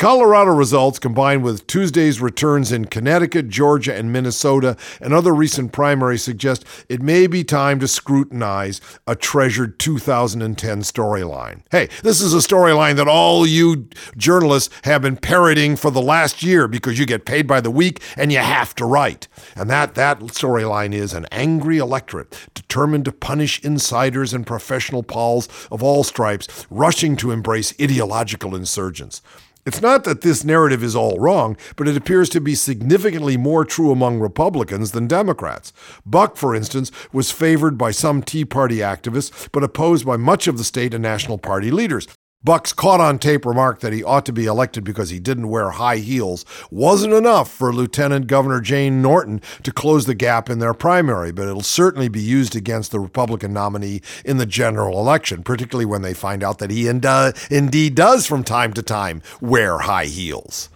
Colorado 0.00 0.50
results, 0.50 0.98
combined 0.98 1.44
with 1.44 1.66
Tuesday's 1.66 2.22
returns 2.22 2.72
in 2.72 2.86
Connecticut, 2.86 3.48
Georgia, 3.48 3.94
and 3.94 4.10
Minnesota, 4.10 4.74
and 4.98 5.12
other 5.12 5.34
recent 5.34 5.72
primaries, 5.72 6.24
suggest 6.24 6.64
it 6.88 7.02
may 7.02 7.26
be 7.26 7.44
time 7.44 7.78
to 7.80 7.86
scrutinize 7.86 8.80
a 9.06 9.14
treasured 9.14 9.78
2010 9.78 10.80
storyline. 10.80 11.60
Hey, 11.70 11.90
this 12.02 12.22
is 12.22 12.32
a 12.32 12.38
storyline 12.38 12.96
that 12.96 13.08
all 13.08 13.46
you 13.46 13.90
journalists 14.16 14.74
have 14.84 15.02
been 15.02 15.18
parroting 15.18 15.76
for 15.76 15.90
the 15.90 16.00
last 16.00 16.42
year 16.42 16.66
because 16.66 16.98
you 16.98 17.04
get 17.04 17.26
paid 17.26 17.46
by 17.46 17.60
the 17.60 17.70
week 17.70 18.00
and 18.16 18.32
you 18.32 18.38
have 18.38 18.74
to 18.76 18.86
write. 18.86 19.28
And 19.54 19.68
that, 19.68 19.96
that 19.96 20.20
storyline 20.20 20.94
is 20.94 21.12
an 21.12 21.26
angry 21.30 21.76
electorate 21.76 22.34
determined 22.54 23.04
to 23.04 23.12
punish 23.12 23.62
insiders 23.62 24.32
and 24.32 24.46
professional 24.46 25.02
pals 25.02 25.46
of 25.70 25.82
all 25.82 26.04
stripes, 26.04 26.66
rushing 26.70 27.16
to 27.16 27.32
embrace 27.32 27.74
ideological 27.78 28.56
insurgents. 28.56 29.20
It's 29.66 29.82
not 29.82 30.04
that 30.04 30.22
this 30.22 30.42
narrative 30.42 30.82
is 30.82 30.96
all 30.96 31.18
wrong, 31.18 31.56
but 31.76 31.86
it 31.86 31.96
appears 31.96 32.30
to 32.30 32.40
be 32.40 32.54
significantly 32.54 33.36
more 33.36 33.64
true 33.64 33.92
among 33.92 34.18
Republicans 34.18 34.92
than 34.92 35.06
Democrats. 35.06 35.72
Buck, 36.06 36.36
for 36.36 36.54
instance, 36.54 36.90
was 37.12 37.30
favored 37.30 37.76
by 37.76 37.90
some 37.90 38.22
Tea 38.22 38.46
Party 38.46 38.78
activists, 38.78 39.48
but 39.52 39.62
opposed 39.62 40.06
by 40.06 40.16
much 40.16 40.48
of 40.48 40.56
the 40.56 40.64
state 40.64 40.94
and 40.94 41.02
National 41.02 41.36
Party 41.36 41.70
leaders. 41.70 42.08
Buck's 42.42 42.72
caught 42.72 43.00
on 43.00 43.18
tape 43.18 43.44
remark 43.44 43.80
that 43.80 43.92
he 43.92 44.02
ought 44.02 44.24
to 44.24 44.32
be 44.32 44.46
elected 44.46 44.82
because 44.82 45.10
he 45.10 45.20
didn't 45.20 45.50
wear 45.50 45.72
high 45.72 45.98
heels 45.98 46.46
wasn't 46.70 47.12
enough 47.12 47.50
for 47.50 47.70
Lieutenant 47.70 48.28
Governor 48.28 48.62
Jane 48.62 49.02
Norton 49.02 49.42
to 49.62 49.70
close 49.70 50.06
the 50.06 50.14
gap 50.14 50.48
in 50.48 50.58
their 50.58 50.72
primary, 50.72 51.32
but 51.32 51.46
it'll 51.46 51.60
certainly 51.60 52.08
be 52.08 52.22
used 52.22 52.56
against 52.56 52.92
the 52.92 52.98
Republican 53.00 53.52
nominee 53.52 54.00
in 54.24 54.38
the 54.38 54.46
general 54.46 54.98
election, 55.00 55.42
particularly 55.42 55.84
when 55.84 56.00
they 56.00 56.14
find 56.14 56.42
out 56.42 56.60
that 56.60 56.70
he 56.70 56.88
ind- 56.88 57.04
uh, 57.04 57.32
indeed 57.50 57.94
does 57.94 58.24
from 58.24 58.42
time 58.42 58.72
to 58.72 58.82
time 58.82 59.20
wear 59.42 59.80
high 59.80 60.06
heels. 60.06 60.70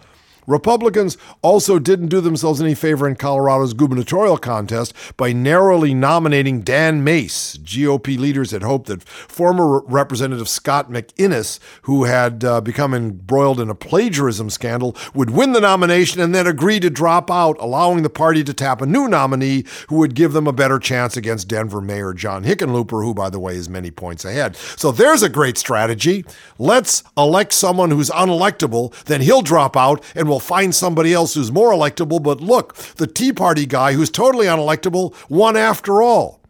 Republicans 0.47 1.17
also 1.41 1.79
didn't 1.79 2.07
do 2.07 2.21
themselves 2.21 2.61
any 2.61 2.75
favor 2.75 3.07
in 3.07 3.15
Colorado's 3.15 3.73
gubernatorial 3.73 4.37
contest 4.37 4.93
by 5.17 5.33
narrowly 5.33 5.93
nominating 5.93 6.61
Dan 6.61 7.03
Maes. 7.03 7.57
GOP 7.63 8.17
leaders 8.17 8.51
had 8.51 8.63
hoped 8.63 8.87
that 8.87 9.03
former 9.03 9.81
Representative 9.81 10.47
Scott 10.49 10.89
McInnis, 10.89 11.59
who 11.83 12.05
had 12.05 12.43
uh, 12.43 12.61
become 12.61 12.93
embroiled 12.93 13.59
in 13.59 13.69
a 13.69 13.75
plagiarism 13.75 14.49
scandal, 14.49 14.95
would 15.13 15.29
win 15.29 15.53
the 15.53 15.61
nomination 15.61 16.21
and 16.21 16.33
then 16.33 16.47
agree 16.47 16.79
to 16.79 16.89
drop 16.89 17.31
out, 17.31 17.57
allowing 17.59 18.03
the 18.03 18.09
party 18.09 18.43
to 18.43 18.53
tap 18.53 18.81
a 18.81 18.85
new 18.85 19.07
nominee 19.07 19.65
who 19.89 19.97
would 19.97 20.15
give 20.15 20.33
them 20.33 20.47
a 20.47 20.53
better 20.53 20.79
chance 20.79 21.17
against 21.17 21.47
Denver 21.47 21.81
Mayor 21.81 22.13
John 22.13 22.43
Hickenlooper, 22.43 23.03
who, 23.03 23.13
by 23.13 23.29
the 23.29 23.39
way, 23.39 23.55
is 23.55 23.69
many 23.69 23.91
points 23.91 24.25
ahead. 24.25 24.55
So 24.55 24.91
there's 24.91 25.23
a 25.23 25.29
great 25.29 25.57
strategy. 25.57 26.25
Let's 26.57 27.03
elect 27.17 27.53
someone 27.53 27.91
who's 27.91 28.09
unelectable, 28.09 28.93
then 29.05 29.21
he'll 29.21 29.41
drop 29.41 29.75
out 29.75 30.03
and 30.15 30.27
we'll 30.27 30.34
find 30.39 30.73
somebody 30.73 31.13
else 31.13 31.33
who's 31.33 31.51
more 31.51 31.71
electable. 31.71 32.21
But 32.21 32.41
look, 32.41 32.75
the 32.75 33.07
Tea 33.07 33.33
Party 33.33 33.65
guy 33.65 33.93
who's 33.93 34.09
totally 34.09 34.47
unelectable 34.47 35.13
won 35.29 35.55
after 35.55 36.01
all. 36.01 36.41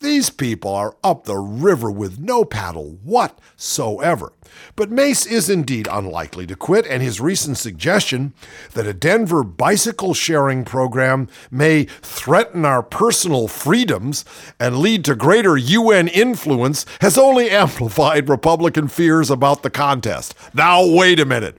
These 0.00 0.30
people 0.30 0.72
are 0.72 0.96
up 1.02 1.24
the 1.24 1.36
river 1.36 1.90
with 1.90 2.20
no 2.20 2.44
paddle 2.44 2.98
whatsoever. 3.02 4.32
But 4.76 4.92
Maes 4.92 5.26
is 5.26 5.50
indeed 5.50 5.88
unlikely 5.90 6.46
to 6.46 6.54
quit, 6.54 6.86
and 6.86 7.02
his 7.02 7.20
recent 7.20 7.58
suggestion 7.58 8.32
that 8.74 8.86
a 8.86 8.94
Denver 8.94 9.42
bicycle 9.42 10.14
sharing 10.14 10.64
program 10.64 11.28
may 11.50 11.84
threaten 12.00 12.64
our 12.64 12.82
personal 12.82 13.48
freedoms 13.48 14.24
and 14.60 14.78
lead 14.78 15.04
to 15.06 15.16
greater 15.16 15.56
UN 15.56 16.06
influence 16.06 16.86
has 17.00 17.18
only 17.18 17.50
amplified 17.50 18.28
Republican 18.28 18.86
fears 18.86 19.30
about 19.30 19.64
the 19.64 19.70
contest. 19.70 20.32
Now, 20.54 20.86
wait 20.86 21.18
a 21.18 21.24
minute. 21.24 21.58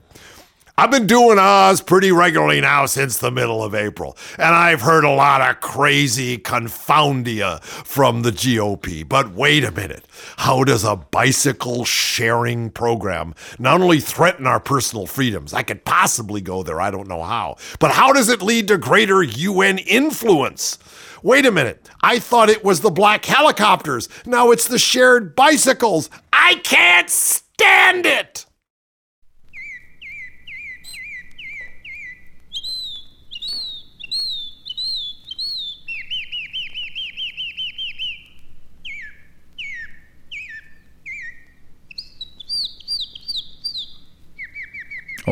I've 0.80 0.90
been 0.90 1.06
doing 1.06 1.38
Oz 1.38 1.82
pretty 1.82 2.10
regularly 2.10 2.62
now 2.62 2.86
since 2.86 3.18
the 3.18 3.30
middle 3.30 3.62
of 3.62 3.74
April, 3.74 4.16
and 4.38 4.54
I've 4.54 4.80
heard 4.80 5.04
a 5.04 5.10
lot 5.10 5.42
of 5.42 5.60
crazy 5.60 6.38
confoundia 6.38 7.62
from 7.62 8.22
the 8.22 8.30
GOP. 8.30 9.06
But 9.06 9.32
wait 9.32 9.62
a 9.62 9.72
minute. 9.72 10.06
How 10.38 10.64
does 10.64 10.82
a 10.82 10.96
bicycle 10.96 11.84
sharing 11.84 12.70
program 12.70 13.34
not 13.58 13.82
only 13.82 14.00
threaten 14.00 14.46
our 14.46 14.58
personal 14.58 15.04
freedoms? 15.04 15.52
I 15.52 15.64
could 15.64 15.84
possibly 15.84 16.40
go 16.40 16.62
there, 16.62 16.80
I 16.80 16.90
don't 16.90 17.08
know 17.08 17.24
how. 17.24 17.56
But 17.78 17.90
how 17.90 18.14
does 18.14 18.30
it 18.30 18.40
lead 18.40 18.68
to 18.68 18.78
greater 18.78 19.22
UN 19.22 19.76
influence? 19.76 20.78
Wait 21.22 21.44
a 21.44 21.50
minute. 21.50 21.90
I 22.02 22.18
thought 22.18 22.48
it 22.48 22.64
was 22.64 22.80
the 22.80 22.90
black 22.90 23.26
helicopters. 23.26 24.08
Now 24.24 24.50
it's 24.50 24.66
the 24.66 24.78
shared 24.78 25.36
bicycles. 25.36 26.08
I 26.32 26.54
can't 26.64 27.10
stand 27.10 28.06
it. 28.06 28.46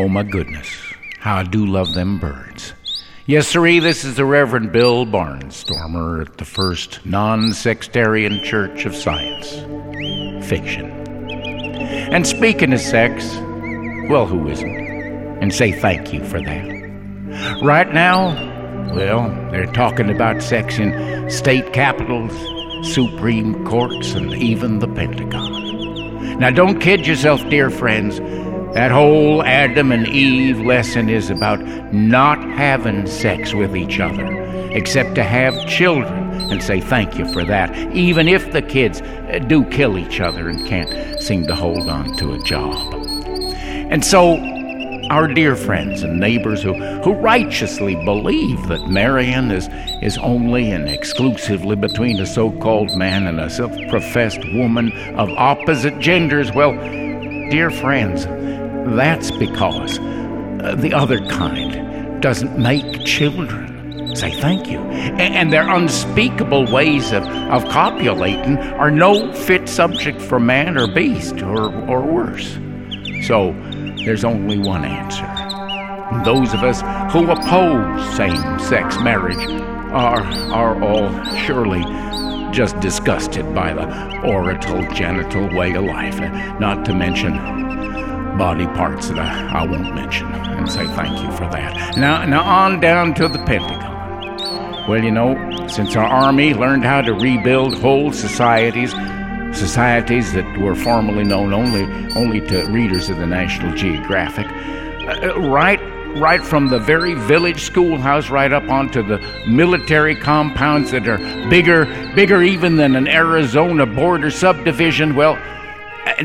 Oh 0.00 0.06
my 0.06 0.22
goodness, 0.22 0.68
how 1.18 1.38
I 1.38 1.42
do 1.42 1.66
love 1.66 1.92
them 1.92 2.20
birds. 2.20 2.72
Yes, 3.26 3.48
sirree, 3.48 3.80
this 3.80 4.04
is 4.04 4.14
the 4.14 4.24
Reverend 4.24 4.70
Bill 4.70 5.04
Barnstormer 5.04 6.24
at 6.24 6.38
the 6.38 6.44
First 6.44 7.04
Non 7.04 7.52
Sectarian 7.52 8.44
Church 8.44 8.84
of 8.84 8.94
Science. 8.94 9.54
Fiction. 10.46 10.88
And 12.12 12.24
speaking 12.24 12.72
of 12.72 12.78
sex, 12.78 13.34
well, 14.08 14.24
who 14.24 14.48
isn't? 14.48 15.42
And 15.42 15.52
say 15.52 15.72
thank 15.72 16.12
you 16.12 16.24
for 16.24 16.40
that. 16.40 17.58
Right 17.60 17.92
now, 17.92 18.28
well, 18.94 19.28
they're 19.50 19.66
talking 19.66 20.10
about 20.10 20.42
sex 20.42 20.78
in 20.78 21.28
state 21.28 21.72
capitals, 21.72 22.32
Supreme 22.94 23.66
Courts, 23.66 24.12
and 24.12 24.32
even 24.32 24.78
the 24.78 24.86
Pentagon. 24.86 26.38
Now, 26.38 26.50
don't 26.50 26.78
kid 26.78 27.04
yourself, 27.04 27.42
dear 27.50 27.68
friends. 27.68 28.20
That 28.74 28.90
whole 28.90 29.42
Adam 29.42 29.92
and 29.92 30.06
Eve 30.06 30.60
lesson 30.60 31.08
is 31.08 31.30
about 31.30 31.60
not 31.92 32.38
having 32.42 33.06
sex 33.06 33.54
with 33.54 33.76
each 33.76 33.98
other, 33.98 34.26
except 34.72 35.14
to 35.14 35.24
have 35.24 35.66
children 35.66 36.28
and 36.50 36.62
say 36.62 36.80
thank 36.80 37.18
you 37.18 37.30
for 37.32 37.44
that, 37.44 37.74
even 37.94 38.28
if 38.28 38.52
the 38.52 38.62
kids 38.62 39.00
uh, 39.00 39.38
do 39.46 39.64
kill 39.64 39.98
each 39.98 40.20
other 40.20 40.48
and 40.48 40.66
can't 40.66 41.20
seem 41.20 41.46
to 41.46 41.54
hold 41.54 41.88
on 41.88 42.14
to 42.16 42.34
a 42.34 42.38
job. 42.44 42.94
And 43.90 44.04
so, 44.04 44.36
our 45.10 45.26
dear 45.26 45.56
friends 45.56 46.02
and 46.02 46.20
neighbors 46.20 46.62
who, 46.62 46.74
who 46.74 47.12
righteously 47.14 47.94
believe 48.04 48.68
that 48.68 48.86
marrying 48.88 49.50
is, 49.50 49.68
is 50.02 50.18
only 50.18 50.70
and 50.70 50.88
exclusively 50.88 51.74
between 51.74 52.20
a 52.20 52.26
so 52.26 52.50
called 52.50 52.94
man 52.96 53.26
and 53.26 53.40
a 53.40 53.48
self 53.48 53.72
professed 53.88 54.44
woman 54.52 54.92
of 55.16 55.30
opposite 55.30 55.98
genders, 55.98 56.52
well, 56.52 56.72
dear 57.50 57.70
friends, 57.70 58.26
that's 58.96 59.30
because 59.30 59.98
uh, 59.98 60.74
the 60.76 60.92
other 60.94 61.20
kind 61.26 62.20
doesn't 62.20 62.58
make 62.58 63.04
children. 63.04 64.16
Say 64.16 64.32
thank 64.32 64.68
you. 64.68 64.78
And 64.78 65.52
their 65.52 65.68
unspeakable 65.68 66.72
ways 66.72 67.12
of, 67.12 67.24
of 67.24 67.64
copulating 67.66 68.58
are 68.58 68.90
no 68.90 69.32
fit 69.32 69.68
subject 69.68 70.20
for 70.20 70.40
man 70.40 70.76
or 70.78 70.86
beast 70.86 71.42
or, 71.42 71.72
or 71.88 72.00
worse. 72.00 72.58
So 73.26 73.52
there's 74.04 74.24
only 74.24 74.58
one 74.58 74.84
answer. 74.84 75.26
Those 76.24 76.54
of 76.54 76.62
us 76.64 76.80
who 77.12 77.30
oppose 77.30 78.16
same 78.16 78.58
sex 78.58 78.98
marriage 79.00 79.50
are, 79.92 80.22
are 80.52 80.82
all 80.82 81.24
surely 81.44 81.82
just 82.52 82.80
disgusted 82.80 83.54
by 83.54 83.74
the 83.74 84.20
orital 84.26 84.82
genital 84.94 85.54
way 85.54 85.74
of 85.74 85.84
life, 85.84 86.18
not 86.58 86.84
to 86.86 86.94
mention 86.94 87.34
body 88.38 88.66
parts 88.66 89.08
that 89.08 89.18
I, 89.18 89.62
I 89.62 89.66
won't 89.66 89.94
mention, 89.94 90.26
and 90.28 90.70
say 90.70 90.86
thank 90.86 91.20
you 91.20 91.30
for 91.32 91.50
that. 91.50 91.96
Now, 91.98 92.24
now 92.24 92.42
on 92.42 92.78
down 92.80 93.12
to 93.14 93.26
the 93.26 93.38
Pentagon. 93.44 94.86
Well, 94.88 95.02
you 95.02 95.10
know, 95.10 95.66
since 95.66 95.96
our 95.96 96.06
army 96.06 96.54
learned 96.54 96.84
how 96.84 97.02
to 97.02 97.12
rebuild 97.12 97.74
whole 97.74 98.12
societies, 98.12 98.92
societies 99.52 100.32
that 100.32 100.58
were 100.58 100.76
formerly 100.76 101.24
known 101.24 101.52
only 101.52 101.82
only 102.14 102.40
to 102.42 102.64
readers 102.66 103.10
of 103.10 103.18
the 103.18 103.26
National 103.26 103.74
Geographic, 103.74 104.46
uh, 104.46 105.38
right 105.40 105.80
right 106.16 106.42
from 106.42 106.68
the 106.68 106.78
very 106.78 107.14
village 107.14 107.62
schoolhouse 107.62 108.30
right 108.30 108.52
up 108.52 108.68
onto 108.70 109.02
the 109.02 109.18
military 109.46 110.16
compounds 110.16 110.90
that 110.90 111.06
are 111.06 111.18
bigger 111.50 111.84
bigger 112.14 112.42
even 112.42 112.76
than 112.76 112.94
an 112.94 113.08
Arizona 113.08 113.84
border 113.84 114.30
subdivision, 114.30 115.14
well, 115.14 115.36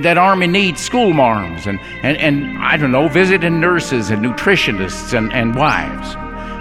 that 0.01 0.17
army 0.17 0.47
needs 0.47 0.81
school 0.81 1.13
marms 1.13 1.67
and, 1.67 1.79
and, 2.01 2.17
and 2.17 2.57
I 2.57 2.77
don't 2.77 2.91
know, 2.91 3.07
visiting 3.07 3.59
nurses 3.59 4.09
and 4.09 4.23
nutritionists 4.23 5.15
and, 5.15 5.31
and 5.33 5.55
wives. 5.55 6.15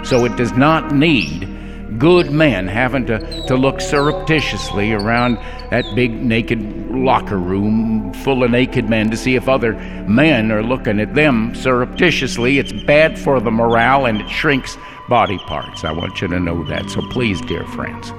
So 0.07 0.25
it 0.25 0.35
does 0.35 0.51
not 0.53 0.93
need 0.93 1.49
good 1.97 2.31
men 2.31 2.67
having 2.67 3.05
to, 3.05 3.45
to 3.47 3.55
look 3.55 3.79
surreptitiously 3.79 4.93
around 4.93 5.35
that 5.69 5.85
big 5.95 6.11
naked 6.11 6.61
locker 6.91 7.37
room 7.37 8.13
full 8.13 8.43
of 8.43 8.51
naked 8.51 8.89
men 8.89 9.09
to 9.09 9.17
see 9.17 9.35
if 9.35 9.47
other 9.47 9.73
men 10.07 10.51
are 10.51 10.63
looking 10.63 10.99
at 10.99 11.13
them 11.15 11.53
surreptitiously. 11.55 12.59
It's 12.59 12.73
bad 12.85 13.17
for 13.17 13.39
the 13.39 13.51
morale 13.51 14.05
and 14.05 14.21
it 14.21 14.29
shrinks 14.29 14.77
body 15.09 15.37
parts. 15.39 15.83
I 15.83 15.91
want 15.91 16.21
you 16.21 16.27
to 16.27 16.39
know 16.39 16.63
that. 16.65 16.89
So 16.89 17.01
please, 17.09 17.41
dear 17.41 17.65
friends, 17.67 18.11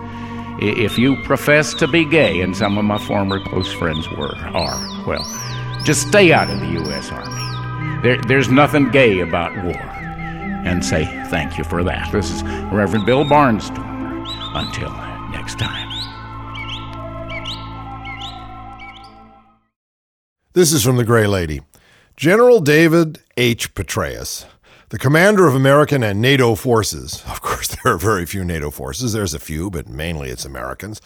if 0.60 0.98
you 0.98 1.16
profess 1.22 1.74
to 1.74 1.88
be 1.88 2.04
gay, 2.04 2.40
and 2.40 2.56
some 2.56 2.78
of 2.78 2.84
my 2.84 2.98
former 2.98 3.40
close 3.40 3.72
friends 3.72 4.08
were, 4.10 4.36
are, 4.36 5.06
well, 5.06 5.24
just 5.84 6.08
stay 6.08 6.32
out 6.32 6.50
of 6.50 6.60
the 6.60 6.68
U.S. 6.84 7.10
Army. 7.10 8.00
There, 8.02 8.20
there's 8.28 8.48
nothing 8.48 8.90
gay 8.90 9.20
about 9.20 9.52
war. 9.64 9.76
And 10.64 10.84
say 10.84 11.04
thank 11.28 11.58
you 11.58 11.64
for 11.64 11.84
that. 11.84 12.10
This 12.10 12.30
is 12.30 12.42
Reverend 12.72 13.04
Bill 13.04 13.24
Barnstormer. 13.24 13.94
Until 14.56 14.90
next 15.30 15.58
time. 15.58 15.90
This 20.54 20.72
is 20.72 20.84
from 20.84 20.96
The 20.96 21.04
Gray 21.04 21.26
Lady. 21.26 21.60
General 22.16 22.60
David 22.60 23.20
H. 23.36 23.74
Petraeus, 23.74 24.46
the 24.94 24.98
commander 25.00 25.48
of 25.48 25.56
American 25.56 26.04
and 26.04 26.22
NATO 26.22 26.54
forces. 26.54 27.24
Of 27.26 27.40
course, 27.40 27.66
there 27.82 27.94
are 27.94 27.98
very 27.98 28.24
few 28.26 28.44
NATO 28.44 28.70
forces. 28.70 29.12
There's 29.12 29.34
a 29.34 29.40
few, 29.40 29.68
but 29.68 29.88
mainly 29.88 30.30
it's 30.30 30.44
Americans. 30.44 31.00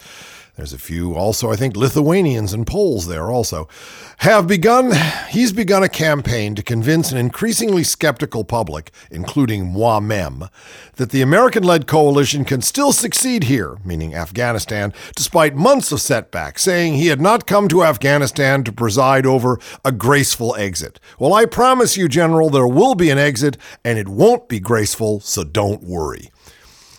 There's 0.59 0.73
a 0.73 0.77
few 0.77 1.15
also, 1.15 1.49
I 1.49 1.55
think, 1.55 1.77
Lithuanians 1.77 2.51
and 2.51 2.67
Poles 2.67 3.07
there 3.07 3.31
also. 3.31 3.69
Have 4.17 4.45
begun, 4.45 4.91
he's 5.29 5.53
begun 5.53 5.83
a 5.83 5.87
campaign 5.87 6.53
to 6.55 6.61
convince 6.61 7.13
an 7.13 7.17
increasingly 7.17 7.85
skeptical 7.85 8.43
public, 8.43 8.91
including 9.09 9.67
moi-même, 9.67 10.49
that 10.97 11.11
the 11.11 11.21
American 11.21 11.63
led 11.63 11.87
coalition 11.87 12.43
can 12.43 12.61
still 12.61 12.91
succeed 12.91 13.45
here, 13.45 13.77
meaning 13.85 14.13
Afghanistan, 14.13 14.91
despite 15.15 15.55
months 15.55 15.93
of 15.93 16.01
setbacks, 16.01 16.63
saying 16.63 16.95
he 16.95 17.07
had 17.07 17.21
not 17.21 17.47
come 17.47 17.69
to 17.69 17.85
Afghanistan 17.85 18.61
to 18.65 18.73
preside 18.73 19.25
over 19.25 19.61
a 19.85 19.93
graceful 19.93 20.57
exit. 20.57 20.99
Well, 21.17 21.33
I 21.33 21.45
promise 21.45 21.95
you, 21.95 22.09
General, 22.09 22.49
there 22.49 22.67
will 22.67 22.95
be 22.95 23.09
an 23.11 23.17
exit, 23.17 23.57
and 23.85 23.97
it 23.97 24.09
won't 24.09 24.49
be 24.49 24.59
graceful, 24.59 25.21
so 25.21 25.45
don't 25.45 25.85
worry. 25.85 26.31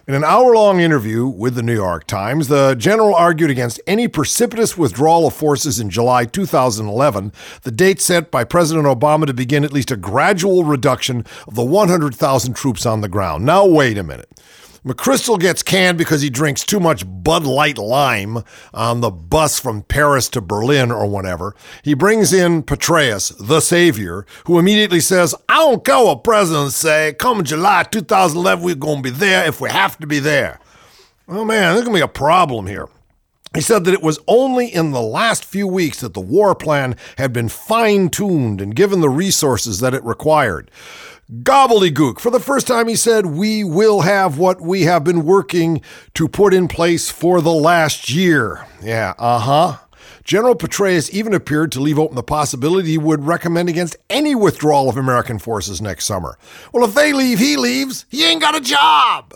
In 0.08 0.14
an 0.14 0.24
hour 0.24 0.54
long 0.54 0.80
interview 0.80 1.26
with 1.26 1.54
the 1.54 1.62
New 1.62 1.74
York 1.74 2.06
Times, 2.06 2.48
the 2.48 2.74
general 2.74 3.14
argued 3.14 3.50
against 3.50 3.80
any 3.86 4.08
precipitous 4.08 4.76
withdrawal 4.76 5.26
of 5.26 5.34
forces 5.34 5.78
in 5.78 5.90
July 5.90 6.24
2011, 6.24 7.32
the 7.62 7.70
date 7.70 8.00
set 8.00 8.30
by 8.30 8.42
President 8.42 8.86
Obama 8.86 9.26
to 9.26 9.34
begin 9.34 9.62
at 9.62 9.74
least 9.74 9.90
a 9.90 9.96
gradual 9.96 10.64
reduction 10.64 11.26
of 11.46 11.54
the 11.54 11.64
100,000 11.64 12.54
troops 12.54 12.86
on 12.86 13.02
the 13.02 13.08
ground. 13.08 13.44
Now, 13.44 13.66
wait 13.66 13.98
a 13.98 14.02
minute. 14.02 14.30
McChrystal 14.84 15.38
gets 15.38 15.62
canned 15.62 15.98
because 15.98 16.22
he 16.22 16.30
drinks 16.30 16.64
too 16.64 16.80
much 16.80 17.04
Bud 17.06 17.44
Light 17.44 17.76
Lime 17.76 18.44
on 18.72 19.02
the 19.02 19.10
bus 19.10 19.60
from 19.60 19.82
Paris 19.82 20.30
to 20.30 20.40
Berlin 20.40 20.90
or 20.90 21.06
whatever. 21.06 21.54
He 21.82 21.92
brings 21.92 22.32
in 22.32 22.62
Petraeus, 22.62 23.34
the 23.38 23.60
savior, 23.60 24.24
who 24.46 24.58
immediately 24.58 25.00
says, 25.00 25.34
I 25.50 25.56
don't 25.56 25.84
care 25.84 26.02
what 26.02 26.24
presidents 26.24 26.76
say. 26.76 27.14
Come 27.18 27.44
July 27.44 27.82
2011, 27.82 28.64
we're 28.64 28.74
going 28.74 29.02
to 29.02 29.10
be 29.10 29.10
there 29.10 29.46
if 29.46 29.60
we 29.60 29.68
have 29.68 29.98
to 29.98 30.06
be 30.06 30.18
there. 30.18 30.60
Oh 31.28 31.44
man, 31.44 31.74
there's 31.74 31.84
going 31.84 31.96
to 31.96 32.00
be 32.00 32.00
a 32.00 32.08
problem 32.08 32.66
here. 32.66 32.88
He 33.54 33.60
said 33.60 33.84
that 33.84 33.94
it 33.94 34.02
was 34.02 34.20
only 34.28 34.68
in 34.68 34.92
the 34.92 35.02
last 35.02 35.44
few 35.44 35.66
weeks 35.66 36.00
that 36.00 36.14
the 36.14 36.20
war 36.20 36.54
plan 36.54 36.96
had 37.18 37.32
been 37.32 37.48
fine 37.48 38.08
tuned 38.08 38.60
and 38.60 38.76
given 38.76 39.00
the 39.00 39.08
resources 39.10 39.80
that 39.80 39.92
it 39.92 40.04
required. 40.04 40.70
Gobbledygook. 41.30 42.18
For 42.18 42.30
the 42.30 42.40
first 42.40 42.66
time, 42.66 42.88
he 42.88 42.96
said, 42.96 43.26
We 43.26 43.62
will 43.62 44.00
have 44.00 44.36
what 44.36 44.60
we 44.60 44.82
have 44.82 45.04
been 45.04 45.24
working 45.24 45.80
to 46.14 46.26
put 46.26 46.52
in 46.52 46.66
place 46.66 47.08
for 47.08 47.40
the 47.40 47.52
last 47.52 48.10
year. 48.10 48.66
Yeah, 48.82 49.14
uh 49.16 49.38
huh. 49.38 49.76
General 50.24 50.56
Petraeus 50.56 51.08
even 51.10 51.32
appeared 51.32 51.70
to 51.72 51.80
leave 51.80 51.98
open 51.98 52.16
the 52.16 52.22
possibility 52.22 52.90
he 52.90 52.98
would 52.98 53.24
recommend 53.24 53.68
against 53.68 53.96
any 54.08 54.34
withdrawal 54.34 54.88
of 54.88 54.96
American 54.96 55.38
forces 55.38 55.80
next 55.80 56.04
summer. 56.04 56.36
Well, 56.72 56.84
if 56.84 56.94
they 56.94 57.12
leave, 57.12 57.38
he 57.38 57.56
leaves. 57.56 58.06
He 58.08 58.24
ain't 58.24 58.40
got 58.40 58.56
a 58.56 58.60
job. 58.60 59.32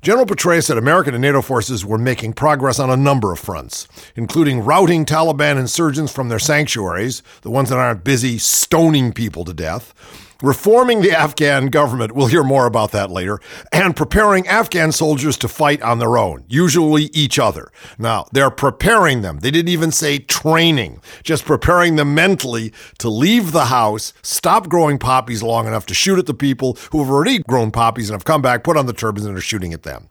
General 0.00 0.26
Petraeus 0.26 0.64
said 0.64 0.78
American 0.78 1.14
and 1.14 1.22
NATO 1.22 1.42
forces 1.42 1.84
were 1.84 1.98
making 1.98 2.32
progress 2.32 2.80
on 2.80 2.90
a 2.90 2.96
number 2.96 3.30
of 3.30 3.38
fronts, 3.38 3.86
including 4.16 4.64
routing 4.64 5.04
Taliban 5.04 5.58
insurgents 5.58 6.12
from 6.12 6.28
their 6.28 6.40
sanctuaries, 6.40 7.22
the 7.42 7.50
ones 7.50 7.68
that 7.68 7.78
aren't 7.78 8.02
busy 8.02 8.38
stoning 8.38 9.12
people 9.12 9.44
to 9.44 9.54
death, 9.54 9.94
reforming 10.42 11.00
the 11.00 11.12
Afghan 11.12 11.68
government, 11.68 12.12
we'll 12.12 12.26
hear 12.26 12.42
more 12.42 12.66
about 12.66 12.92
that 12.92 13.10
later, 13.10 13.40
and 13.72 13.96
preparing 13.96 14.46
Afghan 14.46 14.92
soldiers 14.92 15.36
to 15.38 15.48
fight 15.48 15.80
on 15.82 15.98
their 15.98 16.18
own, 16.18 16.44
usually 16.48 17.04
each 17.14 17.38
other. 17.38 17.70
Now, 17.98 18.26
they're 18.32 18.50
preparing 18.50 19.22
them. 19.22 19.38
They 19.38 19.50
didn't 19.50 19.70
even 19.70 19.92
say 19.92 20.18
training, 20.18 21.00
just 21.22 21.44
preparing 21.44 21.96
them 21.96 22.14
mentally 22.14 22.72
to 22.98 23.08
leave 23.08 23.52
the 23.52 23.66
house, 23.66 24.12
stop 24.22 24.68
growing 24.68 24.98
poppies 24.98 25.42
long 25.42 25.66
enough 25.66 25.86
to 25.86 25.94
shoot 25.94 26.18
at 26.18 26.26
the 26.26 26.34
people 26.34 26.76
who 26.90 26.98
have 26.98 27.10
already 27.10 27.38
grown 27.38 27.70
poppies 27.70 28.10
and 28.10 28.14
have 28.14 28.24
come 28.24 28.42
back, 28.42 28.64
put 28.64 28.76
on 28.76 28.86
the 28.86 28.92
turbans, 28.92 29.26
and 29.26 29.36
are 29.36 29.40
shooting 29.40 29.72
at 29.72 29.84
them. 29.84 30.08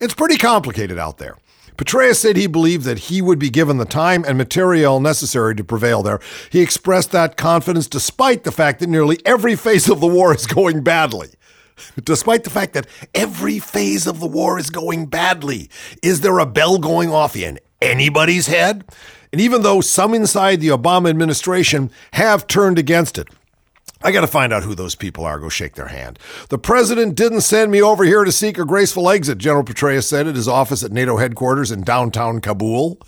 It's 0.00 0.14
pretty 0.14 0.36
complicated 0.36 0.98
out 0.98 1.18
there. 1.18 1.36
Petraeus 1.76 2.16
said 2.16 2.36
he 2.36 2.46
believed 2.46 2.84
that 2.84 2.98
he 2.98 3.20
would 3.20 3.38
be 3.38 3.50
given 3.50 3.78
the 3.78 3.84
time 3.84 4.24
and 4.26 4.38
material 4.38 5.00
necessary 5.00 5.56
to 5.56 5.64
prevail 5.64 6.02
there. 6.02 6.20
He 6.50 6.60
expressed 6.60 7.10
that 7.12 7.36
confidence 7.36 7.88
despite 7.88 8.44
the 8.44 8.52
fact 8.52 8.80
that 8.80 8.88
nearly 8.88 9.18
every 9.24 9.56
phase 9.56 9.88
of 9.88 10.00
the 10.00 10.06
war 10.06 10.34
is 10.34 10.46
going 10.46 10.82
badly. 10.82 11.30
Despite 12.02 12.44
the 12.44 12.50
fact 12.50 12.74
that 12.74 12.86
every 13.14 13.58
phase 13.58 14.06
of 14.06 14.20
the 14.20 14.28
war 14.28 14.58
is 14.58 14.70
going 14.70 15.06
badly, 15.06 15.68
is 16.02 16.20
there 16.20 16.38
a 16.38 16.46
bell 16.46 16.78
going 16.78 17.10
off 17.10 17.34
in 17.34 17.58
anybody's 17.82 18.46
head? 18.46 18.84
And 19.32 19.40
even 19.40 19.62
though 19.62 19.80
some 19.80 20.14
inside 20.14 20.60
the 20.60 20.68
Obama 20.68 21.10
administration 21.10 21.90
have 22.12 22.46
turned 22.46 22.78
against 22.78 23.18
it, 23.18 23.28
I 24.04 24.12
got 24.12 24.20
to 24.20 24.26
find 24.26 24.52
out 24.52 24.64
who 24.64 24.74
those 24.74 24.94
people 24.94 25.24
are. 25.24 25.38
Go 25.38 25.48
shake 25.48 25.76
their 25.76 25.88
hand. 25.88 26.18
The 26.50 26.58
president 26.58 27.14
didn't 27.14 27.40
send 27.40 27.72
me 27.72 27.80
over 27.80 28.04
here 28.04 28.22
to 28.22 28.30
seek 28.30 28.58
a 28.58 28.66
graceful 28.66 29.08
exit, 29.08 29.38
General 29.38 29.64
Petraeus 29.64 30.04
said 30.04 30.28
at 30.28 30.36
his 30.36 30.46
office 30.46 30.84
at 30.84 30.92
NATO 30.92 31.16
headquarters 31.16 31.72
in 31.72 31.82
downtown 31.82 32.42
Kabul. 32.42 32.98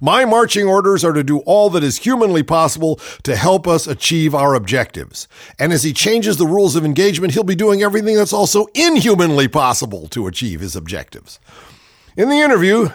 My 0.00 0.24
marching 0.24 0.66
orders 0.66 1.04
are 1.04 1.12
to 1.12 1.24
do 1.24 1.38
all 1.40 1.70
that 1.70 1.82
is 1.82 1.98
humanly 1.98 2.44
possible 2.44 3.00
to 3.24 3.34
help 3.34 3.66
us 3.66 3.88
achieve 3.88 4.32
our 4.32 4.54
objectives. 4.54 5.26
And 5.58 5.72
as 5.72 5.82
he 5.82 5.92
changes 5.92 6.36
the 6.36 6.46
rules 6.46 6.76
of 6.76 6.84
engagement, 6.84 7.34
he'll 7.34 7.42
be 7.42 7.56
doing 7.56 7.82
everything 7.82 8.14
that's 8.14 8.32
also 8.32 8.66
inhumanly 8.74 9.48
possible 9.48 10.06
to 10.08 10.28
achieve 10.28 10.60
his 10.60 10.76
objectives. 10.76 11.40
In 12.16 12.28
the 12.28 12.40
interview, 12.40 12.90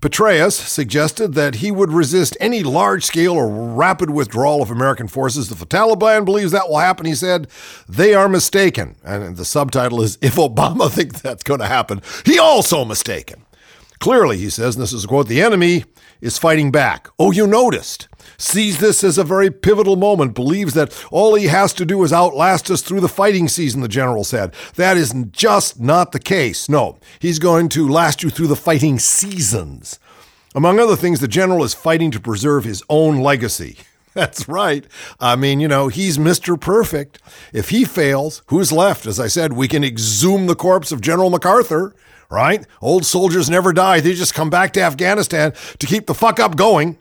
Petraeus 0.00 0.52
suggested 0.52 1.34
that 1.34 1.56
he 1.56 1.70
would 1.70 1.92
resist 1.92 2.34
any 2.40 2.62
large 2.62 3.04
scale 3.04 3.34
or 3.34 3.48
rapid 3.48 4.08
withdrawal 4.08 4.62
of 4.62 4.70
American 4.70 5.08
forces. 5.08 5.52
If 5.52 5.58
the 5.58 5.66
Taliban 5.66 6.24
believes 6.24 6.52
that 6.52 6.70
will 6.70 6.78
happen, 6.78 7.04
he 7.04 7.14
said, 7.14 7.48
they 7.86 8.14
are 8.14 8.28
mistaken. 8.28 8.96
And 9.04 9.36
the 9.36 9.44
subtitle 9.44 10.00
is 10.00 10.16
If 10.22 10.36
Obama 10.36 10.90
thinks 10.92 11.20
that's 11.20 11.42
going 11.42 11.60
to 11.60 11.66
happen, 11.66 12.00
he 12.24 12.38
also 12.38 12.84
mistaken. 12.86 13.44
Clearly, 13.98 14.38
he 14.38 14.48
says, 14.48 14.76
and 14.76 14.82
this 14.82 14.94
is 14.94 15.04
a 15.04 15.08
quote, 15.08 15.28
the 15.28 15.42
enemy 15.42 15.84
is 16.20 16.38
fighting 16.38 16.70
back. 16.70 17.08
Oh, 17.18 17.30
you 17.30 17.46
noticed. 17.46 18.08
Sees 18.36 18.78
this 18.78 19.04
as 19.04 19.18
a 19.18 19.24
very 19.24 19.50
pivotal 19.50 19.96
moment, 19.96 20.34
believes 20.34 20.74
that 20.74 21.06
all 21.10 21.34
he 21.34 21.46
has 21.46 21.72
to 21.74 21.84
do 21.84 22.02
is 22.02 22.12
outlast 22.12 22.70
us 22.70 22.82
through 22.82 23.00
the 23.00 23.08
fighting 23.08 23.48
season, 23.48 23.80
the 23.80 23.88
general 23.88 24.24
said. 24.24 24.54
That 24.76 24.96
is 24.96 25.14
just 25.30 25.80
not 25.80 26.12
the 26.12 26.18
case. 26.18 26.68
No, 26.68 26.98
he's 27.18 27.38
going 27.38 27.68
to 27.70 27.88
last 27.88 28.22
you 28.22 28.30
through 28.30 28.48
the 28.48 28.56
fighting 28.56 28.98
seasons. 28.98 29.98
Among 30.54 30.80
other 30.80 30.96
things, 30.96 31.20
the 31.20 31.28
general 31.28 31.62
is 31.62 31.74
fighting 31.74 32.10
to 32.10 32.20
preserve 32.20 32.64
his 32.64 32.82
own 32.88 33.20
legacy. 33.20 33.78
That's 34.14 34.48
right. 34.48 34.84
I 35.20 35.36
mean, 35.36 35.60
you 35.60 35.68
know, 35.68 35.88
he's 35.88 36.18
Mr. 36.18 36.60
Perfect. 36.60 37.20
If 37.52 37.68
he 37.68 37.84
fails, 37.84 38.42
who's 38.46 38.72
left? 38.72 39.06
As 39.06 39.20
I 39.20 39.28
said, 39.28 39.52
we 39.52 39.68
can 39.68 39.84
exhume 39.84 40.46
the 40.46 40.56
corpse 40.56 40.90
of 40.90 41.00
General 41.00 41.30
MacArthur 41.30 41.94
right? 42.30 42.64
Old 42.80 43.04
soldiers 43.04 43.50
never 43.50 43.72
die. 43.72 44.00
They 44.00 44.14
just 44.14 44.34
come 44.34 44.50
back 44.50 44.72
to 44.74 44.82
Afghanistan 44.82 45.52
to 45.78 45.86
keep 45.86 46.06
the 46.06 46.14
fuck 46.14 46.40
up 46.40 46.56
going. 46.56 46.98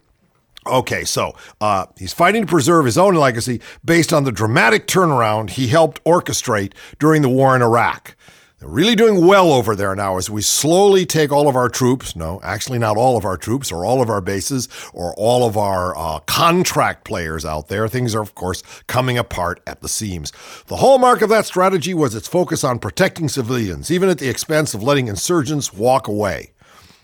Okay, 0.68 1.06
so 1.06 1.36
uh, 1.62 1.86
he's 1.98 2.14
fighting 2.14 2.44
to 2.44 2.48
preserve 2.48 2.86
his 2.86 2.98
own 2.98 3.16
legacy 3.16 3.62
based 3.84 4.12
on 4.12 4.26
the 4.26 4.32
dramatic 4.32 4.88
turnaround 4.88 5.52
he 5.52 5.68
helped 5.68 6.04
orchestrate 6.04 6.74
during 7.00 7.22
the 7.22 7.30
war 7.30 7.56
in 7.56 7.62
Iraq. 7.62 8.16
They're 8.60 8.68
really 8.68 8.96
doing 8.96 9.26
well 9.26 9.54
over 9.54 9.74
there 9.74 9.96
now 9.96 10.18
as 10.18 10.30
we 10.30 10.42
slowly 10.42 11.06
take 11.06 11.32
all 11.32 11.48
of 11.48 11.56
our 11.56 11.70
troops, 11.70 12.14
no, 12.14 12.42
actually 12.44 12.78
not 12.78 12.98
all 12.98 13.16
of 13.16 13.24
our 13.24 13.38
troops 13.38 13.72
or 13.72 13.86
all 13.86 14.02
of 14.02 14.10
our 14.10 14.20
bases 14.20 14.68
or 14.94 15.14
all 15.14 15.48
of 15.48 15.56
our 15.56 15.98
uh, 15.98 16.20
contract 16.20 17.06
players 17.06 17.46
out 17.46 17.70
there. 17.70 17.88
Things 17.88 18.14
are, 18.14 18.22
of 18.22 18.36
course, 18.36 18.62
coming 18.88 19.18
apart 19.18 19.62
at 19.66 19.80
the 19.80 19.88
seams. 19.88 20.34
The 20.68 20.76
hallmark 20.76 21.22
of 21.22 21.30
that 21.30 21.46
strategy 21.46 21.94
was 21.94 22.14
its 22.14 22.28
focus 22.28 22.66
on 22.66 22.80
protecting 22.80 23.30
civilians, 23.30 23.90
even 23.92 24.10
at 24.10 24.18
the 24.18 24.28
expense 24.28 24.74
of 24.74 24.84
letting 24.84 25.08
insurgents 25.08 25.72
walk 25.72 26.10
away. 26.10 26.52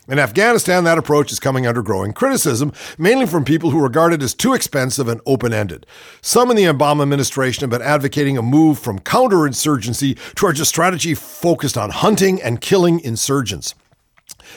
In 0.08 0.20
Afghanistan, 0.20 0.84
that 0.84 0.98
approach 0.98 1.32
is 1.32 1.40
coming 1.40 1.66
under 1.66 1.82
growing 1.82 2.12
criticism, 2.12 2.72
mainly 2.96 3.26
from 3.26 3.44
people 3.44 3.70
who 3.70 3.82
regard 3.82 4.12
it 4.12 4.22
as 4.22 4.34
too 4.34 4.54
expensive 4.54 5.08
and 5.08 5.20
open 5.26 5.52
ended. 5.52 5.84
Some 6.20 6.48
in 6.50 6.56
the 6.56 6.64
Obama 6.64 7.02
administration 7.02 7.62
have 7.62 7.70
been 7.70 7.82
advocating 7.82 8.38
a 8.38 8.42
move 8.42 8.78
from 8.78 9.00
counterinsurgency 9.00 10.16
towards 10.34 10.60
a 10.60 10.64
strategy 10.64 11.14
focused 11.14 11.76
on 11.76 11.90
hunting 11.90 12.40
and 12.40 12.60
killing 12.60 13.00
insurgents. 13.00 13.74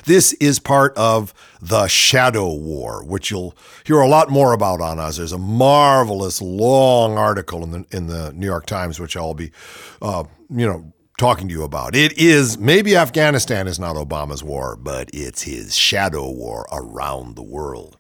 This 0.06 0.34
is 0.34 0.60
part 0.60 0.95
of 0.97 1.34
the 1.62 1.88
shadow 1.88 2.54
war, 2.54 3.04
which 3.04 3.32
you'll 3.32 3.56
hear 3.86 4.00
a 4.00 4.08
lot 4.08 4.30
more 4.30 4.54
about 4.54 4.82
on 4.82 5.00
us. 5.00 5.18
There's 5.18 5.32
a 5.32 5.38
marvelous 5.39 6.41
long 6.41 7.18
article 7.18 7.64
in 7.64 7.72
the 7.72 7.86
in 7.91 8.08
the 8.08 8.32
New 8.34 8.45
York 8.45 8.66
Times, 8.66 9.00
which 9.00 9.18
I'll 9.18 9.34
be, 9.34 9.52
uh, 10.02 10.26
you 10.50 10.68
know, 10.68 10.93
talking 11.20 11.47
to 11.49 11.53
you 11.53 11.63
about. 11.63 11.95
It 11.95 12.17
is 12.17 12.57
maybe 12.57 12.95
Afghanistan 12.95 13.67
is 13.67 13.78
not 13.80 13.95
Obama's 13.95 14.43
war, 14.43 14.76
but 14.76 15.09
it's 15.13 15.43
his 15.43 15.76
shadow 15.76 16.32
war 16.32 16.65
around 16.72 17.36
the 17.36 17.43
world. 17.43 17.97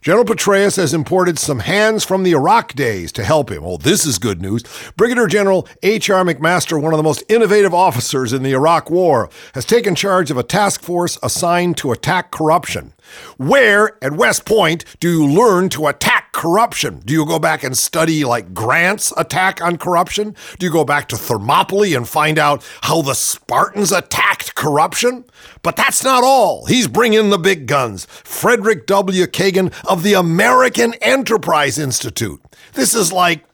General 0.00 0.24
Petraeus 0.24 0.76
has 0.76 0.94
imported 0.94 1.36
some 1.36 1.58
hands 1.58 2.04
from 2.04 2.22
the 2.22 2.30
Iraq 2.30 2.74
days 2.74 3.10
to 3.12 3.24
help 3.24 3.50
him. 3.50 3.64
Oh, 3.64 3.76
this 3.76 4.06
is 4.06 4.18
good 4.18 4.40
news. 4.40 4.62
Brigadier 4.96 5.26
General 5.26 5.66
H.R. 5.82 6.24
McMaster, 6.24 6.80
one 6.80 6.92
of 6.92 6.96
the 6.96 7.02
most 7.02 7.24
innovative 7.28 7.74
officers 7.74 8.32
in 8.32 8.44
the 8.44 8.52
Iraq 8.52 8.88
War, 8.88 9.28
has 9.54 9.64
taken 9.64 9.96
charge 9.96 10.30
of 10.30 10.36
a 10.36 10.44
task 10.44 10.80
force 10.80 11.18
assigned 11.24 11.76
to 11.78 11.90
attack 11.90 12.30
corruption. 12.30 12.92
Where 13.36 14.02
at 14.02 14.12
West 14.12 14.44
Point 14.44 14.84
do 15.00 15.10
you 15.10 15.26
learn 15.26 15.68
to 15.70 15.86
attack 15.86 16.32
corruption? 16.32 17.00
Do 17.04 17.12
you 17.14 17.26
go 17.26 17.38
back 17.38 17.64
and 17.64 17.76
study 17.76 18.24
like 18.24 18.52
Grant's 18.52 19.12
attack 19.16 19.62
on 19.62 19.78
corruption? 19.78 20.34
Do 20.58 20.66
you 20.66 20.72
go 20.72 20.84
back 20.84 21.08
to 21.08 21.16
Thermopylae 21.16 21.94
and 21.94 22.08
find 22.08 22.38
out 22.38 22.64
how 22.82 23.02
the 23.02 23.14
Spartans 23.14 23.92
attacked 23.92 24.54
corruption? 24.54 25.24
But 25.62 25.76
that's 25.76 26.04
not 26.04 26.24
all. 26.24 26.66
He's 26.66 26.88
bringing 26.88 27.30
the 27.30 27.38
big 27.38 27.66
guns. 27.66 28.06
Frederick 28.06 28.86
W. 28.86 29.26
Kagan 29.26 29.72
of 29.88 30.02
the 30.02 30.14
American 30.14 30.94
Enterprise 31.00 31.78
Institute. 31.78 32.40
This 32.74 32.94
is 32.94 33.12
like 33.12 33.44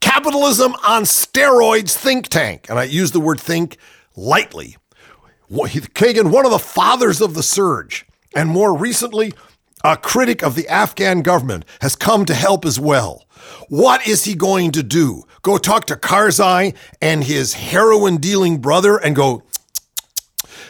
capitalism 0.00 0.74
on 0.86 1.02
steroids 1.02 1.94
think 1.94 2.28
tank. 2.28 2.66
And 2.68 2.78
I 2.78 2.84
use 2.84 3.12
the 3.12 3.20
word 3.20 3.40
think 3.40 3.76
lightly. 4.16 4.76
Kagan, 5.50 6.30
one 6.30 6.44
of 6.44 6.52
the 6.52 6.58
fathers 6.58 7.20
of 7.20 7.34
the 7.34 7.42
surge, 7.42 8.06
and 8.34 8.48
more 8.48 8.76
recently, 8.76 9.32
a 9.82 9.96
critic 9.96 10.42
of 10.42 10.54
the 10.54 10.68
Afghan 10.68 11.22
government, 11.22 11.64
has 11.80 11.96
come 11.96 12.24
to 12.26 12.34
help 12.34 12.64
as 12.64 12.78
well. 12.78 13.24
What 13.68 14.06
is 14.06 14.24
he 14.24 14.34
going 14.34 14.72
to 14.72 14.82
do? 14.82 15.24
Go 15.42 15.58
talk 15.58 15.86
to 15.86 15.96
Karzai 15.96 16.76
and 17.00 17.24
his 17.24 17.54
heroin 17.54 18.18
dealing 18.18 18.58
brother 18.58 18.98
and 18.98 19.16
go 19.16 19.42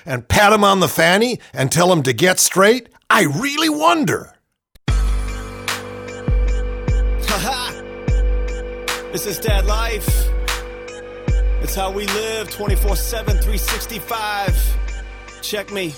and 0.06 0.26
pat 0.28 0.52
him 0.52 0.64
on 0.64 0.80
the 0.80 0.88
fanny 0.88 1.40
and 1.52 1.70
tell 1.70 1.92
him 1.92 2.02
to 2.04 2.12
get 2.12 2.38
straight? 2.38 2.88
I 3.08 3.24
really 3.24 3.68
wonder. 3.68 4.34
This 9.12 9.26
is 9.26 9.40
Dad 9.40 9.66
Life. 9.66 10.28
It's 11.62 11.74
how 11.74 11.90
we 11.90 12.06
live 12.06 12.48
24 12.48 12.94
7, 12.94 13.38
365. 13.38 14.78
Check 15.42 15.72
me. 15.72 15.92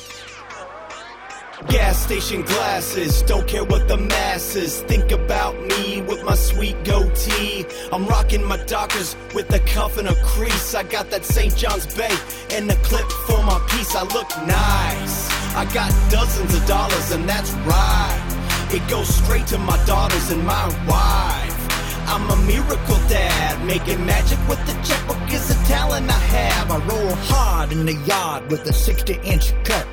Gas 1.69 2.03
station 2.03 2.43
glasses, 2.43 3.23
don't 3.23 3.47
care 3.47 3.65
what 3.65 3.87
the 3.89 3.97
masses 3.97 4.81
think 4.83 5.13
about 5.13 5.55
me 5.69 6.03
with 6.03 6.23
my 6.25 6.35
sweet 6.35 6.77
goatee. 6.85 7.65
I'm 7.93 8.07
rocking 8.07 8.45
my 8.45 8.57
Dockers 8.65 9.17
with 9.35 9.53
a 9.55 9.59
cuff 9.61 9.97
and 9.99 10.09
a 10.09 10.15
crease. 10.25 10.75
I 10.75 10.83
got 10.83 11.11
that 11.11 11.25
St. 11.25 11.55
John's 11.57 11.87
Bay 11.95 12.15
and 12.51 12.69
the 12.69 12.75
clip 12.77 13.09
for 13.27 13.43
my 13.43 13.59
piece. 13.71 13.95
I 13.95 14.03
look 14.03 14.29
nice. 14.47 15.31
I 15.55 15.65
got 15.73 15.91
dozens 16.11 16.55
of 16.55 16.67
dollars, 16.67 17.13
and 17.13 17.29
that's 17.29 17.53
right. 17.65 18.69
It 18.73 18.89
goes 18.89 19.09
straight 19.15 19.47
to 19.49 19.59
my 19.59 19.83
daughters 19.85 20.31
and 20.31 20.45
my 20.45 20.67
wife. 20.89 21.63
I'm 22.09 22.29
a 22.29 22.37
miracle 22.47 23.01
dad, 23.09 23.65
making 23.65 24.05
magic 24.05 24.39
with 24.49 24.65
the 24.67 24.73
checkbook 24.83 25.33
is 25.33 25.51
a 25.51 25.65
talent 25.67 26.09
I 26.09 26.13
have. 26.13 26.71
I 26.71 26.79
roll 26.87 27.15
hard 27.15 27.73
in 27.73 27.87
the 27.87 27.95
yard 27.95 28.51
with 28.51 28.67
a 28.67 28.73
60 28.73 29.15
inch 29.23 29.53
cut. 29.65 29.87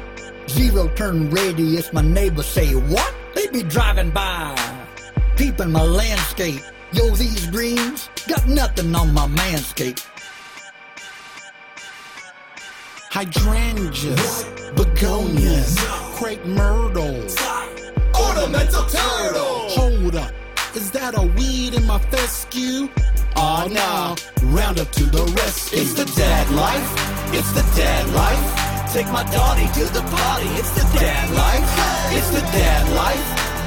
Zero 0.50 0.88
turn 0.95 1.30
radius, 1.30 1.93
my 1.93 2.02
neighbors 2.02 2.47
say, 2.47 2.74
What? 2.74 3.14
They 3.36 3.45
be 3.47 3.62
driving 3.62 4.10
by, 4.10 4.56
peeping 5.36 5.72
my 5.72 5.84
landscape. 5.84 6.62
Yo, 6.91 7.12
these 7.12 7.45
greens 7.47 8.10
got 8.28 8.47
nothing 8.47 8.95
on 8.95 9.14
my 9.14 9.28
manscape. 9.28 10.04
Hydrangeas, 13.12 14.45
begonias, 14.76 15.78
crepe 16.18 16.43
myrtles, 16.45 17.38
Ornamental 18.20 18.84
turtle! 18.86 19.70
Hold 19.78 20.16
up, 20.16 20.34
is 20.74 20.89
that 20.91 21.16
a 21.16 21.22
weed 21.22 21.76
in 21.76 21.86
my 21.86 22.00
fescue? 22.00 22.89
Oh 23.36 23.68
no, 23.70 24.16
round 24.47 24.80
up 24.80 24.91
to 24.93 25.04
the 25.04 25.24
rescue. 25.38 25.82
It's 25.82 25.93
the 25.93 26.06
dad 26.20 26.50
life, 26.52 27.34
it's 27.36 27.52
the 27.52 27.62
dad 27.78 28.10
life. 28.16 28.69
Take 28.94 29.12
my 29.12 29.24
daughter 29.26 29.62
to 29.62 29.86
the 29.94 30.02
party, 30.02 30.48
it's 30.58 30.72
the 30.72 30.98
dad 30.98 31.30
life. 31.30 31.62
It's 32.12 32.30
the 32.32 32.42
dad 32.42 32.90
life, 32.96 33.22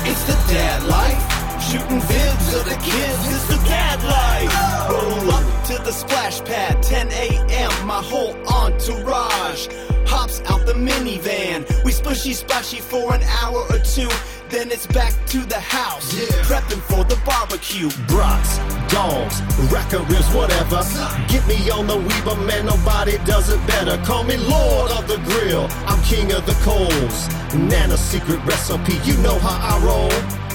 it's 0.05 0.25
the 0.25 0.35
dad 0.53 0.83
life. 0.83 1.63
Shooting 1.63 2.01
vids 2.01 2.59
of 2.59 2.65
the 2.65 2.75
kids, 2.83 3.23
it's 3.31 3.47
the 3.47 3.65
dad 3.65 4.03
life. 4.03 4.91
Roll 4.91 5.31
up 5.31 5.65
to 5.67 5.75
the 5.85 5.93
splash 5.93 6.41
pad, 6.41 6.83
10 6.83 7.13
a.m. 7.13 7.87
My 7.87 8.03
whole 8.03 8.35
entourage 8.49 9.69
hops 10.07 10.41
out 10.49 10.67
the 10.67 10.75
minivan. 10.75 11.67
We 11.85 11.93
splishy 11.93 12.35
splashy 12.35 12.81
for 12.81 13.15
an 13.15 13.23
hour 13.43 13.65
or 13.71 13.79
two. 13.79 14.09
Then 14.49 14.71
it's 14.71 14.87
back 14.87 15.15
to 15.29 15.39
the 15.39 15.59
house, 15.59 16.13
prepping 16.45 16.83
for 16.83 17.05
the 17.05 17.19
barbecue. 17.25 17.89
brats, 18.07 18.59
dogs, 18.93 19.41
racker 19.73 20.07
ribs, 20.11 20.29
whatever. 20.35 20.83
Get 21.29 21.47
me 21.49 21.71
on 21.71 21.87
the 21.87 21.97
Weber, 21.97 22.37
man, 22.45 22.67
nobody 22.67 23.17
does 23.25 23.49
it 23.49 23.67
better. 23.67 23.97
Call 24.05 24.25
me 24.25 24.37
Lord 24.37 24.91
of 24.93 25.09
the 25.09 25.17
Grill, 25.25 25.69
I'm 25.87 26.03
king 26.03 26.33
of 26.33 26.45
the 26.45 26.53
coals. 26.61 27.29
Nana 27.55 27.97
secret 27.97 28.45
recipe, 28.45 28.99
you 29.05 29.17
know 29.23 29.39
how 29.39 29.77
I 29.77 29.83
roll. 29.83 30.52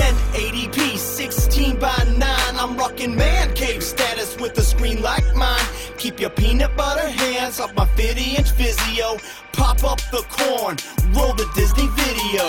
1080p, 0.00 0.96
16 0.96 1.78
by 1.78 1.94
9. 2.16 2.22
I'm 2.56 2.74
rocking 2.76 3.14
man 3.14 3.52
cave 3.54 3.82
status 3.82 4.34
with 4.38 4.56
a 4.56 4.62
screen 4.62 5.02
like 5.02 5.26
mine. 5.36 5.66
Keep 5.98 6.20
your 6.20 6.30
peanut 6.30 6.74
butter 6.74 7.06
hands 7.06 7.60
off 7.60 7.74
my 7.74 7.84
50 7.96 8.36
inch 8.36 8.50
Vizio. 8.56 9.20
Pop 9.52 9.84
up 9.84 10.00
the 10.10 10.24
corn, 10.30 10.76
roll 11.14 11.34
the 11.34 11.46
Disney 11.54 11.88
video. 12.00 12.46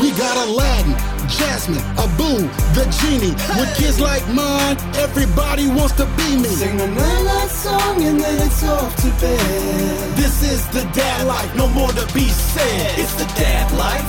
We 0.00 0.10
got 0.18 0.36
Aladdin, 0.48 1.13
Jasmine, 1.28 1.82
Abu, 1.96 2.46
the 2.76 2.84
genie. 3.00 3.34
With 3.58 3.72
kids 3.76 4.00
like 4.00 4.26
mine, 4.28 4.76
everybody 4.96 5.68
wants 5.68 5.94
to 5.96 6.06
be 6.16 6.36
me. 6.36 6.48
Sing 6.48 6.80
a 6.80 6.86
night 6.86 7.50
song 7.50 8.02
and 8.02 8.20
then 8.20 8.46
it's 8.46 8.62
off 8.64 8.94
to 9.02 9.08
bed. 9.20 10.16
This 10.16 10.42
is 10.42 10.66
the 10.68 10.84
dad 10.92 11.26
life, 11.26 11.54
no 11.56 11.68
more 11.68 11.92
to 11.92 12.06
be 12.12 12.28
said. 12.28 12.98
It's 12.98 13.14
the 13.14 13.26
dad 13.40 13.72
life, 13.72 14.04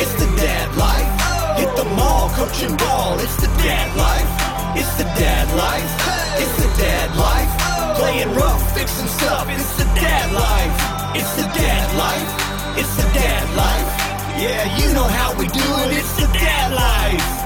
it's 0.00 0.14
the 0.14 0.28
dad 0.36 0.74
life. 0.76 1.08
Oh. 1.20 1.54
Hit 1.60 1.70
the 1.76 1.84
mall, 1.96 2.30
coaching 2.30 2.76
ball, 2.76 3.18
it's 3.20 3.36
the 3.36 3.48
dad 3.62 3.94
life. 3.96 4.28
It's 4.76 4.94
the 4.96 5.04
dad 5.04 5.46
life, 5.56 5.90
it's 6.40 6.56
the 6.62 6.70
dad 6.80 7.14
life. 7.16 7.50
Oh. 7.60 7.94
Playing 7.98 8.34
rough, 8.34 8.62
fixing 8.74 9.08
stuff, 9.08 9.46
it's 9.48 9.76
the 9.76 9.84
dad 9.94 10.32
life. 10.32 10.74
It's 11.16 11.32
the 11.36 11.46
dad 11.54 11.86
life, 11.96 12.78
it's 12.78 12.96
the 12.96 13.08
dad. 13.14 13.33
Yeah, 14.36 14.78
you 14.78 14.92
know 14.92 15.04
how 15.04 15.32
we 15.38 15.46
do 15.46 15.60
it, 15.60 15.98
it's 15.98 16.16
the 16.16 16.26
dad 16.32 16.74
life. 16.74 17.44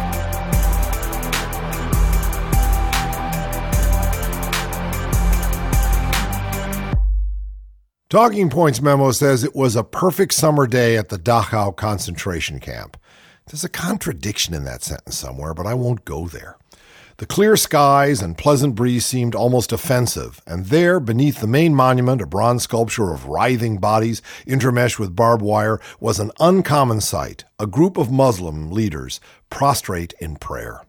Talking 8.10 8.48
Points 8.48 8.80
memo 8.80 9.12
says 9.12 9.44
it 9.44 9.54
was 9.54 9.76
a 9.76 9.84
perfect 9.84 10.32
summer 10.32 10.66
day 10.66 10.96
at 10.96 11.10
the 11.10 11.18
Dachau 11.18 11.76
concentration 11.76 12.58
camp. 12.58 12.96
There's 13.46 13.64
a 13.64 13.68
contradiction 13.68 14.54
in 14.54 14.64
that 14.64 14.82
sentence 14.82 15.16
somewhere, 15.16 15.52
but 15.54 15.66
I 15.66 15.74
won't 15.74 16.04
go 16.04 16.26
there. 16.26 16.57
The 17.18 17.26
clear 17.26 17.56
skies 17.56 18.22
and 18.22 18.38
pleasant 18.38 18.76
breeze 18.76 19.04
seemed 19.04 19.34
almost 19.34 19.72
offensive, 19.72 20.40
and 20.46 20.66
there, 20.66 21.00
beneath 21.00 21.40
the 21.40 21.48
main 21.48 21.74
monument, 21.74 22.22
a 22.22 22.26
bronze 22.26 22.62
sculpture 22.62 23.12
of 23.12 23.26
writhing 23.26 23.78
bodies 23.78 24.22
intermeshed 24.46 25.00
with 25.00 25.16
barbed 25.16 25.42
wire, 25.42 25.80
was 25.98 26.20
an 26.20 26.30
uncommon 26.38 27.00
sight 27.00 27.44
a 27.58 27.66
group 27.66 27.96
of 27.96 28.12
Muslim 28.12 28.70
leaders 28.70 29.18
prostrate 29.50 30.14
in 30.20 30.36
prayer. 30.36 30.82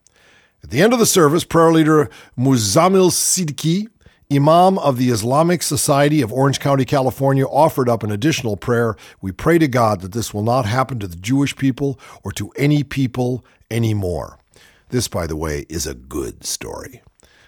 At 0.63 0.69
the 0.69 0.83
end 0.83 0.93
of 0.93 0.99
the 0.99 1.07
service, 1.07 1.43
prayer 1.43 1.71
leader 1.71 2.11
Muzammil 2.37 3.09
Siddiqi, 3.09 3.87
Imam 4.31 4.77
of 4.77 4.97
the 4.97 5.09
Islamic 5.09 5.63
Society 5.63 6.21
of 6.21 6.31
Orange 6.31 6.59
County, 6.59 6.85
California, 6.85 7.47
offered 7.47 7.89
up 7.89 8.03
an 8.03 8.11
additional 8.11 8.55
prayer. 8.55 8.95
We 9.19 9.31
pray 9.31 9.57
to 9.57 9.67
God 9.67 10.01
that 10.01 10.11
this 10.11 10.31
will 10.31 10.43
not 10.43 10.67
happen 10.67 10.99
to 10.99 11.07
the 11.07 11.15
Jewish 11.15 11.55
people 11.55 11.99
or 12.23 12.31
to 12.33 12.51
any 12.51 12.83
people 12.83 13.43
anymore. 13.71 14.37
This, 14.89 15.07
by 15.07 15.27
the 15.27 15.35
way, 15.35 15.65
is 15.69 15.85
a 15.85 15.93
good 15.93 16.43
story. 16.43 17.01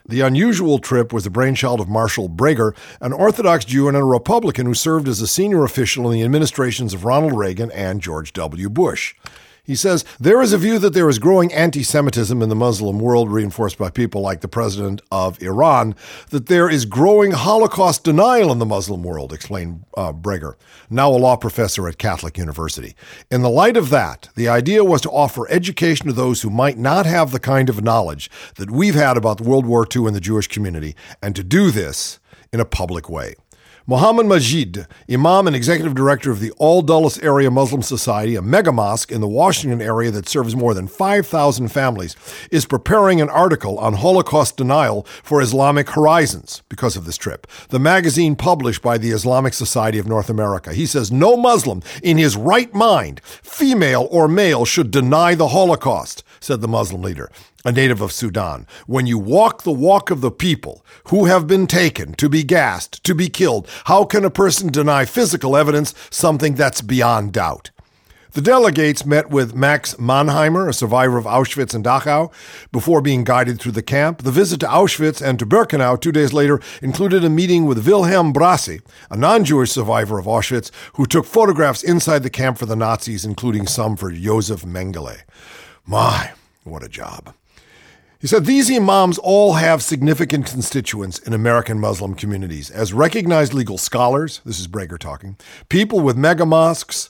The 0.08 0.22
unusual 0.22 0.78
trip 0.78 1.12
was 1.12 1.24
the 1.24 1.30
brainchild 1.30 1.80
of 1.80 1.90
Marshall 1.90 2.30
Breger, 2.30 2.76
an 3.00 3.14
Orthodox 3.14 3.66
Jew 3.66 3.88
and 3.88 3.98
a 3.98 4.04
Republican 4.04 4.66
who 4.68 4.74
served 4.74 5.08
as 5.08 5.22
a 5.22 5.28
senior 5.28 5.64
official 5.64 6.06
in 6.06 6.14
the 6.14 6.24
administrations 6.24 6.94
of 6.94 7.06
Ronald 7.06 7.34
Reagan 7.34 7.72
and 7.72 8.02
George 8.02 8.34
W. 8.34 8.70
Bush. 8.70 9.16
He 9.64 9.76
says 9.76 10.04
there 10.20 10.42
is 10.42 10.54
a 10.54 10.58
view 10.58 10.80
that 10.80 10.94
there 10.94 11.08
is 11.08 11.20
growing 11.20 11.54
anti 11.54 11.84
Semitism 11.84 12.42
in 12.42 12.50
the 12.50 12.56
Muslim 12.56 13.00
world, 13.00 13.32
reinforced 13.32 13.78
by 13.78 13.90
people 13.92 14.22
like 14.22 14.42
the 14.42 14.48
president 14.48 15.02
of 15.12 15.42
Iran, 15.42 15.96
that 16.32 16.48
there 16.48 16.70
is 16.70 16.86
growing 16.86 17.32
Holocaust 17.32 18.04
denial 18.04 18.52
in 18.52 18.58
the 18.58 18.66
Muslim 18.66 19.04
world, 19.04 19.32
explained 19.32 19.86
uh, 19.96 20.14
Breger, 20.14 20.56
now 20.90 21.12
a 21.12 21.18
law 21.18 21.36
professor 21.36 21.88
at 21.88 22.00
Catholic 22.00 22.38
University. 22.38 22.96
In 23.30 23.44
the 23.44 23.50
light 23.50 23.78
of 23.78 23.92
that, 23.92 24.30
the 24.36 24.50
idea 24.50 24.84
was 24.84 25.02
to 25.02 25.12
offer 25.12 25.50
education 25.52 26.08
to 26.08 26.14
those 26.14 26.42
who 26.42 26.50
might 26.50 26.78
not 26.78 27.06
have 27.06 27.32
the 27.32 27.40
kind 27.40 27.70
of 27.70 27.84
knowledge 27.84 28.32
that 28.56 28.72
we've 28.72 28.96
had 28.96 29.16
about 29.16 29.42
World 29.42 29.68
War 29.68 29.86
II 29.96 30.08
and 30.08 30.16
the 30.16 30.22
Jewish 30.22 30.48
community, 30.48 30.96
and 31.22 31.36
to 31.36 31.44
do 31.44 31.70
this 31.70 32.20
in 32.52 32.60
a 32.60 32.66
public 32.66 33.10
way. 33.10 33.36
Muhammad 33.92 34.26
Magid, 34.26 34.88
Imam 35.12 35.48
and 35.48 35.54
Executive 35.54 35.94
Director 35.94 36.32
of 36.32 36.40
the 36.40 36.52
All 36.52 36.82
Dulles 36.82 37.20
Area 37.20 37.52
Muslim 37.52 37.82
Society, 37.82 38.38
a 38.38 38.42
mega 38.42 38.72
mosque 38.72 39.12
in 39.12 39.20
the 39.20 39.28
Washington 39.28 39.82
area 39.82 40.10
that 40.12 40.30
serves 40.30 40.56
more 40.56 40.74
than 40.74 40.88
5,000 40.88 41.68
families, 41.68 42.16
is 42.52 42.66
preparing 42.66 43.20
an 43.20 43.30
article 43.30 43.78
on 43.80 43.96
Holocaust 43.96 44.56
denial 44.56 45.04
for 45.24 45.42
Islamic 45.42 45.90
Horizons 45.90 46.64
because 46.70 46.96
of 46.96 47.04
this 47.04 47.18
trip, 47.18 47.46
the 47.68 47.80
magazine 47.80 48.38
published 48.38 48.82
by 48.82 48.98
the 48.98 49.12
Islamic 49.12 49.54
Society 49.54 50.00
of 50.00 50.08
North 50.08 50.30
America. 50.30 50.72
He 50.74 50.86
says 50.86 51.12
no 51.12 51.36
Muslim 51.36 51.84
in 52.02 52.18
his 52.18 52.38
right 52.38 52.74
mind, 52.74 53.20
female 53.26 54.08
or 54.10 54.30
male, 54.30 54.64
should 54.64 54.92
deny 54.92 55.36
the 55.36 55.50
Holocaust, 55.50 56.24
said 56.40 56.62
the 56.62 56.68
Muslim 56.70 57.02
leader 57.02 57.30
a 57.64 57.72
native 57.72 58.02
of 58.02 58.12
Sudan. 58.12 58.66
When 58.88 59.06
you 59.06 59.18
walk 59.18 59.64
the 59.64 59.72
walk 59.72 60.10
of 60.10 60.22
the 60.22 60.32
people 60.32 60.84
who 61.10 61.26
have 61.26 61.48
been 61.48 61.68
taken 61.68 62.14
to 62.16 62.28
be 62.30 62.44
gassed, 62.44 63.04
to 63.04 63.14
be 63.14 63.30
killed, 63.30 63.68
how 63.86 64.06
can 64.06 64.26
a 64.26 64.30
person 64.30 64.72
deny 64.72 65.06
physical 65.06 65.56
evidence, 65.56 65.94
something 66.10 66.56
that's 66.56 66.82
beyond 66.82 67.34
doubt? 67.34 67.72
The 68.34 68.42
delegates 68.42 69.06
met 69.06 69.30
with 69.30 69.56
Max 69.56 69.96
Mannheimer, 69.96 70.70
a 70.70 70.74
survivor 70.74 71.18
of 71.18 71.26
Auschwitz 71.26 71.76
and 71.76 71.84
Dachau, 71.84 72.32
before 72.72 73.02
being 73.02 73.26
guided 73.26 73.60
through 73.60 73.74
the 73.74 73.82
camp. 73.82 74.24
The 74.24 74.32
visit 74.32 74.62
to 74.62 74.68
Auschwitz 74.68 75.22
and 75.22 75.38
to 75.38 75.46
Birkenau 75.46 76.00
two 76.00 76.14
days 76.14 76.32
later 76.32 76.62
included 76.82 77.26
a 77.26 77.30
meeting 77.30 77.66
with 77.66 77.86
Wilhelm 77.86 78.32
Brasse, 78.32 78.80
a 79.10 79.18
non 79.18 79.44
Jewish 79.44 79.72
survivor 79.72 80.18
of 80.18 80.28
Auschwitz, 80.28 80.72
who 80.94 81.06
took 81.06 81.26
photographs 81.26 81.84
inside 81.84 82.24
the 82.24 82.30
camp 82.30 82.58
for 82.58 82.66
the 82.66 82.76
Nazis, 82.78 83.26
including 83.26 83.68
some 83.68 83.98
for 83.98 84.10
Josef 84.12 84.62
Mengele. 84.62 85.24
My, 85.86 86.32
what 86.64 86.84
a 86.84 86.90
job. 86.90 87.34
He 88.22 88.28
said 88.28 88.46
these 88.46 88.70
imams 88.70 89.18
all 89.18 89.54
have 89.54 89.82
significant 89.82 90.46
constituents 90.46 91.18
in 91.18 91.34
American 91.34 91.80
Muslim 91.80 92.14
communities. 92.14 92.70
As 92.70 92.94
recognized 92.94 93.52
legal 93.52 93.80
scholars, 93.80 94.42
this 94.46 94.60
is 94.60 94.68
Breger 94.68 95.00
talking, 95.00 95.38
people 95.70 96.02
with 96.02 96.16
mega 96.16 96.46
mosques, 96.46 97.10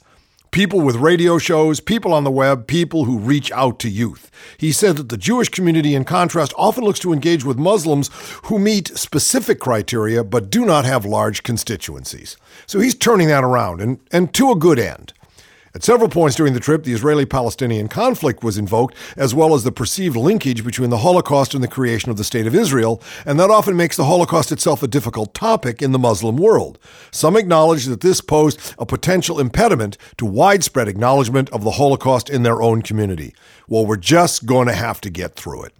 people 0.51 0.79
with 0.79 0.95
radio 0.95 1.37
shows, 1.37 1.81
people 1.81 2.13
on 2.13 2.23
the 2.23 2.31
web, 2.31 2.65
people 2.65 3.03
who 3.03 3.19
reach 3.19 3.51
out 3.51 3.77
to 3.79 3.89
youth. 3.89 4.31
He 4.57 4.71
said 4.71 4.95
that 4.95 5.09
the 5.09 5.17
Jewish 5.17 5.49
community, 5.49 5.95
in 5.95 6.05
contrast, 6.05 6.53
often 6.57 6.85
looks 6.85 6.99
to 6.99 7.11
engage 7.11 7.43
with 7.43 7.57
Muslims 7.57 8.09
who 8.43 8.57
meet 8.57 8.97
specific 8.97 9.59
criteria 9.59 10.23
but 10.23 10.49
do 10.49 10.63
not 10.63 10.85
have 10.85 11.03
large 11.03 11.43
constituencies. 11.43 12.37
So 12.67 12.79
he's 12.79 12.95
turning 12.95 13.27
that 13.27 13.43
around, 13.43 13.81
and, 13.81 13.99
and 14.13 14.33
to 14.35 14.49
a 14.49 14.55
good 14.55 14.79
end. 14.79 15.11
At 15.73 15.83
several 15.83 16.09
points 16.09 16.35
during 16.35 16.53
the 16.53 16.59
trip, 16.59 16.83
the 16.83 16.91
Israeli 16.91 17.25
Palestinian 17.25 17.87
conflict 17.87 18.43
was 18.43 18.57
invoked, 18.57 18.93
as 19.15 19.33
well 19.33 19.53
as 19.53 19.63
the 19.63 19.71
perceived 19.71 20.17
linkage 20.17 20.65
between 20.65 20.89
the 20.89 20.97
Holocaust 20.97 21.53
and 21.53 21.63
the 21.63 21.67
creation 21.69 22.11
of 22.11 22.17
the 22.17 22.25
State 22.25 22.45
of 22.45 22.53
Israel, 22.53 23.01
and 23.25 23.39
that 23.39 23.49
often 23.49 23.77
makes 23.77 23.95
the 23.95 24.03
Holocaust 24.03 24.51
itself 24.51 24.83
a 24.83 24.87
difficult 24.87 25.33
topic 25.33 25.81
in 25.81 25.93
the 25.93 25.99
Muslim 25.99 26.35
world. 26.35 26.77
Some 27.11 27.37
acknowledge 27.37 27.85
that 27.85 28.01
this 28.01 28.19
posed 28.19 28.75
a 28.77 28.85
potential 28.85 29.39
impediment 29.39 29.97
to 30.17 30.25
widespread 30.25 30.89
acknowledgement 30.89 31.49
of 31.51 31.63
the 31.63 31.71
Holocaust 31.71 32.29
in 32.29 32.43
their 32.43 32.61
own 32.61 32.81
community. 32.81 33.33
Well, 33.69 33.85
we're 33.85 33.95
just 33.95 34.45
going 34.45 34.67
to 34.67 34.73
have 34.73 34.99
to 35.01 35.09
get 35.09 35.37
through 35.37 35.63
it. 35.63 35.73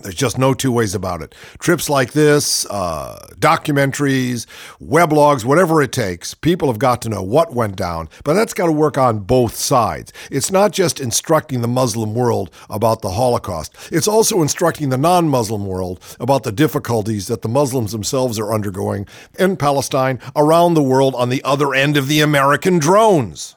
There's 0.00 0.14
just 0.14 0.38
no 0.38 0.54
two 0.54 0.70
ways 0.70 0.94
about 0.94 1.22
it. 1.22 1.34
Trips 1.58 1.90
like 1.90 2.12
this, 2.12 2.64
uh, 2.66 3.18
documentaries, 3.36 4.46
weblogs, 4.80 5.44
whatever 5.44 5.82
it 5.82 5.90
takes, 5.90 6.34
people 6.34 6.68
have 6.68 6.78
got 6.78 7.02
to 7.02 7.08
know 7.08 7.22
what 7.22 7.52
went 7.52 7.74
down, 7.74 8.08
but 8.22 8.34
that's 8.34 8.54
got 8.54 8.66
to 8.66 8.72
work 8.72 8.96
on 8.96 9.18
both 9.18 9.56
sides. 9.56 10.12
It's 10.30 10.52
not 10.52 10.70
just 10.70 11.00
instructing 11.00 11.62
the 11.62 11.68
Muslim 11.68 12.14
world 12.14 12.52
about 12.70 13.02
the 13.02 13.10
Holocaust, 13.10 13.74
it's 13.90 14.06
also 14.06 14.40
instructing 14.40 14.90
the 14.90 14.96
non 14.96 15.28
Muslim 15.28 15.66
world 15.66 16.00
about 16.20 16.44
the 16.44 16.52
difficulties 16.52 17.26
that 17.26 17.42
the 17.42 17.48
Muslims 17.48 17.90
themselves 17.90 18.38
are 18.38 18.52
undergoing 18.52 19.04
in 19.36 19.56
Palestine, 19.56 20.20
around 20.36 20.74
the 20.74 20.82
world, 20.82 21.16
on 21.16 21.28
the 21.28 21.42
other 21.42 21.74
end 21.74 21.96
of 21.96 22.06
the 22.06 22.20
American 22.20 22.78
drones. 22.78 23.56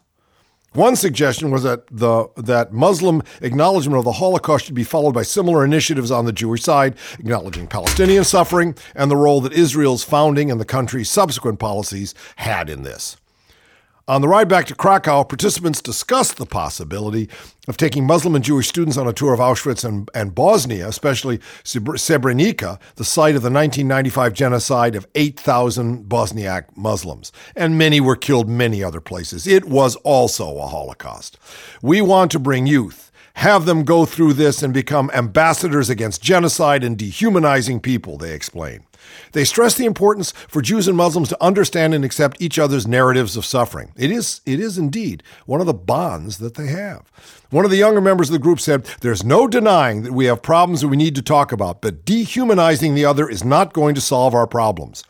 One 0.74 0.96
suggestion 0.96 1.52
was 1.52 1.64
that 1.64 1.86
the 1.92 2.30
that 2.38 2.72
Muslim 2.72 3.24
acknowledgement 3.42 3.98
of 3.98 4.06
the 4.06 4.14
Holocaust 4.14 4.66
should 4.66 4.76
be 4.76 4.86
followed 4.86 5.14
by 5.14 5.24
similar 5.24 5.66
initiatives 5.66 6.12
on 6.12 6.24
the 6.24 6.32
Jewish 6.32 6.64
side, 6.64 6.96
acknowledging 7.20 7.68
Palestinian 7.68 8.24
suffering 8.24 8.76
and 8.96 9.12
the 9.12 9.18
role 9.18 9.42
that 9.42 9.52
Israel's 9.52 10.06
founding 10.06 10.50
and 10.50 10.62
the 10.62 10.66
country's 10.66 11.10
subsequent 11.10 11.60
policies 11.60 12.16
had 12.38 12.70
in 12.70 12.84
this. 12.84 13.18
On 14.12 14.20
the 14.20 14.28
ride 14.28 14.50
back 14.50 14.66
to 14.66 14.76
Krakow, 14.76 15.24
participants 15.24 15.82
discussed 15.82 16.36
the 16.36 16.46
possibility 16.46 17.30
of 17.70 17.78
taking 17.78 18.06
Muslim 18.06 18.36
and 18.36 18.44
Jewish 18.44 18.68
students 18.68 18.98
on 18.98 19.08
a 19.08 19.14
tour 19.14 19.34
of 19.34 19.40
Auschwitz 19.40 19.86
and, 19.86 20.12
and 20.14 20.36
Bosnia, 20.36 20.86
especially 20.90 21.38
Srebrenica, 21.64 22.78
the 22.96 23.06
site 23.06 23.38
of 23.38 23.42
the 23.42 23.50
1995 23.50 24.34
genocide 24.34 24.96
of 24.98 25.08
8,000 25.16 26.10
Bosniak 26.10 26.66
Muslims. 26.76 27.32
And 27.56 27.78
many 27.78 28.02
were 28.02 28.18
killed 28.18 28.50
many 28.50 28.84
other 28.84 29.00
places. 29.00 29.48
It 29.48 29.70
was 29.70 29.96
also 29.96 30.58
a 30.58 30.68
Holocaust. 30.68 31.38
We 31.82 32.02
want 32.02 32.32
to 32.32 32.40
bring 32.40 32.68
youth 32.68 33.12
have 33.36 33.66
them 33.66 33.86
go 33.86 34.06
through 34.06 34.34
this 34.34 34.62
and 34.62 34.74
become 34.74 35.10
ambassadors 35.14 35.90
against 35.90 36.22
genocide 36.22 36.84
and 36.84 36.98
dehumanizing 36.98 37.80
people, 37.80 38.18
they 38.18 38.34
explain. 38.34 38.84
They 39.32 39.44
stress 39.44 39.76
the 39.76 39.86
importance 39.86 40.32
for 40.32 40.62
Jews 40.62 40.88
and 40.88 40.98
Muslims 40.98 41.30
to 41.30 41.44
understand 41.44 41.94
and 41.94 42.04
accept 42.04 42.42
each 42.42 42.60
other's 42.60 42.88
narratives 42.88 43.38
of 43.38 43.46
suffering. 43.46 43.92
It 43.96 44.12
is, 44.12 44.42
it 44.46 44.60
is 44.60 44.78
indeed 44.78 45.24
one 45.46 45.62
of 45.62 45.68
the 45.68 45.74
bonds 45.74 46.38
that 46.40 46.56
they 46.56 46.68
have. 46.68 47.12
One 47.50 47.66
of 47.66 47.72
the 47.72 47.78
younger 47.78 48.02
members 48.02 48.30
of 48.30 48.34
the 48.34 48.40
group 48.40 48.60
said, 48.60 48.86
There's 49.02 49.24
no 49.24 49.48
denying 49.48 50.04
that 50.04 50.14
we 50.14 50.26
have 50.26 50.42
problems 50.42 50.82
that 50.82 50.88
we 50.88 50.98
need 50.98 51.16
to 51.16 51.22
talk 51.22 51.52
about, 51.52 51.82
but 51.82 52.06
dehumanizing 52.06 52.96
the 52.96 53.06
other 53.06 53.30
is 53.30 53.44
not 53.44 53.74
going 53.74 53.96
to 53.96 54.02
solve 54.02 54.34
our 54.34 54.48
problems. 54.48 55.04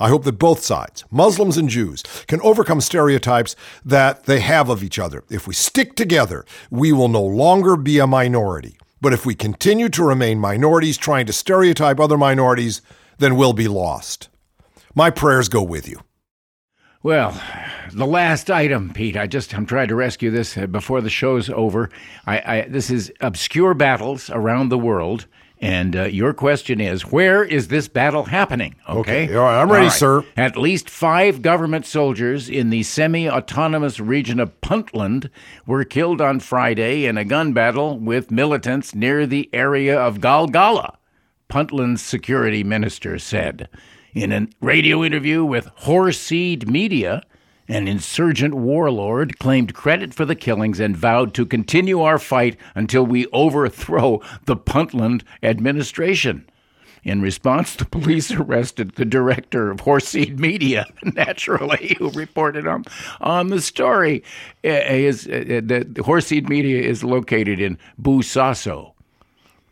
I 0.00 0.08
hope 0.08 0.22
that 0.24 0.38
both 0.38 0.62
sides, 0.62 1.04
Muslims 1.10 1.56
and 1.56 1.68
Jews, 1.68 2.04
can 2.28 2.40
overcome 2.42 2.80
stereotypes 2.80 3.56
that 3.84 4.24
they 4.24 4.38
have 4.38 4.68
of 4.68 4.84
each 4.84 4.98
other. 4.98 5.24
If 5.28 5.48
we 5.48 5.54
stick 5.54 5.96
together, 5.96 6.44
we 6.70 6.92
will 6.92 7.08
no 7.08 7.22
longer 7.22 7.76
be 7.76 7.98
a 7.98 8.06
minority. 8.06 8.78
But 9.00 9.12
if 9.12 9.26
we 9.26 9.34
continue 9.34 9.88
to 9.90 10.04
remain 10.04 10.38
minorities 10.38 10.98
trying 10.98 11.26
to 11.26 11.32
stereotype 11.32 11.98
other 11.98 12.16
minorities, 12.16 12.80
then 13.18 13.36
we'll 13.36 13.52
be 13.52 13.68
lost. 13.68 14.28
My 14.94 15.10
prayers 15.10 15.48
go 15.48 15.62
with 15.62 15.88
you. 15.88 16.00
Well, 17.02 17.40
the 17.92 18.06
last 18.06 18.50
item, 18.50 18.92
Pete. 18.92 19.16
I 19.16 19.28
just 19.28 19.54
I'm 19.54 19.66
trying 19.66 19.88
to 19.88 19.94
rescue 19.94 20.30
this 20.30 20.58
uh, 20.58 20.66
before 20.66 21.00
the 21.00 21.10
show's 21.10 21.48
over. 21.48 21.90
I, 22.26 22.38
I 22.38 22.68
this 22.68 22.90
is 22.90 23.12
obscure 23.20 23.74
battles 23.74 24.30
around 24.30 24.68
the 24.68 24.78
world, 24.78 25.26
and 25.60 25.94
uh, 25.94 26.04
your 26.04 26.34
question 26.34 26.80
is, 26.80 27.02
where 27.02 27.44
is 27.44 27.68
this 27.68 27.86
battle 27.86 28.24
happening? 28.24 28.74
Okay, 28.88 29.24
Okay, 29.24 29.34
all 29.36 29.44
right, 29.44 29.60
I'm 29.62 29.70
ready, 29.70 29.90
sir. 29.90 30.24
At 30.36 30.56
least 30.56 30.90
five 30.90 31.40
government 31.40 31.86
soldiers 31.86 32.48
in 32.48 32.70
the 32.70 32.82
semi-autonomous 32.82 34.00
region 34.00 34.40
of 34.40 34.60
Puntland 34.60 35.30
were 35.66 35.84
killed 35.84 36.20
on 36.20 36.40
Friday 36.40 37.04
in 37.04 37.16
a 37.16 37.24
gun 37.24 37.52
battle 37.52 37.96
with 37.96 38.32
militants 38.32 38.92
near 38.92 39.24
the 39.24 39.48
area 39.52 39.96
of 39.98 40.18
Galgala. 40.18 40.96
Puntland's 41.48 42.02
security 42.02 42.62
minister 42.62 43.18
said. 43.18 43.68
In 44.14 44.32
a 44.32 44.48
radio 44.60 45.04
interview 45.04 45.44
with 45.44 45.68
Horseed 45.80 46.68
Media, 46.68 47.22
an 47.68 47.86
insurgent 47.86 48.54
warlord 48.54 49.38
claimed 49.38 49.74
credit 49.74 50.14
for 50.14 50.24
the 50.24 50.34
killings 50.34 50.80
and 50.80 50.96
vowed 50.96 51.34
to 51.34 51.46
continue 51.46 52.00
our 52.00 52.18
fight 52.18 52.56
until 52.74 53.04
we 53.04 53.26
overthrow 53.28 54.20
the 54.46 54.56
Puntland 54.56 55.22
administration. 55.42 56.48
In 57.04 57.22
response, 57.22 57.76
the 57.76 57.84
police 57.84 58.30
arrested 58.30 58.92
the 58.96 59.04
director 59.04 59.70
of 59.70 59.78
Horseed 59.78 60.38
Media, 60.38 60.86
naturally, 61.14 61.96
who 61.98 62.10
reported 62.10 62.66
on, 62.66 62.84
on 63.20 63.48
the 63.48 63.60
story. 63.60 64.22
Uh, 64.64 64.68
Is, 64.68 65.26
uh, 65.26 65.60
the 65.64 65.86
Horseed 65.98 66.48
Media 66.48 66.82
is 66.82 67.04
located 67.04 67.60
in 67.60 67.78
Bosaso. 68.00 68.92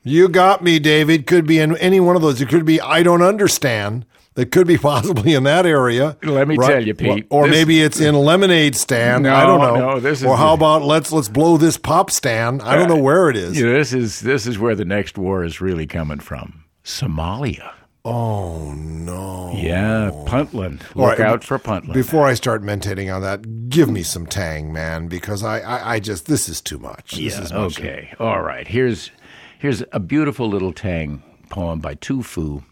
You 0.06 0.28
got 0.28 0.62
me, 0.62 0.78
David. 0.78 1.26
Could 1.26 1.46
be 1.46 1.58
in 1.58 1.76
any 1.78 2.00
one 2.00 2.14
of 2.16 2.22
those. 2.22 2.40
It 2.40 2.48
could 2.48 2.64
be 2.64 2.80
I 2.80 3.02
don't 3.02 3.22
understand. 3.22 4.06
That 4.34 4.52
could 4.52 4.66
be 4.66 4.78
possibly 4.92 5.34
in 5.34 5.44
that 5.44 5.66
area. 5.66 6.16
Let 6.22 6.46
me 6.46 6.56
tell 6.58 6.86
you, 6.86 6.94
Pete, 6.94 7.26
Or 7.30 7.48
this- 7.48 7.56
maybe 7.56 7.82
it's 7.82 8.00
in 8.00 8.14
lemonade 8.14 8.76
stand. 8.76 9.24
No, 9.24 9.34
I 9.34 9.44
don't 9.44 9.60
know. 9.60 9.92
no, 9.92 10.00
this 10.00 10.20
is 10.20 10.24
or 10.26 10.36
how 10.36 10.54
about 10.54 10.82
let's 10.82 11.10
let's 11.10 11.28
blow 11.28 11.56
this 11.56 11.76
pop 11.76 12.10
stand. 12.10 12.62
I 12.62 12.76
don't 12.76 12.88
know 12.88 12.98
uh, 12.98 13.02
where 13.02 13.30
it 13.30 13.36
is. 13.36 13.58
Yeah, 13.60 13.72
this 13.72 13.92
is 13.92 14.20
this 14.20 14.46
is 14.46 14.58
where 14.58 14.74
the 14.74 14.84
next 14.84 15.18
war 15.18 15.42
is 15.42 15.60
really 15.60 15.86
coming 15.86 16.20
from. 16.20 16.64
Somalia. 16.84 17.72
Oh 18.04 18.72
no. 18.74 19.52
Yeah, 19.56 20.12
Puntland. 20.26 20.82
Look 20.94 21.18
right, 21.18 21.20
out 21.20 21.42
for 21.42 21.58
Puntland. 21.58 21.92
Before 21.92 22.24
I 22.24 22.34
start 22.34 22.62
mentating 22.62 23.12
on 23.12 23.22
that, 23.22 23.68
give 23.68 23.90
me 23.90 24.04
some 24.04 24.26
tang, 24.26 24.72
man, 24.72 25.08
because 25.08 25.42
I, 25.42 25.58
I, 25.58 25.94
I 25.94 25.98
just 26.00 26.26
this 26.26 26.48
is 26.48 26.60
too 26.60 26.78
much. 26.78 27.16
This 27.16 27.34
yeah, 27.34 27.42
is 27.42 27.52
much. 27.52 27.80
okay. 27.80 28.14
All 28.20 28.42
right. 28.42 28.68
Here's 28.68 29.10
here's 29.58 29.82
a 29.92 30.00
beautiful 30.00 30.48
little 30.48 30.72
Tang 30.72 31.22
poem 31.50 31.80
by 31.80 31.94
Tu 31.94 32.22
Fu 32.22 32.62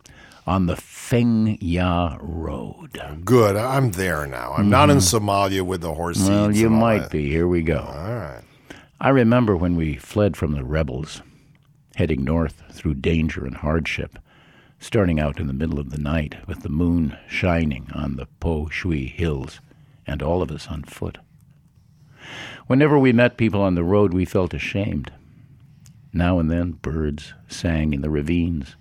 on 0.47 0.67
the 0.67 0.77
Feng 0.77 1.59
Ya 1.61 2.19
Road. 2.21 3.01
Good. 3.25 3.57
I'm 3.57 3.93
there 3.93 4.27
now. 4.27 4.53
I'm 4.53 4.69
not 4.69 4.91
in 4.91 4.99
Somalia 4.99 5.63
with 5.63 5.81
the 5.81 5.95
horse 5.95 6.19
seeds. 6.19 6.29
Mm-hmm. 6.31 6.43
Well, 6.43 6.53
you 6.57 6.71
might 6.71 7.03
that. 7.03 7.11
be. 7.11 7.29
Here 7.29 7.49
we 7.49 7.63
go. 7.63 7.79
All 7.79 8.15
right. 8.15 8.43
I 9.01 9.09
remember 9.11 9.57
when 9.57 9.77
we 9.77 9.97
fled 9.97 10.37
from 10.37 10.53
the 10.53 10.65
rebels, 10.65 11.23
heading 11.97 12.25
north 12.25 12.63
through 12.73 12.95
danger 12.95 13.45
and 13.45 13.57
hardship. 13.57 14.19
starting 14.85 15.19
out 15.19 15.41
in 15.41 15.47
the 15.47 15.55
middle 15.55 15.81
of 15.81 15.91
the 15.91 15.99
night 15.99 16.37
with 16.47 16.61
the 16.61 16.69
moon 16.69 17.17
shining 17.27 17.89
on 17.95 18.17
the 18.17 18.27
Po 18.39 18.69
Shui 18.69 19.07
hills, 19.07 19.61
and 20.07 20.23
all 20.23 20.43
of 20.43 20.51
us 20.51 20.69
on 20.69 20.83
foot. 20.83 21.17
Whenever 22.67 22.99
we 22.99 23.13
met 23.13 23.39
people 23.39 23.63
on 23.63 23.75
the 23.75 23.83
road, 23.85 24.13
we 24.13 24.27
felt 24.27 24.53
ashamed. 24.53 25.11
Now 26.17 26.39
and 26.39 26.49
then, 26.49 26.73
birds 26.73 27.35
sang 27.49 27.93
in 27.93 28.01
the 28.01 28.09
ravines. 28.09 28.77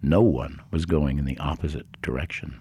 No 0.00 0.22
one 0.22 0.62
was 0.70 0.86
going 0.86 1.18
in 1.18 1.26
the 1.26 1.36
opposite 1.36 2.00
direction. 2.00 2.58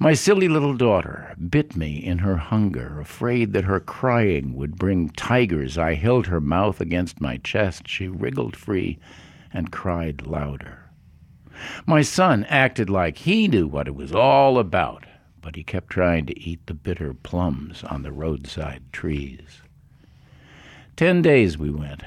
My 0.00 0.14
silly 0.14 0.48
little 0.48 0.74
daughter 0.74 1.36
bit 1.48 1.76
me 1.76 1.96
in 1.96 2.18
her 2.18 2.36
hunger, 2.36 2.98
afraid 2.98 3.52
that 3.52 3.64
her 3.64 3.78
crying 3.78 4.54
would 4.56 4.76
bring 4.76 5.10
tigers. 5.10 5.78
I 5.78 5.94
held 5.94 6.26
her 6.26 6.40
mouth 6.40 6.80
against 6.80 7.20
my 7.20 7.36
chest. 7.38 7.86
She 7.86 8.08
wriggled 8.08 8.56
free 8.56 8.98
and 9.52 9.70
cried 9.70 10.26
louder. 10.26 10.90
My 11.86 12.02
son 12.02 12.44
acted 12.48 12.90
like 12.90 13.18
he 13.18 13.46
knew 13.46 13.68
what 13.68 13.86
it 13.86 13.94
was 13.94 14.12
all 14.12 14.58
about, 14.58 15.06
but 15.40 15.54
he 15.54 15.62
kept 15.62 15.90
trying 15.90 16.26
to 16.26 16.40
eat 16.40 16.66
the 16.66 16.74
bitter 16.74 17.14
plums 17.14 17.84
on 17.84 18.02
the 18.02 18.10
roadside 18.10 18.82
trees. 18.92 19.62
Ten 20.96 21.22
days 21.22 21.56
we 21.56 21.70
went, 21.70 22.02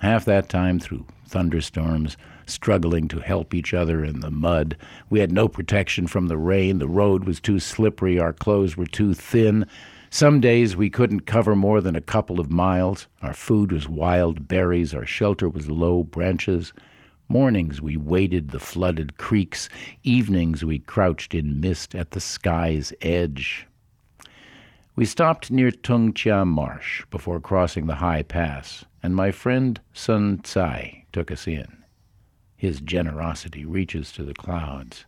half 0.00 0.24
that 0.26 0.48
time 0.48 0.78
through 0.78 1.06
thunderstorms, 1.26 2.16
struggling 2.46 3.08
to 3.08 3.20
help 3.20 3.54
each 3.54 3.74
other 3.74 4.04
in 4.04 4.20
the 4.20 4.30
mud. 4.30 4.76
We 5.10 5.20
had 5.20 5.32
no 5.32 5.48
protection 5.48 6.06
from 6.06 6.28
the 6.28 6.36
rain. 6.36 6.78
The 6.78 6.88
road 6.88 7.24
was 7.24 7.40
too 7.40 7.58
slippery. 7.58 8.18
Our 8.18 8.32
clothes 8.32 8.76
were 8.76 8.86
too 8.86 9.14
thin. 9.14 9.66
Some 10.10 10.40
days 10.40 10.76
we 10.76 10.88
couldn't 10.88 11.26
cover 11.26 11.56
more 11.56 11.80
than 11.80 11.96
a 11.96 12.00
couple 12.00 12.38
of 12.38 12.50
miles. 12.50 13.08
Our 13.22 13.34
food 13.34 13.72
was 13.72 13.88
wild 13.88 14.46
berries. 14.46 14.94
Our 14.94 15.04
shelter 15.04 15.48
was 15.48 15.68
low 15.68 16.04
branches. 16.04 16.72
Mornings 17.28 17.82
we 17.82 17.96
waded 17.96 18.50
the 18.50 18.60
flooded 18.60 19.18
creeks. 19.18 19.68
Evenings 20.04 20.64
we 20.64 20.78
crouched 20.78 21.34
in 21.34 21.60
mist 21.60 21.94
at 21.94 22.12
the 22.12 22.20
sky's 22.20 22.92
edge. 23.02 23.66
We 24.94 25.04
stopped 25.04 25.50
near 25.50 25.70
Tung 25.70 26.14
Chia 26.14 26.44
Marsh 26.46 27.04
before 27.10 27.40
crossing 27.40 27.86
the 27.86 27.96
high 27.96 28.22
pass, 28.22 28.84
and 29.06 29.14
my 29.14 29.30
friend 29.30 29.80
Sun 29.92 30.40
Tsai 30.42 31.04
took 31.12 31.30
us 31.30 31.46
in. 31.46 31.84
His 32.56 32.80
generosity 32.80 33.64
reaches 33.64 34.10
to 34.10 34.24
the 34.24 34.34
clouds. 34.34 35.06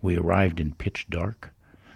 We 0.00 0.16
arrived 0.16 0.58
in 0.58 0.72
pitch 0.72 1.08
dark. 1.10 1.52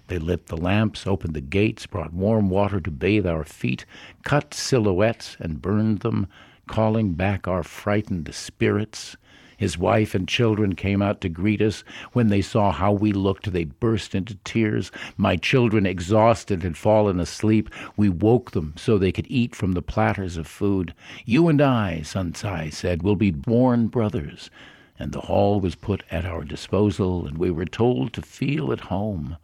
They 0.08 0.18
lit 0.18 0.48
the 0.48 0.56
lamps, 0.58 1.06
opened 1.06 1.32
the 1.32 1.40
gates, 1.40 1.86
brought 1.86 2.12
warm 2.12 2.50
water 2.50 2.78
to 2.82 2.90
bathe 2.90 3.26
our 3.26 3.44
feet, 3.44 3.86
cut 4.22 4.52
silhouettes 4.52 5.38
and 5.40 5.62
burned 5.62 6.00
them, 6.00 6.26
calling 6.66 7.14
back 7.14 7.48
our 7.48 7.62
frightened 7.62 8.28
spirits. 8.34 9.16
His 9.58 9.76
wife 9.76 10.14
and 10.14 10.28
children 10.28 10.76
came 10.76 11.02
out 11.02 11.20
to 11.20 11.28
greet 11.28 11.60
us. 11.60 11.82
When 12.12 12.28
they 12.28 12.40
saw 12.40 12.70
how 12.70 12.92
we 12.92 13.12
looked, 13.12 13.52
they 13.52 13.64
burst 13.64 14.14
into 14.14 14.36
tears. 14.44 14.92
My 15.16 15.36
children, 15.36 15.84
exhausted, 15.84 16.62
had 16.62 16.76
fallen 16.76 17.18
asleep. 17.18 17.68
We 17.96 18.08
woke 18.08 18.52
them 18.52 18.74
so 18.76 18.96
they 18.96 19.10
could 19.10 19.26
eat 19.28 19.56
from 19.56 19.72
the 19.72 19.82
platters 19.82 20.36
of 20.36 20.46
food. 20.46 20.94
You 21.24 21.48
and 21.48 21.60
I, 21.60 22.02
Sun 22.02 22.34
Tsai 22.34 22.70
said, 22.70 23.02
will 23.02 23.16
be 23.16 23.32
born 23.32 23.88
brothers. 23.88 24.48
And 24.96 25.10
the 25.10 25.22
hall 25.22 25.60
was 25.60 25.74
put 25.74 26.04
at 26.08 26.24
our 26.24 26.44
disposal, 26.44 27.26
and 27.26 27.36
we 27.36 27.50
were 27.50 27.64
told 27.66 28.12
to 28.12 28.22
feel 28.22 28.72
at 28.72 28.80
home. 28.82 29.38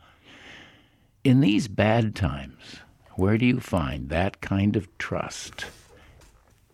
In 1.24 1.40
these 1.40 1.66
bad 1.66 2.14
times, 2.14 2.76
where 3.16 3.36
do 3.36 3.46
you 3.46 3.58
find 3.58 4.10
that 4.10 4.40
kind 4.40 4.76
of 4.76 4.86
trust? 4.96 5.66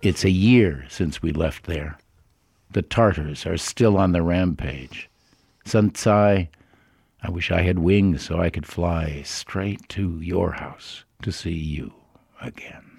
It's 0.03 0.25
a 0.25 0.31
year 0.31 0.85
since 0.91 1.23
we 1.23 1.33
left 1.33 1.65
there. 1.65 1.97
The 2.73 2.83
Tartars 2.83 3.47
are 3.47 3.57
still 3.57 3.97
on 3.97 4.13
the 4.13 4.23
rampage. 4.23 5.11
Sun 5.65 5.93
Tsai, 5.95 6.49
I 7.23 7.31
wish 7.31 7.51
I 7.51 7.63
had 7.63 7.81
wings 7.81 8.23
so 8.23 8.41
I 8.41 8.51
could 8.51 8.67
fly 8.67 9.23
straight 9.25 9.89
to 9.91 10.21
your 10.21 10.53
house 10.53 11.05
to 11.23 11.33
see 11.33 11.51
you 11.51 11.93
again. 12.41 12.91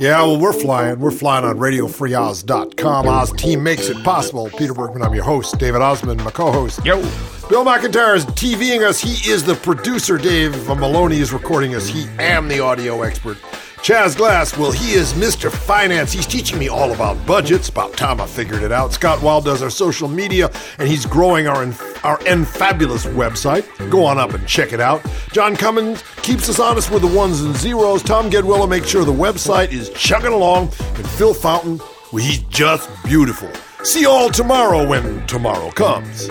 Yeah, 0.00 0.22
well, 0.22 0.40
we're 0.40 0.52
flying. 0.52 0.98
We're 0.98 1.10
flying 1.10 1.44
on 1.44 1.58
RadioFreeOz.com. 1.58 3.06
Oz 3.06 3.32
team 3.32 3.62
makes 3.62 3.88
it 3.88 4.02
possible. 4.02 4.48
Peter 4.50 4.72
Bergman, 4.72 5.02
I'm 5.02 5.14
your 5.14 5.24
host. 5.24 5.58
David 5.58 5.82
Ossman, 5.82 6.22
my 6.24 6.30
co-host. 6.30 6.84
Yo. 6.84 7.00
Bill 7.48 7.64
McIntyre 7.64 8.16
is 8.16 8.24
TVing 8.26 8.82
us. 8.82 9.00
He 9.00 9.30
is 9.30 9.44
the 9.44 9.54
producer. 9.54 10.16
Dave 10.16 10.66
Maloney 10.66 11.18
is 11.18 11.32
recording 11.32 11.74
us. 11.74 11.86
He 11.86 12.06
am 12.18 12.48
the 12.48 12.60
audio 12.60 13.02
expert. 13.02 13.36
Chaz 13.84 14.16
Glass, 14.16 14.56
well, 14.56 14.72
he 14.72 14.94
is 14.94 15.12
Mr. 15.12 15.52
Finance. 15.52 16.10
He's 16.10 16.24
teaching 16.26 16.58
me 16.58 16.70
all 16.70 16.94
about 16.94 17.26
budgets. 17.26 17.68
About 17.68 17.92
time 17.92 18.18
I 18.18 18.26
figured 18.26 18.62
it 18.62 18.72
out. 18.72 18.94
Scott 18.94 19.20
Wild 19.20 19.44
does 19.44 19.60
our 19.60 19.68
social 19.68 20.08
media, 20.08 20.50
and 20.78 20.88
he's 20.88 21.04
growing 21.04 21.46
our 21.46 21.66
our 22.02 22.16
Fabulous 22.46 23.04
website. 23.04 23.66
Go 23.90 24.06
on 24.06 24.16
up 24.16 24.32
and 24.32 24.48
check 24.48 24.72
it 24.72 24.80
out. 24.80 25.04
John 25.32 25.54
Cummins 25.54 26.02
keeps 26.22 26.48
us 26.48 26.58
honest 26.58 26.90
with 26.90 27.02
the 27.02 27.14
ones 27.14 27.42
and 27.42 27.54
zeros. 27.54 28.02
Tom 28.02 28.30
Gedwilla 28.30 28.66
makes 28.66 28.88
sure 28.88 29.04
the 29.04 29.12
website 29.12 29.70
is 29.70 29.90
chugging 29.90 30.32
along. 30.32 30.72
And 30.94 31.06
Phil 31.06 31.34
Fountain, 31.34 31.76
well, 32.10 32.24
he's 32.24 32.38
just 32.44 32.88
beautiful. 33.04 33.50
See 33.84 34.00
you 34.00 34.08
all 34.08 34.30
tomorrow 34.30 34.88
when 34.88 35.26
tomorrow 35.26 35.70
comes. 35.70 36.30